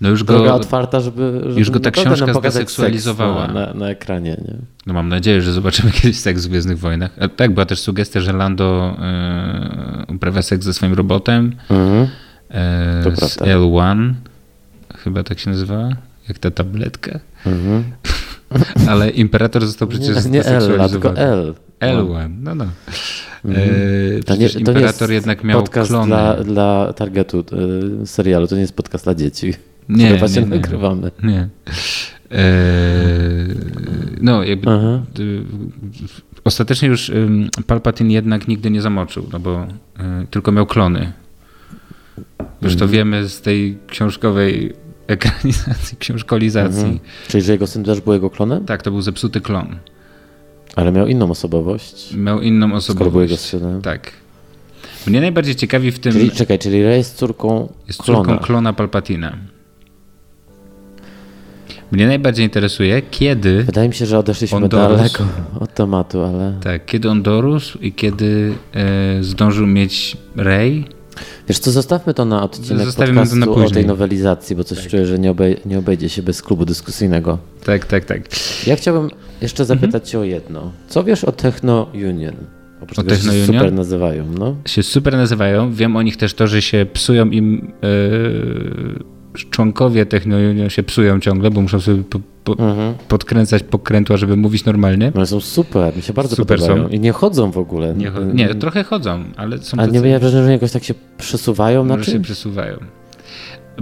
No 0.01 0.09
już 0.09 0.24
droga 0.24 0.49
go, 0.49 0.55
otwarta, 0.55 1.01
żeby, 1.01 1.41
żeby 1.47 1.59
już 1.59 1.70
go 1.70 1.80
ta 1.80 1.91
książka 1.91 2.34
zdeseksualizowała. 2.34 3.43
seks 3.47 3.55
Na, 3.55 3.74
na, 3.74 3.88
ekranie. 3.91 4.30
Nie? 4.49 4.55
no 4.86 4.95
mam 4.95 5.09
nadzieję, 5.09 5.43
że 5.43 5.53
zobaczymy 5.53 5.93
kiedyś 6.03 6.18
seks 6.18 6.47
w 6.47 6.49
Gwiezdnych 6.49 6.78
Wojnach. 6.78 7.11
A 7.20 7.28
tak, 7.28 7.55
była 7.55 7.66
też 7.66 7.80
sugestia, 7.80 8.20
że 8.20 8.32
Lando 8.32 8.97
e, 9.03 10.05
uprawia 10.09 10.43
seks 10.43 10.64
ze 10.64 10.74
swoim 10.74 10.95
robotem 10.95 11.57
Mhm. 11.70 12.09
To 13.05 13.11
z 13.11 13.36
prawda. 13.36 13.55
L1, 13.57 14.12
chyba 14.99 15.22
tak 15.22 15.38
się 15.38 15.51
nazywała, 15.51 15.88
jak 16.28 16.38
ta 16.38 16.51
tabletka. 16.51 17.20
Mhm. 17.47 17.84
Ale 18.91 19.11
Imperator 19.11 19.66
został 19.66 19.88
przecież 19.88 20.24
Nie, 20.24 20.30
nie 20.30 20.45
L, 20.45 20.91
tylko. 20.91 21.16
L. 21.16 21.55
L1, 21.80 22.30
no 22.41 22.55
no. 22.55 22.66
Mhm. 23.45 23.70
E, 24.18 24.22
przecież 24.22 24.57
Imperator 24.57 25.11
jednak 25.11 25.45
miał 25.45 25.62
podcast 25.62 25.91
klony. 25.91 26.07
dla, 26.07 26.34
dla 26.45 26.93
targetu 26.93 27.45
y, 28.03 28.07
serialu, 28.07 28.47
to 28.47 28.55
nie 28.55 28.61
jest 28.61 28.76
podcast 28.76 29.05
dla 29.05 29.14
dzieci. 29.14 29.55
Nie, 29.88 30.14
właśnie 30.16 30.43
nie, 30.43 30.49
nie. 30.49 30.57
nagrywamy. 30.57 31.11
Nie. 31.22 31.49
Eee, 32.30 32.41
no, 34.20 34.45
jakby 34.45 34.70
Aha. 34.70 35.03
ostatecznie 36.45 36.88
już 36.88 37.12
Palpatine 37.66 38.11
jednak 38.12 38.49
nigdy 38.49 38.70
nie 38.70 38.82
zamoczył, 38.82 39.26
no 39.32 39.41
bo 39.41 39.62
y, 39.64 40.26
tylko 40.30 40.53
miał 40.53 40.66
klony. 40.66 41.12
Już 42.62 42.72
to 42.76 42.84
Mhm. 42.84 42.91
wiemy 42.91 43.28
z 43.28 43.41
tej 43.41 43.78
książkowej 43.86 44.72
ekranizacji, 45.07 45.99
książkolizacji. 46.05 46.80
Mhm. 46.82 46.99
Czyli, 47.28 47.43
że 47.45 47.53
jego 47.53 47.66
syn 47.66 47.84
też 47.84 48.01
był 48.01 48.12
jego 48.12 48.30
klonem? 48.30 48.64
Tak, 48.64 48.82
to 48.82 48.91
był 48.91 49.01
zepsuty 49.03 49.41
klon. 49.41 49.76
Ale 50.77 50.93
miał 50.93 51.07
inną 51.07 51.31
osobowość. 51.31 52.14
Miał 52.14 52.41
inną 52.41 52.81
Skoro 52.81 53.11
był 53.11 53.21
jego 53.21 53.35
osobowość. 53.35 53.41
synem. 53.41 53.83
Tak. 53.83 54.12
Mnie 55.07 55.21
najbardziej 55.21 55.57
ciekawi 55.57 55.91
w 55.93 55.99
tym 55.99 56.12
Czyli, 56.12 56.31
czekaj, 56.31 56.59
czyli 56.59 56.83
Rey 56.83 56.97
jest 56.99 57.16
córką 57.16 57.73
jest 57.87 58.03
córką 58.03 58.39
klona 58.39 58.73
Palpatina. 58.73 59.37
Mnie 61.93 62.07
najbardziej 62.07 62.45
interesuje, 62.45 63.03
kiedy 63.11 63.64
Wydaje 63.64 63.89
mi 63.89 63.95
się, 63.95 64.07
że 64.07 64.18
odeszliśmy 64.18 64.68
daleko 64.68 65.25
od 65.61 65.75
tematu, 65.75 66.23
ale 66.23 66.55
Tak, 66.62 66.87
kiedy 66.87 67.11
on 67.11 67.23
dorósł 67.23 67.79
i 67.79 67.93
kiedy 67.93 68.55
e, 68.75 69.23
zdążył 69.23 69.66
mieć 69.66 70.16
Rey. 70.37 70.85
Wiesz 71.49 71.59
co, 71.59 71.71
zostawmy 71.71 72.14
to 72.14 72.25
na 72.25 72.43
odcinek 72.43 72.85
Zostawimy 72.87 73.27
to 73.27 73.37
na 73.37 73.47
o 73.47 73.71
tej 73.71 73.87
nowelizacji, 73.87 74.57
bo 74.57 74.64
coś 74.64 74.87
czuję, 74.87 75.07
że 75.07 75.18
nie, 75.18 75.31
obej- 75.35 75.57
nie 75.66 75.79
obejdzie 75.79 76.09
się 76.09 76.23
bez 76.23 76.43
klubu 76.43 76.64
dyskusyjnego. 76.64 77.39
Tak, 77.64 77.87
tak, 77.87 78.05
tak. 78.05 78.21
Ja 78.66 78.77
chciałbym 78.77 79.11
jeszcze 79.43 79.64
zapytać 79.64 80.11
cię 80.11 80.18
o 80.18 80.25
jedno. 80.25 80.73
Co 80.89 81.05
wiesz 81.05 81.25
o 81.25 81.33
Techno 81.33 81.87
Union? 81.95 82.35
Oprócz 82.83 82.99
O 82.99 83.03
tego, 83.03 83.14
że 83.14 83.21
się 83.23 83.29
Techno 83.29 83.43
Union? 83.43 83.57
super 83.57 83.73
nazywają, 83.73 84.25
no. 84.39 84.57
Się 84.66 84.83
super 84.83 85.12
nazywają. 85.16 85.73
Wiem 85.75 85.97
o 85.97 86.03
nich 86.03 86.16
też 86.16 86.35
to, 86.35 86.47
że 86.47 86.62
się 86.62 86.87
psują 86.93 87.31
im 87.31 87.73
e, 87.83 87.87
członkowie 89.51 90.07
Techno 90.07 90.37
się 90.68 90.83
psują 90.83 91.20
ciągle, 91.20 91.51
bo 91.51 91.61
muszą 91.61 91.81
sobie 91.81 92.03
po, 92.03 92.20
po, 92.45 92.53
Mhm. 92.53 92.95
podkręcać 93.09 93.62
pokrętła, 93.62 94.16
żeby 94.16 94.37
mówić 94.37 94.64
normalnie. 94.64 95.12
One 95.14 95.26
są 95.26 95.41
super, 95.41 95.97
mi 95.97 96.03
się 96.03 96.12
bardzo 96.12 96.37
Super 96.37 96.59
podobają. 96.59 96.83
są. 96.89 96.95
I 96.95 97.01
nie 97.01 97.12
chodzą 97.12 97.51
w 97.51 97.59
ogóle. 97.59 97.95
Nie, 97.95 98.11
cho- 98.11 98.35
nie, 98.35 98.55
trochę 98.55 98.85
chodzą, 98.85 99.24
ale 99.37 99.59
są 99.59 99.78
A 99.78 99.87
nie 99.87 100.01
miałem 100.01 100.20
wrażenia, 100.20 100.45
że 100.45 100.53
jakoś 100.53 100.72
tak 100.72 100.85
się 100.85 100.95
przesuwają 101.18 101.85
na 101.85 101.97
może 101.97 102.12
się 102.12 102.20
przesuwają. 102.20 102.76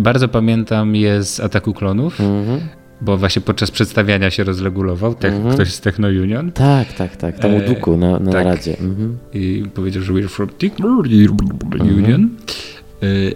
Bardzo 0.01 0.29
pamiętam 0.29 0.95
je 0.97 1.25
z 1.25 1.41
Ataku 1.41 1.75
Klonów, 1.75 2.21
Mhm. 2.21 2.61
bo 3.01 3.17
właśnie 3.17 3.43
podczas 3.43 3.71
przedstawiania 3.71 4.31
się 4.31 4.45
rozregulował, 4.45 5.15
tak, 5.15 5.33
Mhm. 5.33 5.55
ktoś 5.55 5.73
z 5.73 5.81
Techno 5.81 6.09
Union. 6.09 6.53
Tak, 6.53 6.93
tak, 6.93 7.17
tak. 7.17 7.39
Tam 7.39 7.55
u 7.55 7.57
E, 7.57 7.61
Duku 7.61 7.97
na, 7.97 8.19
na 8.19 8.33
tak. 8.33 8.45
radzie. 8.45 8.79
Mhm. 8.81 9.19
i 9.35 9.65
powiedział, 9.75 10.03
że 10.03 10.13
we're 10.13 10.29
from 10.29 10.49
Techno 10.49 11.03
Union. 11.97 12.29
Y, 13.03 13.35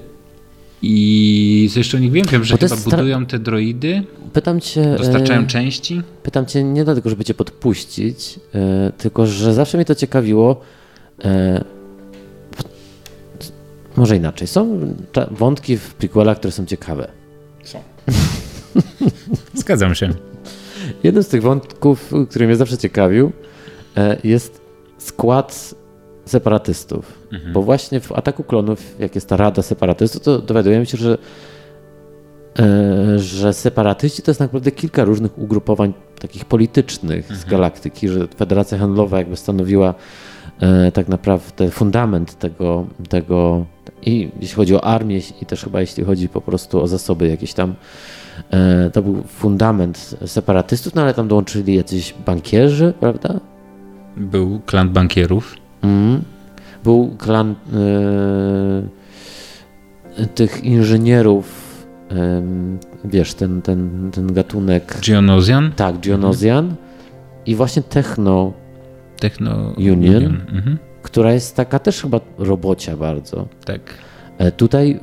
I 0.83 1.71
co 1.73 1.81
jeszcze 1.81 1.97
o 1.97 2.01
nich 2.01 2.13
wiem? 2.13 2.27
Wiem, 2.33 2.45
że 2.45 2.59
chyba 2.59 2.77
budują 2.77 3.27
te 3.27 3.39
droidy, 3.39 4.05
Pytam 4.33 4.61
cię, 4.61 4.95
dostarczają 4.99 5.41
e, 5.41 5.47
części. 5.47 6.03
pytam 6.23 6.47
cię 6.47 6.65
nie 6.65 6.85
dlatego, 6.85 7.11
żeby 7.11 7.25
cię 7.25 7.35
podpuścić, 7.35 8.41
e, 8.55 8.93
tylko 8.99 9.27
że 9.27 9.55
zawsze 9.55 9.79
mnie 9.79 9.85
to 9.85 9.95
ciekawiło. 9.95 10.61
E, 11.25 11.65
może 13.97 14.17
inaczej. 14.17 14.49
Są 14.49 14.81
wątki 15.31 15.77
w 15.77 15.95
prequelach, 15.95 16.39
które 16.39 16.53
są 16.53 16.67
ciekawe. 16.67 17.09
Są. 17.65 17.79
Zgadzam 19.55 19.95
się. 19.95 20.11
Jeden 21.03 21.23
z 21.23 21.29
tych 21.29 21.43
wątków, 21.43 22.13
który 22.31 22.47
mnie 22.47 22.57
zawsze 22.57 22.79
ciekawił, 22.79 23.33
jest 24.25 24.61
skład 24.99 25.75
separatystów. 26.25 27.19
Mhm. 27.33 27.53
Bo 27.53 27.63
właśnie 27.63 28.01
w 28.01 28.13
Ataku 28.13 28.45
Klonów, 28.45 28.97
jak 28.99 29.15
jest 29.15 29.29
ta 29.29 29.37
rada 29.37 29.63
separatystów, 29.63 30.23
to 30.23 30.39
dowiadujemy 30.39 30.87
się, 30.87 30.99
że, 30.99 31.19
e, 32.59 33.19
że 33.19 33.53
separatyści 33.53 34.23
to 34.23 34.31
jest 34.31 34.41
naprawdę 34.41 34.71
kilka 34.71 35.05
różnych 35.05 35.39
ugrupowań 35.39 35.93
takich 36.21 36.45
politycznych 36.45 37.37
z 37.37 37.45
galaktyki, 37.45 38.09
że 38.09 38.29
Federacja 38.29 38.79
Handlowa 38.79 39.19
jakby 39.19 39.37
stanowiła 39.37 39.95
e, 40.61 40.93
tak 40.93 41.09
naprawdę 41.09 41.71
fundament 41.71 42.39
tego, 42.39 42.87
tego 43.09 43.67
i 44.03 44.31
jeśli 44.41 44.57
chodzi 44.57 44.77
o 44.77 44.85
armię 44.85 45.21
i 45.43 45.47
też 45.47 45.65
chyba 45.65 45.81
jeśli 45.81 46.05
chodzi 46.05 46.29
po 46.29 46.41
prostu 46.41 46.83
o 46.83 46.87
zasoby 46.87 47.29
jakieś 47.29 47.53
tam, 47.53 47.75
e, 48.51 48.91
to 48.91 49.03
był 49.03 49.23
fundament 49.23 50.17
separatystów, 50.27 50.95
no 50.95 51.03
ale 51.03 51.15
tam 51.15 51.29
dołączyli 51.29 51.75
jacyś 51.75 52.15
bankierzy, 52.27 52.95
prawda? 53.01 53.41
Był 54.17 54.61
klan 54.67 54.91
bankierów. 54.91 55.62
Mhm. 55.83 56.23
Był 56.85 57.11
klan 57.19 57.55
e, 60.19 60.27
tych 60.35 60.65
inżynierów, 60.65 61.73
em, 62.09 62.79
wiesz, 63.05 63.35
ten, 63.35 63.63
ten, 63.63 64.11
ten 64.13 64.33
gatunek, 64.33 64.99
Geonosian. 65.09 65.73
tak, 65.77 65.97
Dionozjan 65.99 66.75
i 67.47 67.55
właśnie 67.55 67.83
Techno, 67.83 68.53
Techno 69.21 69.73
Union. 69.79 70.25
Mhm. 70.53 70.79
która 71.03 71.33
jest 71.33 71.57
taka 71.57 71.79
też 71.79 72.03
chyba 72.03 72.21
robocia 72.39 72.97
bardzo. 72.97 73.49
Tak. 73.65 73.81
E, 74.39 74.53
Tutaj 74.53 74.99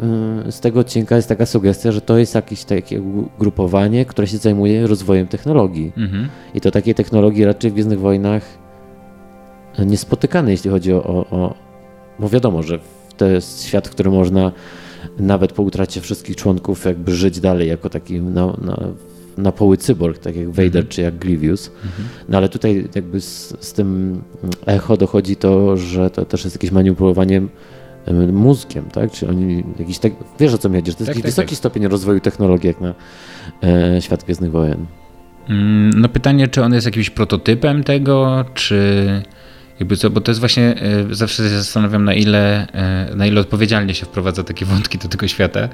y, 0.47 0.51
z 0.51 0.59
tego 0.59 0.79
odcinka 0.79 1.15
jest 1.15 1.29
taka 1.29 1.45
sugestia, 1.45 1.91
że 1.91 2.01
to 2.01 2.17
jest 2.17 2.35
jakieś 2.35 2.63
takie 2.63 3.01
ugrupowanie, 3.01 4.05
które 4.05 4.27
się 4.27 4.37
zajmuje 4.37 4.87
rozwojem 4.87 5.27
technologii. 5.27 5.91
Mhm. 5.97 6.29
I 6.53 6.61
to 6.61 6.71
takiej 6.71 6.95
technologii 6.95 7.45
raczej 7.45 7.71
w 7.71 7.73
Gwiezdnych 7.73 7.99
Wojnach 7.99 8.43
niespotykane, 9.85 10.51
jeśli 10.51 10.69
chodzi 10.71 10.93
o, 10.93 11.03
o, 11.03 11.25
o... 11.31 11.55
Bo 12.19 12.29
wiadomo, 12.29 12.63
że 12.63 12.79
to 13.17 13.25
jest 13.25 13.65
świat, 13.65 13.87
w 13.87 13.91
którym 13.91 14.13
można 14.13 14.51
nawet 15.19 15.53
po 15.53 15.63
utracie 15.63 16.01
wszystkich 16.01 16.35
członków 16.35 16.85
jakby 16.85 17.15
żyć 17.15 17.39
dalej 17.39 17.67
jako 17.69 17.89
taki 17.89 18.21
na, 18.21 18.45
na, 18.45 18.77
na 19.37 19.51
poły 19.51 19.77
cyborg, 19.77 20.17
tak 20.17 20.35
jak 20.35 20.49
Vader 20.49 20.87
czy 20.87 21.01
jak 21.01 21.17
Grievous. 21.17 21.71
No 22.29 22.37
ale 22.37 22.49
tutaj 22.49 22.87
jakby 22.95 23.21
z, 23.21 23.55
z 23.59 23.73
tym 23.73 24.21
echo 24.65 24.97
dochodzi 24.97 25.35
to, 25.35 25.77
że 25.77 26.09
to 26.09 26.25
też 26.25 26.43
jest 26.43 26.55
jakieś 26.55 26.71
manipulowanie 26.71 27.41
em, 28.05 28.35
mózgiem, 28.35 28.85
tak? 28.85 29.11
Czy 29.11 29.29
oni 29.29 29.63
jakiś 29.79 29.99
tak, 29.99 30.13
wiesz 30.39 30.53
o 30.53 30.57
co 30.57 30.69
mi 30.69 30.75
chodzi, 30.75 30.91
że 30.91 30.97
to 30.97 31.03
jest 31.03 31.07
Tak, 31.09 31.15
jakiś 31.15 31.21
tak, 31.23 31.31
wysoki 31.31 31.49
tak. 31.49 31.57
stopień 31.57 31.87
rozwoju 31.87 32.19
technologii 32.19 32.67
jak 32.67 32.81
na 32.81 32.93
e, 33.63 34.01
świat 34.01 34.23
Gwiezdnych 34.23 34.51
Wojen. 34.51 34.85
Mm, 35.49 35.89
No 36.01 36.09
pytanie, 36.09 36.47
czy 36.47 36.63
on 36.63 36.73
jest 36.73 36.85
jakimś 36.85 37.09
prototypem 37.09 37.83
tego, 37.83 38.45
czy 38.53 39.03
jakby 39.79 39.97
co, 39.97 40.09
bo 40.09 40.21
to 40.21 40.31
jest 40.31 40.39
właśnie, 40.39 40.75
e, 40.81 41.15
zawsze 41.15 41.43
się 41.43 41.49
zastanawiam 41.49 42.05
na 42.05 42.13
ile, 42.13 42.67
e, 42.73 43.15
na 43.15 43.27
ile 43.27 43.41
odpowiedzialnie 43.41 43.93
się 43.93 44.05
wprowadza 44.05 44.43
takie 44.43 44.65
wątki 44.65 44.97
do 44.97 45.07
tego 45.07 45.27
świata 45.27 45.69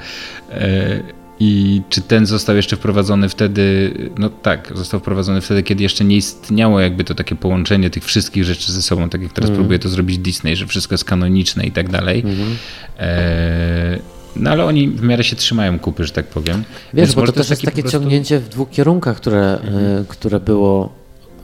E, 0.52 1.00
i 1.40 1.82
czy 1.90 2.02
ten 2.02 2.26
został 2.26 2.56
jeszcze 2.56 2.76
wprowadzony 2.76 3.30
wtedy, 3.30 3.94
no 4.18 4.30
tak, 4.30 4.72
został 4.76 5.00
wprowadzony 5.00 5.42
wtedy, 5.42 5.64
kiedy 5.64 5.84
jeszcze 5.84 6.04
nie 6.06 6.16
istniało 6.18 6.80
jakby 6.80 7.04
to 7.04 7.16
takie 7.16 7.36
połączenie 7.36 7.90
tych 7.90 8.04
wszystkich 8.06 8.44
rzeczy 8.44 8.72
ze 8.72 8.82
sobą, 8.82 9.10
tak 9.10 9.22
jak 9.22 9.34
teraz 9.34 9.50
Mhm. 9.50 9.56
próbuje 9.64 9.80
to 9.80 9.90
zrobić 9.90 10.18
Disney, 10.18 10.56
że 10.56 10.68
wszystko 10.68 10.94
jest 10.94 11.06
kanoniczne 11.06 11.64
i 11.66 11.72
tak 11.72 11.90
dalej. 11.90 12.20
Mhm. 12.20 12.58
E, 13.00 14.00
No 14.36 14.50
ale 14.52 14.66
oni 14.66 14.90
w 14.90 15.04
miarę 15.04 15.24
się 15.24 15.36
trzymają 15.36 15.80
kupy, 15.80 16.06
że 16.06 16.12
tak 16.14 16.26
powiem. 16.28 16.64
Wiesz, 16.94 17.06
Więc 17.06 17.16
bo 17.16 17.26
to 17.26 17.32
też 17.32 17.50
jest 17.50 17.62
taki 17.62 17.66
takie 17.66 17.82
prostu- 17.82 18.00
ciągnięcie 18.00 18.40
w 18.40 18.50
dwóch 18.50 18.70
kierunkach, 18.70 19.18
które, 19.18 19.42
e, 19.42 20.06
które 20.08 20.40
było 20.40 20.94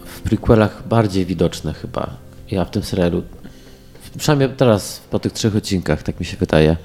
w 0.06 0.22
prequelach 0.22 0.84
bardziej 0.90 1.26
widoczne 1.26 1.74
chyba. 1.74 2.18
Ja 2.52 2.66
w 2.66 2.72
tym 2.72 2.84
serialu. 2.84 3.24
Przynajmniej 4.18 4.50
teraz 4.58 5.02
po 5.12 5.20
tych 5.20 5.32
trzech 5.32 5.56
odcinkach, 5.56 6.04
tak 6.04 6.20
mi 6.20 6.26
się 6.26 6.38
wydaje. 6.38 6.78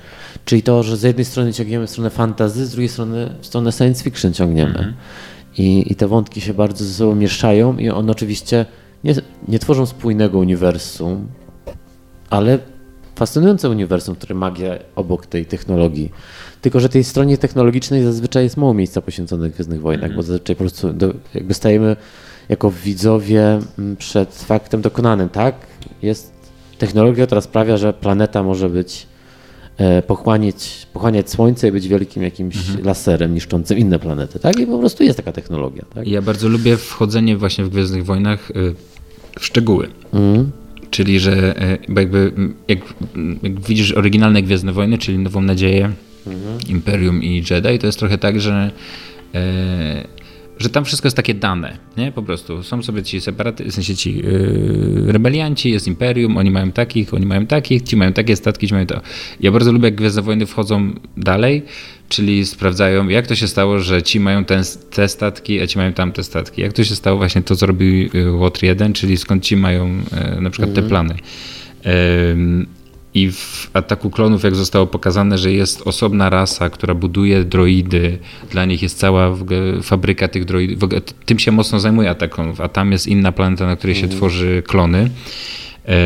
Czyli 0.44 0.62
to, 0.62 0.82
że 0.82 0.96
z 0.96 1.02
jednej 1.02 1.24
strony 1.24 1.52
ciągniemy 1.52 1.86
w 1.86 1.90
stronę 1.90 2.10
fantasy, 2.10 2.66
z 2.66 2.70
drugiej 2.70 2.88
strony 2.88 3.30
w 3.40 3.46
stronę 3.46 3.72
science 3.72 4.04
fiction 4.04 4.32
ciągniemy. 4.32 4.94
I, 5.58 5.92
I 5.92 5.94
te 5.94 6.08
wątki 6.08 6.40
się 6.40 6.54
bardzo 6.54 6.84
ze 6.84 6.94
sobą 6.94 7.14
mieszają 7.14 7.76
i 7.76 7.90
one 7.90 8.12
oczywiście 8.12 8.66
nie, 9.04 9.14
nie 9.48 9.58
tworzą 9.58 9.86
spójnego 9.86 10.38
uniwersum, 10.38 11.26
ale 12.30 12.58
fascynujące 13.16 13.70
uniwersum, 13.70 14.14
które 14.14 14.34
magia 14.34 14.78
obok 14.96 15.26
tej 15.26 15.46
technologii. 15.46 16.12
Tylko, 16.60 16.80
że 16.80 16.88
tej 16.88 17.04
stronie 17.04 17.38
technologicznej 17.38 18.04
zazwyczaj 18.04 18.44
jest 18.44 18.56
mało 18.56 18.74
miejsca 18.74 19.00
poświęconych 19.00 19.52
Gwiezdnych 19.52 19.80
Wojnach, 19.80 20.04
mm 20.04 20.12
-hmm. 20.12 20.16
bo 20.16 20.22
zazwyczaj 20.22 20.56
po 20.56 20.60
prostu 20.60 20.92
do, 20.92 21.14
jakby 21.34 21.54
stajemy 21.54 21.96
jako 22.48 22.70
widzowie 22.70 23.60
mm, 23.78 23.96
przed 23.96 24.34
faktem 24.34 24.80
dokonanym, 24.80 25.28
tak? 25.28 25.54
Jest 26.02 26.32
technologia, 26.78 27.26
która 27.26 27.40
sprawia, 27.40 27.76
że 27.76 27.92
planeta 27.92 28.42
może 28.42 28.68
być 28.68 29.06
e, 29.76 30.02
pochłaniać, 30.02 30.86
pochłaniać 30.92 31.30
Słońce 31.30 31.68
i 31.68 31.72
być 31.72 31.88
wielkim 31.88 32.22
jakimś 32.22 32.56
mhm. 32.56 32.84
laserem 32.84 33.34
niszczącym 33.34 33.78
inne 33.78 33.98
planety, 33.98 34.38
tak? 34.38 34.58
I 34.58 34.66
po 34.66 34.78
prostu 34.78 35.04
jest 35.04 35.16
taka 35.16 35.32
technologia, 35.32 35.84
tak? 35.94 36.08
Ja 36.08 36.22
bardzo 36.22 36.48
lubię 36.48 36.76
wchodzenie 36.76 37.36
właśnie 37.36 37.64
w 37.64 37.68
Gwiezdnych 37.68 38.04
Wojnach 38.04 38.50
y, 38.50 38.74
w 39.38 39.46
szczegóły. 39.46 39.88
Mhm. 40.12 40.50
Czyli, 40.90 41.20
że 41.20 41.60
e, 41.62 41.78
jakby 41.88 42.32
jak, 42.68 42.78
jak, 43.42 43.60
widzisz 43.60 43.92
oryginalne 43.92 44.42
Gwiezdne 44.42 44.72
Wojny, 44.72 44.98
czyli 44.98 45.18
Nową 45.18 45.42
Nadzieję, 45.42 45.90
mhm. 46.26 46.58
Imperium 46.68 47.22
i 47.22 47.44
Jedi, 47.50 47.78
to 47.78 47.86
jest 47.86 47.98
trochę 47.98 48.18
tak, 48.18 48.40
że 48.40 48.70
e, 49.34 50.16
że 50.58 50.68
tam 50.68 50.84
wszystko 50.84 51.06
jest 51.06 51.16
takie 51.16 51.34
dane, 51.34 51.78
nie? 51.96 52.12
Po 52.12 52.22
prostu 52.22 52.62
są 52.62 52.82
sobie 52.82 53.02
ci 53.02 53.20
separaty, 53.20 53.64
w 53.64 53.72
sensie 53.72 53.96
ci 53.96 54.16
yy, 54.16 55.12
rebelianci, 55.12 55.70
jest 55.70 55.86
imperium, 55.86 56.36
oni 56.36 56.50
mają 56.50 56.72
takich, 56.72 57.14
oni 57.14 57.26
mają 57.26 57.46
takich, 57.46 57.82
ci 57.82 57.96
mają 57.96 58.12
takie 58.12 58.36
statki, 58.36 58.68
ci 58.68 58.74
mają 58.74 58.86
to. 58.86 59.00
Ja 59.40 59.50
bardzo 59.50 59.72
lubię, 59.72 59.84
jak 59.84 59.94
Gwiezdne 59.94 60.22
Wojny 60.22 60.46
wchodzą 60.46 60.92
dalej, 61.16 61.62
czyli 62.08 62.46
sprawdzają, 62.46 63.08
jak 63.08 63.26
to 63.26 63.34
się 63.34 63.48
stało, 63.48 63.78
że 63.78 64.02
ci 64.02 64.20
mają 64.20 64.44
ten, 64.44 64.62
te 64.90 65.08
statki, 65.08 65.60
a 65.60 65.66
ci 65.66 65.78
mają 65.78 65.92
tamte 65.92 66.24
statki. 66.24 66.62
Jak 66.62 66.72
to 66.72 66.84
się 66.84 66.94
stało 66.94 67.16
właśnie 67.16 67.42
to, 67.42 67.56
co 67.56 67.66
robił 67.66 68.08
Łotr 68.32 68.64
1, 68.64 68.92
czyli 68.92 69.16
skąd 69.16 69.44
ci 69.44 69.56
mają 69.56 69.88
yy, 69.88 70.40
na 70.40 70.50
przykład 70.50 70.74
te 70.74 70.80
mhm. 70.82 70.88
plany. 70.88 71.14
Yy, 71.84 72.75
i 73.16 73.32
w 73.32 73.70
Ataku 73.72 74.10
Klonów, 74.10 74.42
jak 74.42 74.54
zostało 74.54 74.86
pokazane, 74.86 75.38
że 75.38 75.52
jest 75.52 75.82
osobna 75.84 76.30
rasa, 76.30 76.70
która 76.70 76.94
buduje 76.94 77.44
droidy, 77.44 78.18
dla 78.50 78.64
nich 78.64 78.82
jest 78.82 78.98
cała 78.98 79.36
fabryka 79.82 80.28
tych 80.28 80.44
droidów, 80.44 80.90
tym 81.26 81.38
się 81.38 81.52
mocno 81.52 81.80
zajmuje 81.80 82.10
Atak 82.10 82.34
Klonów, 82.34 82.60
a 82.60 82.68
tam 82.68 82.92
jest 82.92 83.06
inna 83.06 83.32
planeta, 83.32 83.66
na 83.66 83.76
której 83.76 83.96
się 83.96 84.02
mhm. 84.02 84.18
tworzy 84.18 84.62
klony. 84.66 85.10
E, 85.88 85.96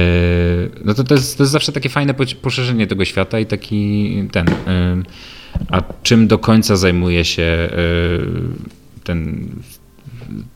no 0.85 0.95
to, 0.95 1.05
to, 1.05 1.15
jest, 1.15 1.37
to 1.37 1.43
jest 1.43 1.53
zawsze 1.53 1.73
takie 1.73 1.89
fajne 1.89 2.15
poszerzenie 2.43 2.87
tego 2.87 3.05
świata 3.05 3.41
i 3.41 3.47
taki 3.47 4.15
ten. 4.33 4.49
E, 4.49 5.03
a 5.71 5.83
czym 6.03 6.27
do 6.29 6.39
końca 6.39 6.77
zajmuje 6.77 7.25
się 7.25 7.43
e, 7.43 7.69
ten 9.05 9.49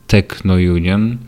Techno 0.06 0.54
Union? 0.54 1.18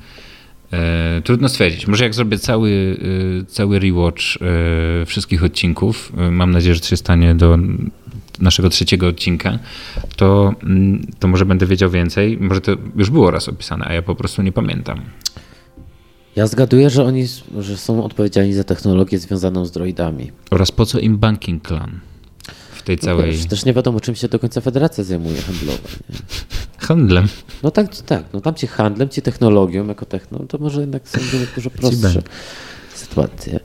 E, 0.76 1.22
trudno 1.24 1.48
stwierdzić. 1.48 1.86
Może 1.86 2.04
jak 2.04 2.14
zrobię 2.14 2.38
cały, 2.38 2.96
e, 3.42 3.44
cały 3.44 3.78
rewatch 3.78 4.22
e, 4.22 5.06
wszystkich 5.06 5.44
odcinków, 5.44 6.12
mam 6.30 6.50
nadzieję, 6.50 6.74
że 6.74 6.80
to 6.80 6.86
się 6.86 6.96
stanie 6.96 7.34
do 7.34 7.58
naszego 8.40 8.70
trzeciego 8.70 9.08
odcinka, 9.08 9.58
to, 10.16 10.54
mm, 10.62 11.06
to 11.18 11.28
może 11.28 11.46
będę 11.46 11.66
wiedział 11.66 11.90
więcej. 11.90 12.38
Może 12.40 12.60
to 12.60 12.72
już 12.96 13.10
było 13.10 13.30
raz 13.30 13.48
opisane, 13.48 13.84
a 13.88 13.92
ja 13.92 14.02
po 14.02 14.14
prostu 14.14 14.42
nie 14.42 14.52
pamiętam. 14.52 15.00
Ja 16.36 16.46
zgaduję, 16.46 16.90
że 16.90 17.04
oni 17.04 17.24
że 17.60 17.76
są 17.76 18.04
odpowiedzialni 18.04 18.52
za 18.52 18.64
technologię 18.64 19.18
związaną 19.18 19.64
z 19.64 19.72
droidami. 19.72 20.30
Oraz 20.50 20.72
po 20.72 20.86
co 20.86 20.98
im 20.98 21.18
Banking 21.18 21.68
Clan? 21.68 22.00
Tej 22.86 22.98
całej... 22.98 23.38
No, 23.42 23.48
też 23.48 23.64
nie 23.64 23.72
wiadomo, 23.72 24.00
czym 24.00 24.14
się 24.14 24.28
do 24.28 24.38
końca 24.38 24.60
federacja 24.60 25.04
zajmuje 25.04 25.42
handlowa. 25.42 25.88
Nie? 26.10 26.16
Handlem. 26.78 27.26
No 27.62 27.70
tak, 27.70 27.96
tak. 27.96 28.24
No 28.32 28.40
tam 28.40 28.54
ci 28.54 28.66
handlem, 28.66 29.08
ci 29.08 29.22
technologią 29.22 29.86
jako 29.86 30.06
techno, 30.06 30.38
to 30.48 30.58
może 30.58 30.80
jednak 30.80 31.08
są 31.08 31.20
dużo 31.56 31.70
prostsze 31.70 32.22
sytuacje. 32.94 33.60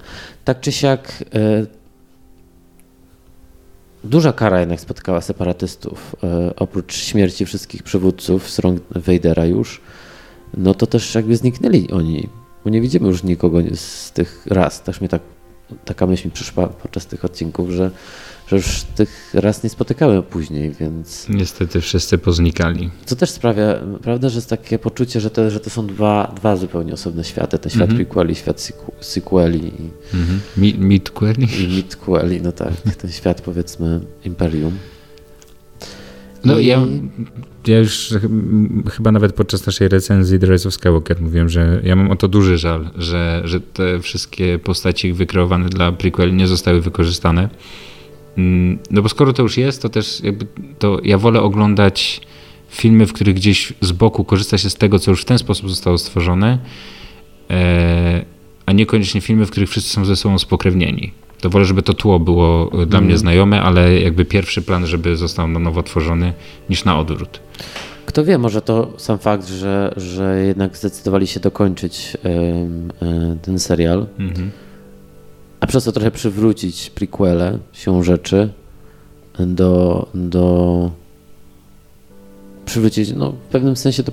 Tak 0.45 0.59
czy 0.59 0.71
siak 0.71 1.23
e, 1.33 1.65
duża 4.03 4.33
kara 4.33 4.59
jednak 4.59 4.79
spotkała 4.79 5.21
separatystów. 5.21 6.15
E, 6.23 6.55
oprócz 6.55 6.95
śmierci 6.95 7.45
wszystkich 7.45 7.83
przywódców 7.83 8.49
z 8.49 8.59
rąk 8.59 8.81
Wejdera 8.89 9.45
już, 9.45 9.81
no 10.57 10.73
to 10.73 10.87
też 10.87 11.15
jakby 11.15 11.35
zniknęli 11.35 11.91
oni. 11.91 12.29
Bo 12.63 12.69
nie 12.69 12.81
widzimy 12.81 13.07
już 13.07 13.23
nikogo 13.23 13.59
z 13.75 14.11
tych 14.11 14.47
ras. 14.49 14.81
Też 14.81 15.01
mi 15.01 15.09
tak, 15.09 15.21
taka 15.85 16.07
myśl 16.07 16.27
mi 16.27 16.31
przyszła 16.31 16.67
podczas 16.67 17.05
tych 17.05 17.25
odcinków, 17.25 17.69
że 17.69 17.91
że 18.51 18.57
już 18.57 18.83
tych 18.95 19.31
raz 19.33 19.63
nie 19.63 19.69
spotykałem 19.69 20.23
później, 20.23 20.71
więc... 20.79 21.29
Niestety 21.29 21.81
wszyscy 21.81 22.17
poznikali. 22.17 22.89
Co 23.05 23.15
też 23.15 23.29
sprawia, 23.29 23.75
prawda, 24.01 24.29
że 24.29 24.35
jest 24.35 24.49
takie 24.49 24.79
poczucie, 24.79 25.19
że 25.19 25.29
to, 25.29 25.49
że 25.49 25.59
to 25.59 25.69
są 25.69 25.87
dwa, 25.87 26.33
dwa 26.35 26.55
zupełnie 26.55 26.93
osobne 26.93 27.23
światy. 27.23 27.59
Ten 27.59 27.71
świat 27.71 27.89
mm 27.89 28.05
prequeli, 28.05 28.35
świat 28.35 28.71
sequeli. 28.99 29.71
Mm 30.13 30.25
-hmm. 30.25 30.79
Midqueli. 30.79 31.47
I 31.63 31.67
midqueli, 31.67 32.41
no 32.41 32.51
tak. 32.51 32.73
Ten 33.01 33.11
świat 33.11 33.41
powiedzmy 33.41 33.99
Imperium. 34.25 34.77
No 36.45 36.59
I... 36.59 36.65
ja, 36.65 36.87
ja 37.67 37.79
już 37.79 38.13
chyba 38.91 39.11
nawet 39.11 39.33
podczas 39.33 39.65
naszej 39.65 39.87
recenzji 39.87 40.39
The 40.39 40.47
Rise 40.47 40.67
of 40.67 40.73
Skywalker 40.73 41.21
mówiłem, 41.21 41.49
że 41.49 41.81
ja 41.83 41.95
mam 41.95 42.11
o 42.11 42.15
to 42.15 42.27
duży 42.27 42.57
żal, 42.57 42.89
że, 42.97 43.41
że 43.45 43.61
te 43.61 43.99
wszystkie 43.99 44.59
postaci 44.59 45.13
wykreowane 45.13 45.69
dla 45.69 45.91
prequeli 45.91 46.33
nie 46.33 46.47
zostały 46.47 46.81
wykorzystane. 46.81 47.49
Mm, 48.37 48.79
no 48.91 49.01
bo 49.01 49.09
skoro 49.09 49.33
to 49.33 49.43
już 49.43 49.57
jest, 49.57 49.81
to 49.81 49.89
też 49.89 50.21
jakby 50.23 50.45
to 50.79 50.99
ja 51.03 51.17
wolę 51.17 51.41
oglądać 51.41 52.21
filmy, 52.69 53.05
w 53.05 53.13
których 53.13 53.35
gdzieś 53.35 53.73
z 53.81 53.91
boku 53.91 54.23
korzysta 54.23 54.57
się 54.57 54.69
z 54.69 54.75
tego, 54.75 54.99
co 54.99 55.11
już 55.11 55.21
w 55.21 55.25
ten 55.25 55.37
sposób 55.37 55.69
zostało 55.69 55.97
stworzone, 55.97 56.59
e, 57.49 58.25
a 58.65 58.71
niekoniecznie 58.71 59.21
filmy, 59.21 59.45
w 59.45 59.51
których 59.51 59.69
wszyscy 59.69 59.93
są 59.93 60.05
ze 60.05 60.15
sobą 60.15 60.39
spokrewnieni. 60.39 61.11
To 61.41 61.49
wolę, 61.49 61.65
żeby 61.65 61.81
to 61.81 61.93
tło 61.93 62.19
było 62.19 62.71
dla 62.87 62.99
mm. 62.99 63.05
mnie 63.05 63.17
znajome, 63.17 63.61
ale 63.61 63.99
jakby 63.99 64.25
pierwszy 64.25 64.61
plan, 64.61 64.87
żeby 64.87 65.17
został 65.17 65.47
na 65.47 65.59
nowo 65.59 65.83
tworzony, 65.83 66.33
niż 66.69 66.85
na 66.85 66.99
odwrót. 66.99 67.39
Kto 68.05 68.25
wie, 68.25 68.37
może 68.37 68.61
to 68.61 68.93
sam 68.97 69.19
fakt, 69.19 69.47
że, 69.47 69.93
że 69.97 70.43
jednak 70.47 70.77
zdecydowali 70.77 71.27
się 71.27 71.39
dokończyć 71.39 72.17
ten 73.41 73.59
serial. 73.59 74.07
Mm 74.19 74.33
-hmm 74.33 74.49
przez 75.71 75.83
to 75.83 75.91
trochę 75.91 76.11
przywrócić 76.11 76.89
prequele 76.89 77.59
się 77.73 78.03
rzeczy 78.03 78.49
do, 79.39 80.07
do 80.13 80.91
przywrócić 82.65 83.13
no, 83.15 83.31
w 83.31 83.51
pewnym 83.51 83.75
sensie 83.75 84.03
do, 84.03 84.11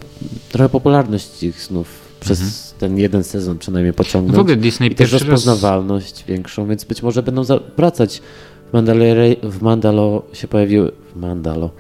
trochę 0.53 0.69
popularność 0.69 1.43
ich 1.43 1.63
snów 1.63 1.87
przez 2.21 2.41
mhm. 2.41 2.59
ten 2.79 2.99
jeden 2.99 3.25
sezon 3.25 3.59
przynajmniej 3.59 3.93
pociągnąć. 3.93 4.37
W 4.37 4.41
ogóle 4.41 4.57
Disney 4.57 4.93
I 4.93 4.95
też 4.95 5.13
rozpoznawalność 5.13 6.19
raz... 6.19 6.27
większą, 6.27 6.69
więc 6.69 6.85
być 6.85 7.03
może 7.03 7.23
będą 7.23 7.43
wracać. 7.77 8.23
W, 8.71 8.73
Mandalore, 8.73 9.37
w 9.43 9.63
Mandalo 9.63 10.23
się 10.33 10.49
pojawiły. 10.49 10.93
W 11.15 11.21
Mandalo 11.21 11.71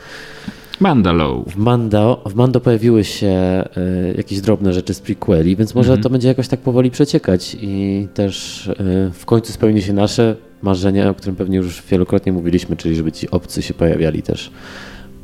Mandalo. 0.81 1.45
W 1.47 1.57
Mando, 1.57 2.23
w 2.27 2.35
Mando 2.35 2.61
pojawiły 2.61 3.05
się 3.05 3.65
y, 4.13 4.15
jakieś 4.17 4.41
drobne 4.41 4.73
rzeczy 4.73 4.95
z 4.95 5.01
prequeli, 5.01 5.57
więc 5.57 5.75
może 5.75 5.89
mm 5.89 6.01
-hmm. 6.01 6.03
to 6.03 6.11
będzie 6.11 6.29
jakoś 6.29 6.49
tak 6.49 6.61
powoli 6.61 6.91
przeciekać 6.91 7.57
i 7.61 8.09
też 8.15 8.67
y, 8.67 8.75
w 9.13 9.25
końcu 9.25 9.53
spełni 9.53 9.83
się 9.83 9.93
nasze 9.93 10.37
marzenie, 10.63 11.11
o 11.11 11.15
którym 11.15 11.37
pewnie 11.37 11.57
już 11.57 11.83
wielokrotnie 11.91 12.33
mówiliśmy, 12.33 12.77
czyli 12.77 12.97
żeby 12.97 13.13
ci 13.13 13.31
obcy 13.31 13.63
się 13.63 13.75
pojawiali 13.75 14.23
też. 14.23 14.51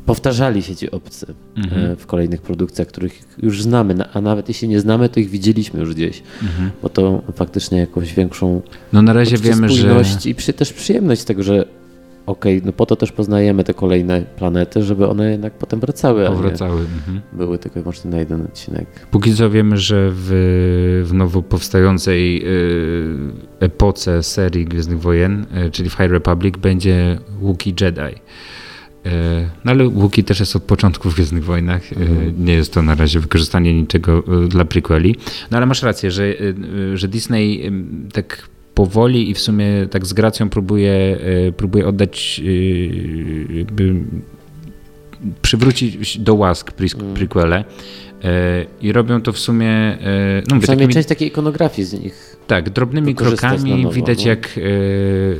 Powtarzali 0.05 0.63
się 0.63 0.75
ci 0.75 0.91
obcy 0.91 1.25
mm 1.57 1.69
-hmm. 1.69 1.91
y, 1.91 1.95
w 1.95 2.05
kolejnych 2.05 2.41
produkcjach, 2.41 2.87
których 2.87 3.37
już 3.43 3.63
znamy, 3.63 3.95
a 4.13 4.21
nawet 4.21 4.47
jeśli 4.47 4.67
nie 4.67 4.79
znamy, 4.79 5.09
to 5.09 5.19
ich 5.19 5.29
widzieliśmy 5.29 5.79
już 5.79 5.95
gdzieś, 5.95 6.23
mm 6.41 6.53
-hmm. 6.53 6.69
bo 6.81 6.89
to 6.89 7.21
faktycznie 7.35 7.79
jakąś 7.79 8.13
większą. 8.13 8.61
No 8.93 9.01
na 9.01 9.13
razie 9.13 9.37
wiemy, 9.37 9.69
że. 9.69 10.03
I 10.25 10.35
przy, 10.35 10.53
też 10.53 10.73
przyjemność 10.73 11.23
tego, 11.23 11.43
że 11.43 11.65
okej, 12.25 12.57
okay, 12.57 12.65
no 12.65 12.73
po 12.73 12.85
to 12.85 12.95
też 12.95 13.11
poznajemy 13.11 13.63
te 13.63 13.73
kolejne 13.73 14.21
planety, 14.21 14.83
żeby 14.83 15.07
one 15.07 15.31
jednak 15.31 15.53
potem 15.53 15.79
wracały. 15.79 16.25
Powracały. 16.25 16.81
Mhm. 16.81 17.21
Były 17.33 17.57
tylko 17.57 17.79
i 17.79 17.81
wyłącznie 17.81 18.11
na 18.11 18.17
jeden 18.17 18.41
odcinek. 18.41 18.87
Póki 19.11 19.33
co 19.33 19.49
wiemy, 19.49 19.77
że 19.77 20.09
w, 20.13 21.03
w 21.05 21.13
nowo 21.13 21.41
powstającej 21.41 22.43
y, 22.45 23.17
epoce 23.59 24.23
serii 24.23 24.65
Gwiezdnych 24.65 25.01
Wojen, 25.01 25.45
y, 25.67 25.71
czyli 25.71 25.89
w 25.89 25.93
High 25.93 26.11
Republic, 26.11 26.57
będzie 26.57 27.17
Wookiee 27.41 27.73
Jedi. 27.81 28.01
Y, 28.01 29.09
no 29.65 29.71
ale 29.71 29.89
Wookiee 29.89 30.23
też 30.23 30.39
jest 30.39 30.55
od 30.55 30.63
początku 30.63 31.09
w 31.09 31.13
Gwiezdnych 31.13 31.43
Wojnach. 31.43 31.93
Mhm. 31.93 32.45
Nie 32.45 32.53
jest 32.53 32.73
to 32.73 32.81
na 32.81 32.95
razie 32.95 33.19
wykorzystanie 33.19 33.73
niczego 33.73 34.23
dla 34.47 34.65
prequeli. 34.65 35.15
No 35.51 35.57
ale 35.57 35.65
masz 35.65 35.83
rację, 35.83 36.11
że, 36.11 36.33
że 36.93 37.07
Disney 37.07 37.71
tak 38.13 38.47
powoli 38.75 39.29
i 39.29 39.33
w 39.33 39.39
sumie 39.39 39.87
tak 39.91 40.05
z 40.05 40.13
gracją 40.13 40.49
próbuje, 40.49 41.17
e, 41.47 41.51
próbuje 41.51 41.87
oddać, 41.87 42.41
e, 42.43 43.53
jakby 43.57 43.95
przywrócić 45.41 46.17
do 46.17 46.35
łask 46.35 46.71
mm. 46.79 47.13
prequele. 47.13 47.63
I 48.81 48.91
robią 48.91 49.21
to 49.21 49.33
w 49.33 49.39
sumie. 49.39 49.97
No, 50.49 50.55
mówię, 50.55 50.67
takimi, 50.67 50.93
część 50.93 51.09
takiej 51.09 51.27
ikonografii 51.27 51.87
z 51.87 51.93
nich. 51.93 52.37
Tak, 52.47 52.69
drobnymi 52.69 53.15
krokami 53.15 53.83
nowo, 53.83 53.93
widać, 53.93 54.23
no. 54.23 54.29
jak 54.29 54.59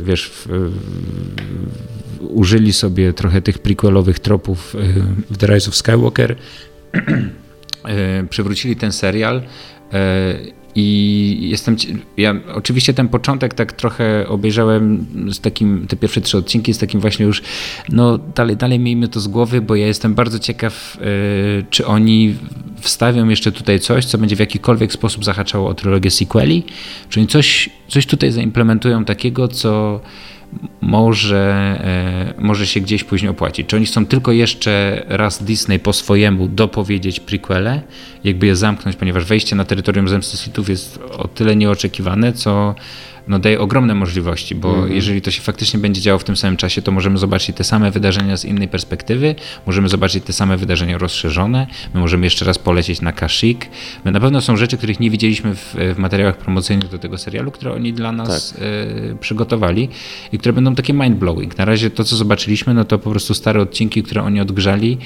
wiesz, 0.03 0.29
w, 0.29 0.47
w, 0.47 0.71
użyli 2.19 2.73
sobie 2.73 3.13
trochę 3.13 3.41
tych 3.41 3.59
prequelowych 3.59 4.19
tropów 4.19 4.75
w 5.29 5.37
The 5.37 5.47
Rise 5.47 5.69
of 5.69 5.75
Skywalker 5.75 6.35
przywrócili 8.29 8.75
ten 8.75 8.91
serial 8.91 9.41
i 10.75 11.49
jestem. 11.49 11.75
Ja 12.17 12.35
oczywiście 12.53 12.93
ten 12.93 13.07
początek 13.07 13.53
tak 13.53 13.73
trochę 13.73 14.27
obejrzałem 14.27 15.05
z 15.31 15.39
takim, 15.39 15.87
te 15.87 15.95
pierwsze 15.95 16.21
trzy 16.21 16.37
odcinki 16.37 16.73
z 16.73 16.77
takim 16.77 16.99
właśnie 16.99 17.25
już, 17.25 17.41
no 17.89 18.17
dalej, 18.17 18.57
dalej 18.57 18.79
miejmy 18.79 19.07
to 19.07 19.19
z 19.19 19.27
głowy, 19.27 19.61
bo 19.61 19.75
ja 19.75 19.87
jestem 19.87 20.15
bardzo 20.15 20.39
ciekaw, 20.39 20.97
yy, 20.99 21.65
czy 21.69 21.85
oni 21.85 22.35
wstawią 22.81 23.29
jeszcze 23.29 23.51
tutaj 23.51 23.79
coś, 23.79 24.05
co 24.05 24.17
będzie 24.17 24.35
w 24.35 24.39
jakikolwiek 24.39 24.93
sposób 24.93 25.25
zahaczało 25.25 25.69
o 25.69 25.73
trylogię 25.73 26.11
sequeli, 26.11 26.63
czy 27.09 27.19
oni 27.19 27.27
coś, 27.27 27.69
coś 27.87 28.05
tutaj 28.05 28.31
zaimplementują 28.31 29.05
takiego, 29.05 29.47
co 29.47 30.01
może, 30.81 31.77
e, 32.37 32.41
może 32.41 32.67
się 32.67 32.79
gdzieś 32.79 33.03
później 33.03 33.31
opłacić. 33.31 33.67
Czy 33.67 33.75
oni 33.75 33.85
chcą 33.85 34.05
tylko 34.05 34.31
jeszcze 34.31 35.03
raz 35.07 35.43
Disney 35.43 35.79
po 35.79 35.93
swojemu 35.93 36.47
dopowiedzieć 36.47 37.19
prequele, 37.19 37.81
jakby 38.23 38.47
je 38.47 38.55
zamknąć, 38.55 38.95
ponieważ 38.95 39.25
wejście 39.25 39.55
na 39.55 39.65
terytorium 39.65 40.09
Zemsty 40.09 40.37
Sithów 40.37 40.69
jest 40.69 40.99
o 41.17 41.27
tyle 41.27 41.55
nieoczekiwane, 41.55 42.33
co 42.33 42.75
no, 43.27 43.39
daje 43.39 43.59
ogromne 43.59 43.95
możliwości, 43.95 44.55
bo 44.55 44.75
mm 44.75 44.89
-hmm. 44.89 44.93
jeżeli 44.93 45.21
to 45.21 45.31
się 45.31 45.41
faktycznie 45.41 45.79
będzie 45.79 46.01
działo 46.01 46.19
w 46.19 46.23
tym 46.23 46.35
samym 46.35 46.57
czasie, 46.57 46.81
to 46.81 46.91
możemy 46.91 47.17
zobaczyć 47.17 47.55
te 47.55 47.63
same 47.63 47.91
wydarzenia 47.91 48.37
z 48.37 48.45
innej 48.45 48.67
perspektywy, 48.67 49.35
możemy 49.65 49.89
zobaczyć 49.89 50.23
te 50.23 50.33
same 50.33 50.57
wydarzenia 50.57 50.97
rozszerzone, 50.97 51.67
my 51.93 51.99
możemy 51.99 52.25
jeszcze 52.25 52.45
raz 52.45 52.57
polecieć 52.57 53.01
na 53.01 53.11
Kashyyyk. 53.11 53.65
My 54.05 54.11
na 54.11 54.19
pewno 54.19 54.41
są 54.41 54.57
rzeczy, 54.57 54.77
których 54.77 54.99
nie 54.99 55.09
widzieliśmy 55.09 55.55
w, 55.55 55.75
w 55.95 55.97
materiałach 55.97 56.37
promocyjnych 56.37 56.89
do 56.89 56.99
tego 56.99 57.17
serialu, 57.17 57.51
które 57.51 57.73
oni 57.73 57.93
dla 57.93 58.11
nas 58.11 58.53
tak. 58.53 58.61
y, 58.61 59.17
przygotowali 59.19 59.89
i 60.31 60.37
które 60.37 60.53
będą 60.53 60.75
takie 60.75 60.93
mind-blowing. 60.93 61.57
Na 61.57 61.65
razie 61.65 61.89
to, 61.89 62.03
co 62.03 62.15
zobaczyliśmy, 62.15 62.73
no 62.73 62.85
to 62.85 62.99
po 62.99 63.09
prostu 63.09 63.33
stare 63.33 63.61
odcinki, 63.61 64.03
które 64.03 64.23
oni 64.23 64.41
odgrzali 64.41 64.97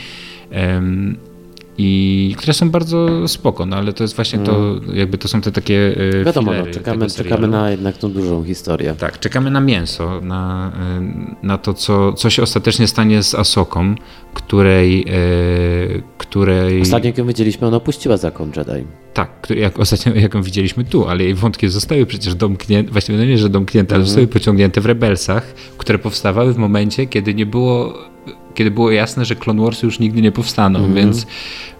i 1.82 2.36
które 2.38 2.54
są 2.54 2.70
bardzo 2.70 3.28
spoko, 3.28 3.66
no 3.66 3.76
ale 3.76 3.94
to 3.94 4.04
jest 4.04 4.16
właśnie 4.16 4.40
to, 4.40 4.58
mm. 4.58 4.96
jakby 4.96 5.18
to 5.18 5.28
są 5.28 5.42
te 5.42 5.52
takie 5.52 5.96
e, 6.20 6.24
Wiadomo, 6.24 6.54
no, 6.54 6.68
czekamy, 6.74 7.08
czekamy 7.10 7.48
na 7.48 7.72
jednak 7.72 7.98
tą 7.98 8.12
dużą 8.12 8.44
historię. 8.44 8.96
Tak, 9.00 9.20
czekamy 9.20 9.52
na 9.52 9.62
mięso, 9.62 10.22
na, 10.22 10.72
e, 10.98 11.02
na 11.44 11.58
to, 11.58 11.74
co, 11.74 12.14
co 12.14 12.30
się 12.30 12.44
ostatecznie 12.44 12.88
stanie 12.88 13.24
z 13.24 13.36
Asoką, 13.36 13.96
której... 14.34 15.02
E, 15.02 16.02
której... 16.18 16.82
Ostatnio, 16.82 17.08
jak 17.08 17.18
ją 17.18 17.28
widzieliśmy, 17.28 17.68
ona 17.68 17.78
opuściła 17.78 18.18
zakon 18.18 18.52
Jedi. 18.58 18.86
Tak, 19.14 19.48
jak 19.56 19.80
ostatnio 19.80 20.16
jak 20.16 20.34
ją 20.34 20.42
widzieliśmy 20.42 20.84
tu, 20.84 21.08
ale 21.08 21.24
jej 21.24 21.34
wątki 21.34 21.68
zostały 21.68 22.06
przecież 22.06 22.36
domknięte, 22.36 22.92
właściwie 22.92 23.18
no 23.18 23.26
nie, 23.26 23.38
że 23.38 23.50
domknięte, 23.50 23.96
ale 23.96 24.02
mm. 24.02 24.08
zostały 24.08 24.28
pociągnięte 24.28 24.82
w 24.82 24.86
Rebelsach, 24.86 25.54
które 25.78 26.00
powstawały 26.00 26.54
w 26.54 26.58
momencie, 26.58 27.06
kiedy 27.06 27.34
nie 27.34 27.46
było 27.46 27.94
kiedy 28.54 28.72
było 28.72 28.92
jasne, 28.92 29.26
że 29.26 29.36
Clone 29.36 29.64
Wars 29.64 29.84
już 29.84 30.00
nigdy 30.00 30.22
nie 30.22 30.32
powstaną, 30.32 30.80
mm 30.80 30.92
-hmm. 30.92 30.96
więc... 30.96 31.26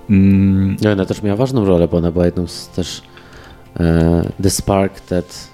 Mm, 0.10 0.78
no, 0.82 0.92
ona 0.92 1.06
też 1.06 1.24
miała 1.24 1.38
ważną 1.38 1.66
rolę, 1.66 1.88
bo 1.88 1.98
ona 1.98 2.12
była 2.12 2.26
jedną 2.26 2.48
z 2.48 2.68
też 2.68 3.02
uh, 3.80 4.44
The 4.44 4.50
Spark 4.50 5.00
that 5.00 5.50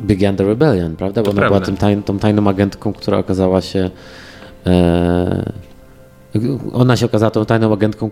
began 0.00 0.36
the 0.36 0.44
rebellion, 0.44 0.96
prawda? 0.96 1.22
Bo 1.22 1.24
to 1.24 1.30
ona 1.30 1.40
prawda. 1.40 1.56
była 1.56 1.66
tym 1.66 1.76
tajn, 1.76 2.02
tą 2.02 2.18
tajną 2.18 2.48
agentką, 2.48 2.92
która 2.92 3.18
okazała 3.18 3.60
się 3.60 3.90
e, 4.66 5.52
ona 6.72 6.96
się 6.96 7.06
okazała 7.06 7.30
tą 7.30 7.44
tajną 7.44 7.72
agentką, 7.72 8.10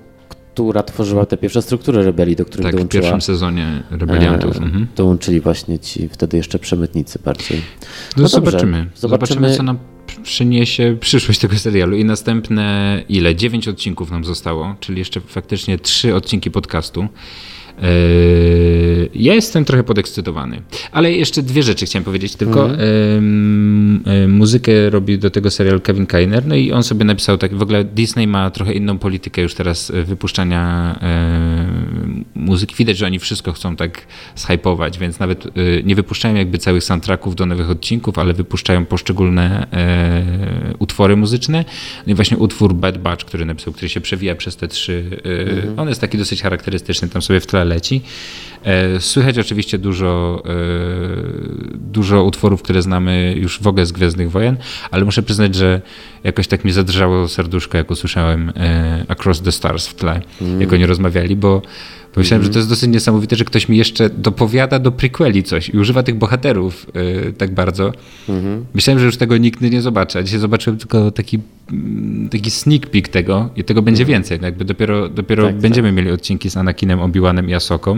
która 0.64 0.82
tworzyła 0.82 1.26
te 1.26 1.36
pierwsze 1.36 1.62
struktury 1.62 2.04
rebelii, 2.04 2.36
do 2.36 2.44
których 2.44 2.62
tak, 2.62 2.74
dołączyła. 2.74 3.00
w 3.00 3.04
pierwszym 3.04 3.20
sezonie 3.20 3.82
rebeliantów. 3.90 4.56
E, 4.56 4.62
mhm. 4.62 4.86
Dołączyli 4.96 5.40
właśnie 5.40 5.78
ci 5.78 6.08
wtedy 6.08 6.36
jeszcze 6.36 6.58
przemytnicy 6.58 7.18
bardziej. 7.24 7.60
No, 8.16 8.22
no 8.22 8.28
zobaczymy. 8.28 8.60
zobaczymy. 8.60 8.90
Zobaczymy, 8.94 9.56
co 9.56 9.62
nam 9.62 9.78
przyniesie 10.22 10.96
przyszłość 11.00 11.40
tego 11.40 11.56
serialu. 11.56 11.96
I 11.96 12.04
następne 12.04 13.02
ile? 13.08 13.36
Dziewięć 13.36 13.68
odcinków 13.68 14.10
nam 14.10 14.24
zostało, 14.24 14.74
czyli 14.80 14.98
jeszcze 14.98 15.20
faktycznie 15.20 15.78
trzy 15.78 16.14
odcinki 16.14 16.50
podcastu. 16.50 17.08
Yy, 17.82 19.08
ja 19.14 19.34
jestem 19.34 19.64
trochę 19.64 19.84
podekscytowany. 19.84 20.62
Ale 20.92 21.12
jeszcze 21.12 21.42
dwie 21.42 21.62
rzeczy 21.62 21.86
chciałem 21.86 22.04
powiedzieć 22.04 22.36
tylko. 22.36 22.70
Mm. 22.70 24.02
Muzykę 24.28 24.90
robi 24.90 25.18
do 25.18 25.30
tego 25.30 25.50
serialu 25.50 25.80
Kevin 25.80 26.06
Kainer, 26.06 26.46
no 26.46 26.54
i 26.54 26.72
on 26.72 26.82
sobie 26.82 27.04
napisał 27.04 27.38
tak, 27.38 27.54
w 27.54 27.62
ogóle 27.62 27.84
Disney 27.84 28.26
ma 28.26 28.50
trochę 28.50 28.72
inną 28.72 28.98
politykę 28.98 29.42
już 29.42 29.54
teraz 29.54 29.90
e, 29.90 30.02
wypuszczania 30.02 30.98
muzyki. 32.48 32.74
Widać, 32.78 32.98
że 32.98 33.06
oni 33.06 33.18
wszystko 33.18 33.52
chcą 33.52 33.76
tak 33.76 34.06
zhypować, 34.36 34.98
więc 34.98 35.18
nawet 35.18 35.44
nie 35.84 35.94
wypuszczają 35.94 36.34
jakby 36.34 36.58
całych 36.58 36.84
soundtracków 36.84 37.36
do 37.36 37.46
nowych 37.46 37.70
odcinków, 37.70 38.18
ale 38.18 38.34
wypuszczają 38.34 38.86
poszczególne 38.86 39.66
utwory 40.78 41.16
muzyczne. 41.16 41.64
No 42.06 42.12
i 42.12 42.14
właśnie 42.14 42.36
utwór 42.36 42.74
Bad 42.74 42.98
Batch, 42.98 43.24
który 43.24 43.44
napisał, 43.44 43.72
który 43.72 43.88
się 43.88 44.00
przewija 44.00 44.34
przez 44.34 44.56
te 44.56 44.68
trzy, 44.68 45.20
mhm. 45.24 45.78
on 45.78 45.88
jest 45.88 46.00
taki 46.00 46.18
dosyć 46.18 46.42
charakterystyczny, 46.42 47.08
tam 47.08 47.22
sobie 47.22 47.40
w 47.40 47.46
tle 47.46 47.64
leci. 47.64 48.02
E, 48.64 49.00
słychać 49.00 49.38
oczywiście 49.38 49.78
dużo, 49.78 50.42
e, 50.46 50.52
dużo 51.74 52.24
utworów, 52.24 52.62
które 52.62 52.82
znamy 52.82 53.34
już 53.36 53.60
w 53.62 53.66
ogóle 53.66 53.86
z 53.86 53.92
Gwiezdnych 53.92 54.30
Wojen, 54.30 54.56
ale 54.90 55.04
muszę 55.04 55.22
przyznać, 55.22 55.54
że 55.54 55.80
jakoś 56.24 56.48
tak 56.48 56.64
mi 56.64 56.72
zadrżało 56.72 57.28
serduszko, 57.28 57.78
jak 57.78 57.90
usłyszałem 57.90 58.52
e, 58.56 59.04
Across 59.08 59.42
the 59.42 59.52
Stars 59.52 59.86
w 59.86 59.94
tle, 59.94 60.20
mm. 60.40 60.60
jak 60.60 60.72
oni 60.72 60.86
rozmawiali, 60.86 61.36
bo 61.36 61.62
Pomyślałem, 62.18 62.42
mm. 62.42 62.46
że 62.46 62.52
to 62.52 62.58
jest 62.58 62.68
dosyć 62.68 62.90
niesamowite, 62.90 63.36
że 63.36 63.44
ktoś 63.44 63.68
mi 63.68 63.76
jeszcze 63.76 64.10
dopowiada 64.10 64.78
do 64.78 64.92
prequeli 64.92 65.42
coś 65.42 65.68
i 65.68 65.78
używa 65.78 66.02
tych 66.02 66.14
bohaterów 66.14 66.86
yy, 66.94 67.32
tak 67.32 67.54
bardzo. 67.54 67.92
-hmm. 68.28 68.62
Myślałem, 68.74 68.98
że 68.98 69.06
już 69.06 69.16
tego 69.16 69.36
nigdy 69.36 69.70
nie 69.70 69.82
zobaczę. 69.82 70.24
Dzisiaj 70.24 70.40
zobaczyłem 70.40 70.78
tylko 70.78 71.10
taki, 71.10 71.38
mm, 71.72 72.28
taki 72.28 72.50
sneak 72.50 72.86
peek 72.86 73.08
tego 73.08 73.50
i 73.56 73.64
tego 73.64 73.82
będzie 73.82 74.02
mm. 74.02 74.12
więcej. 74.12 74.38
No 74.40 74.46
jakby 74.46 74.64
dopiero 74.64 75.08
dopiero 75.08 75.46
tak, 75.46 75.58
będziemy 75.58 75.88
tak. 75.88 75.96
mieli 75.96 76.10
odcinki 76.10 76.50
z 76.50 76.56
Anakinem, 76.56 76.98
Obi-Wanem 76.98 77.48
i 77.48 77.54
Asoką. 77.54 77.94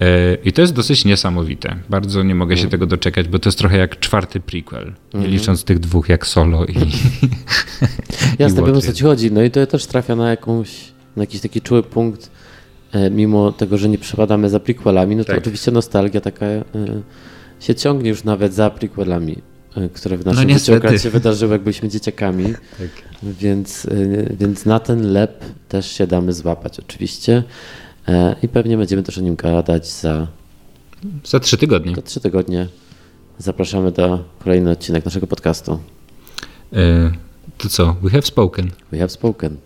Yy, 0.00 0.06
I 0.44 0.52
to 0.52 0.60
jest 0.60 0.74
dosyć 0.74 1.04
niesamowite. 1.04 1.76
Bardzo 1.90 2.22
nie 2.22 2.34
mogę 2.34 2.56
się 2.56 2.68
tego 2.68 2.86
doczekać, 2.86 3.28
bo 3.28 3.38
to 3.38 3.48
jest 3.48 3.58
trochę 3.58 3.78
jak 3.78 3.98
czwarty 3.98 4.40
prequel. 4.40 4.92
Nie 5.14 5.28
licząc 5.28 5.64
tych 5.64 5.78
dwóch 5.78 6.08
jak 6.08 6.26
Solo 6.26 6.64
i. 6.64 6.74
Jasne, 8.38 8.62
wiem 8.62 8.76
o 8.76 8.80
co 8.80 8.92
ci 8.92 9.04
chodzi. 9.04 9.32
No 9.32 9.42
i 9.42 9.50
to 9.50 9.66
też 9.66 9.86
trafia 9.86 10.16
na 10.16 10.30
jakąś, 10.30 10.68
na 11.16 11.22
jakiś 11.22 11.40
taki 11.40 11.60
czuły 11.60 11.82
punkt 11.82 12.33
mimo 13.10 13.52
tego, 13.52 13.78
że 13.78 13.88
nie 13.88 13.98
przepadamy 13.98 14.48
za 14.48 14.60
prequelami, 14.60 15.16
no 15.16 15.24
to 15.24 15.28
tak. 15.28 15.38
oczywiście 15.38 15.70
nostalgia 15.70 16.20
taka 16.20 16.46
e, 16.46 16.64
się 17.60 17.74
ciągnie 17.74 18.10
już 18.10 18.24
nawet 18.24 18.54
za 18.54 18.70
prequelami, 18.70 19.36
e, 19.76 19.88
które 19.88 20.16
w 20.16 20.24
naszym 20.24 20.48
no 20.50 20.58
życiu 20.58 20.98
się 20.98 21.10
wydarzyły, 21.10 21.52
jak 21.52 21.62
byliśmy 21.62 21.88
dzieciakami. 21.88 22.44
Tak. 22.78 22.88
Więc, 23.22 23.86
więc 24.30 24.66
na 24.66 24.80
ten 24.80 25.12
lep 25.12 25.44
też 25.68 25.92
się 25.92 26.06
damy 26.06 26.32
złapać 26.32 26.78
oczywiście 26.78 27.42
i 28.42 28.48
pewnie 28.48 28.76
będziemy 28.76 29.02
też 29.02 29.18
o 29.18 29.20
nim 29.20 29.36
gadać 29.36 29.90
za... 29.90 30.26
Za 31.24 31.40
trzy 31.40 31.56
tygodnie. 31.56 31.94
Za 31.94 32.02
trzy 32.02 32.20
tygodnie. 32.20 32.68
Zapraszamy 33.38 33.92
do 33.92 34.24
kolejny 34.44 34.70
odcinek 34.70 35.04
naszego 35.04 35.26
podcastu. 35.26 35.78
to 37.58 37.68
co? 37.68 37.96
We 38.02 38.10
have 38.10 38.22
spoken. 38.22 38.70
We 38.92 38.98
have 38.98 39.08
spoken. 39.08 39.56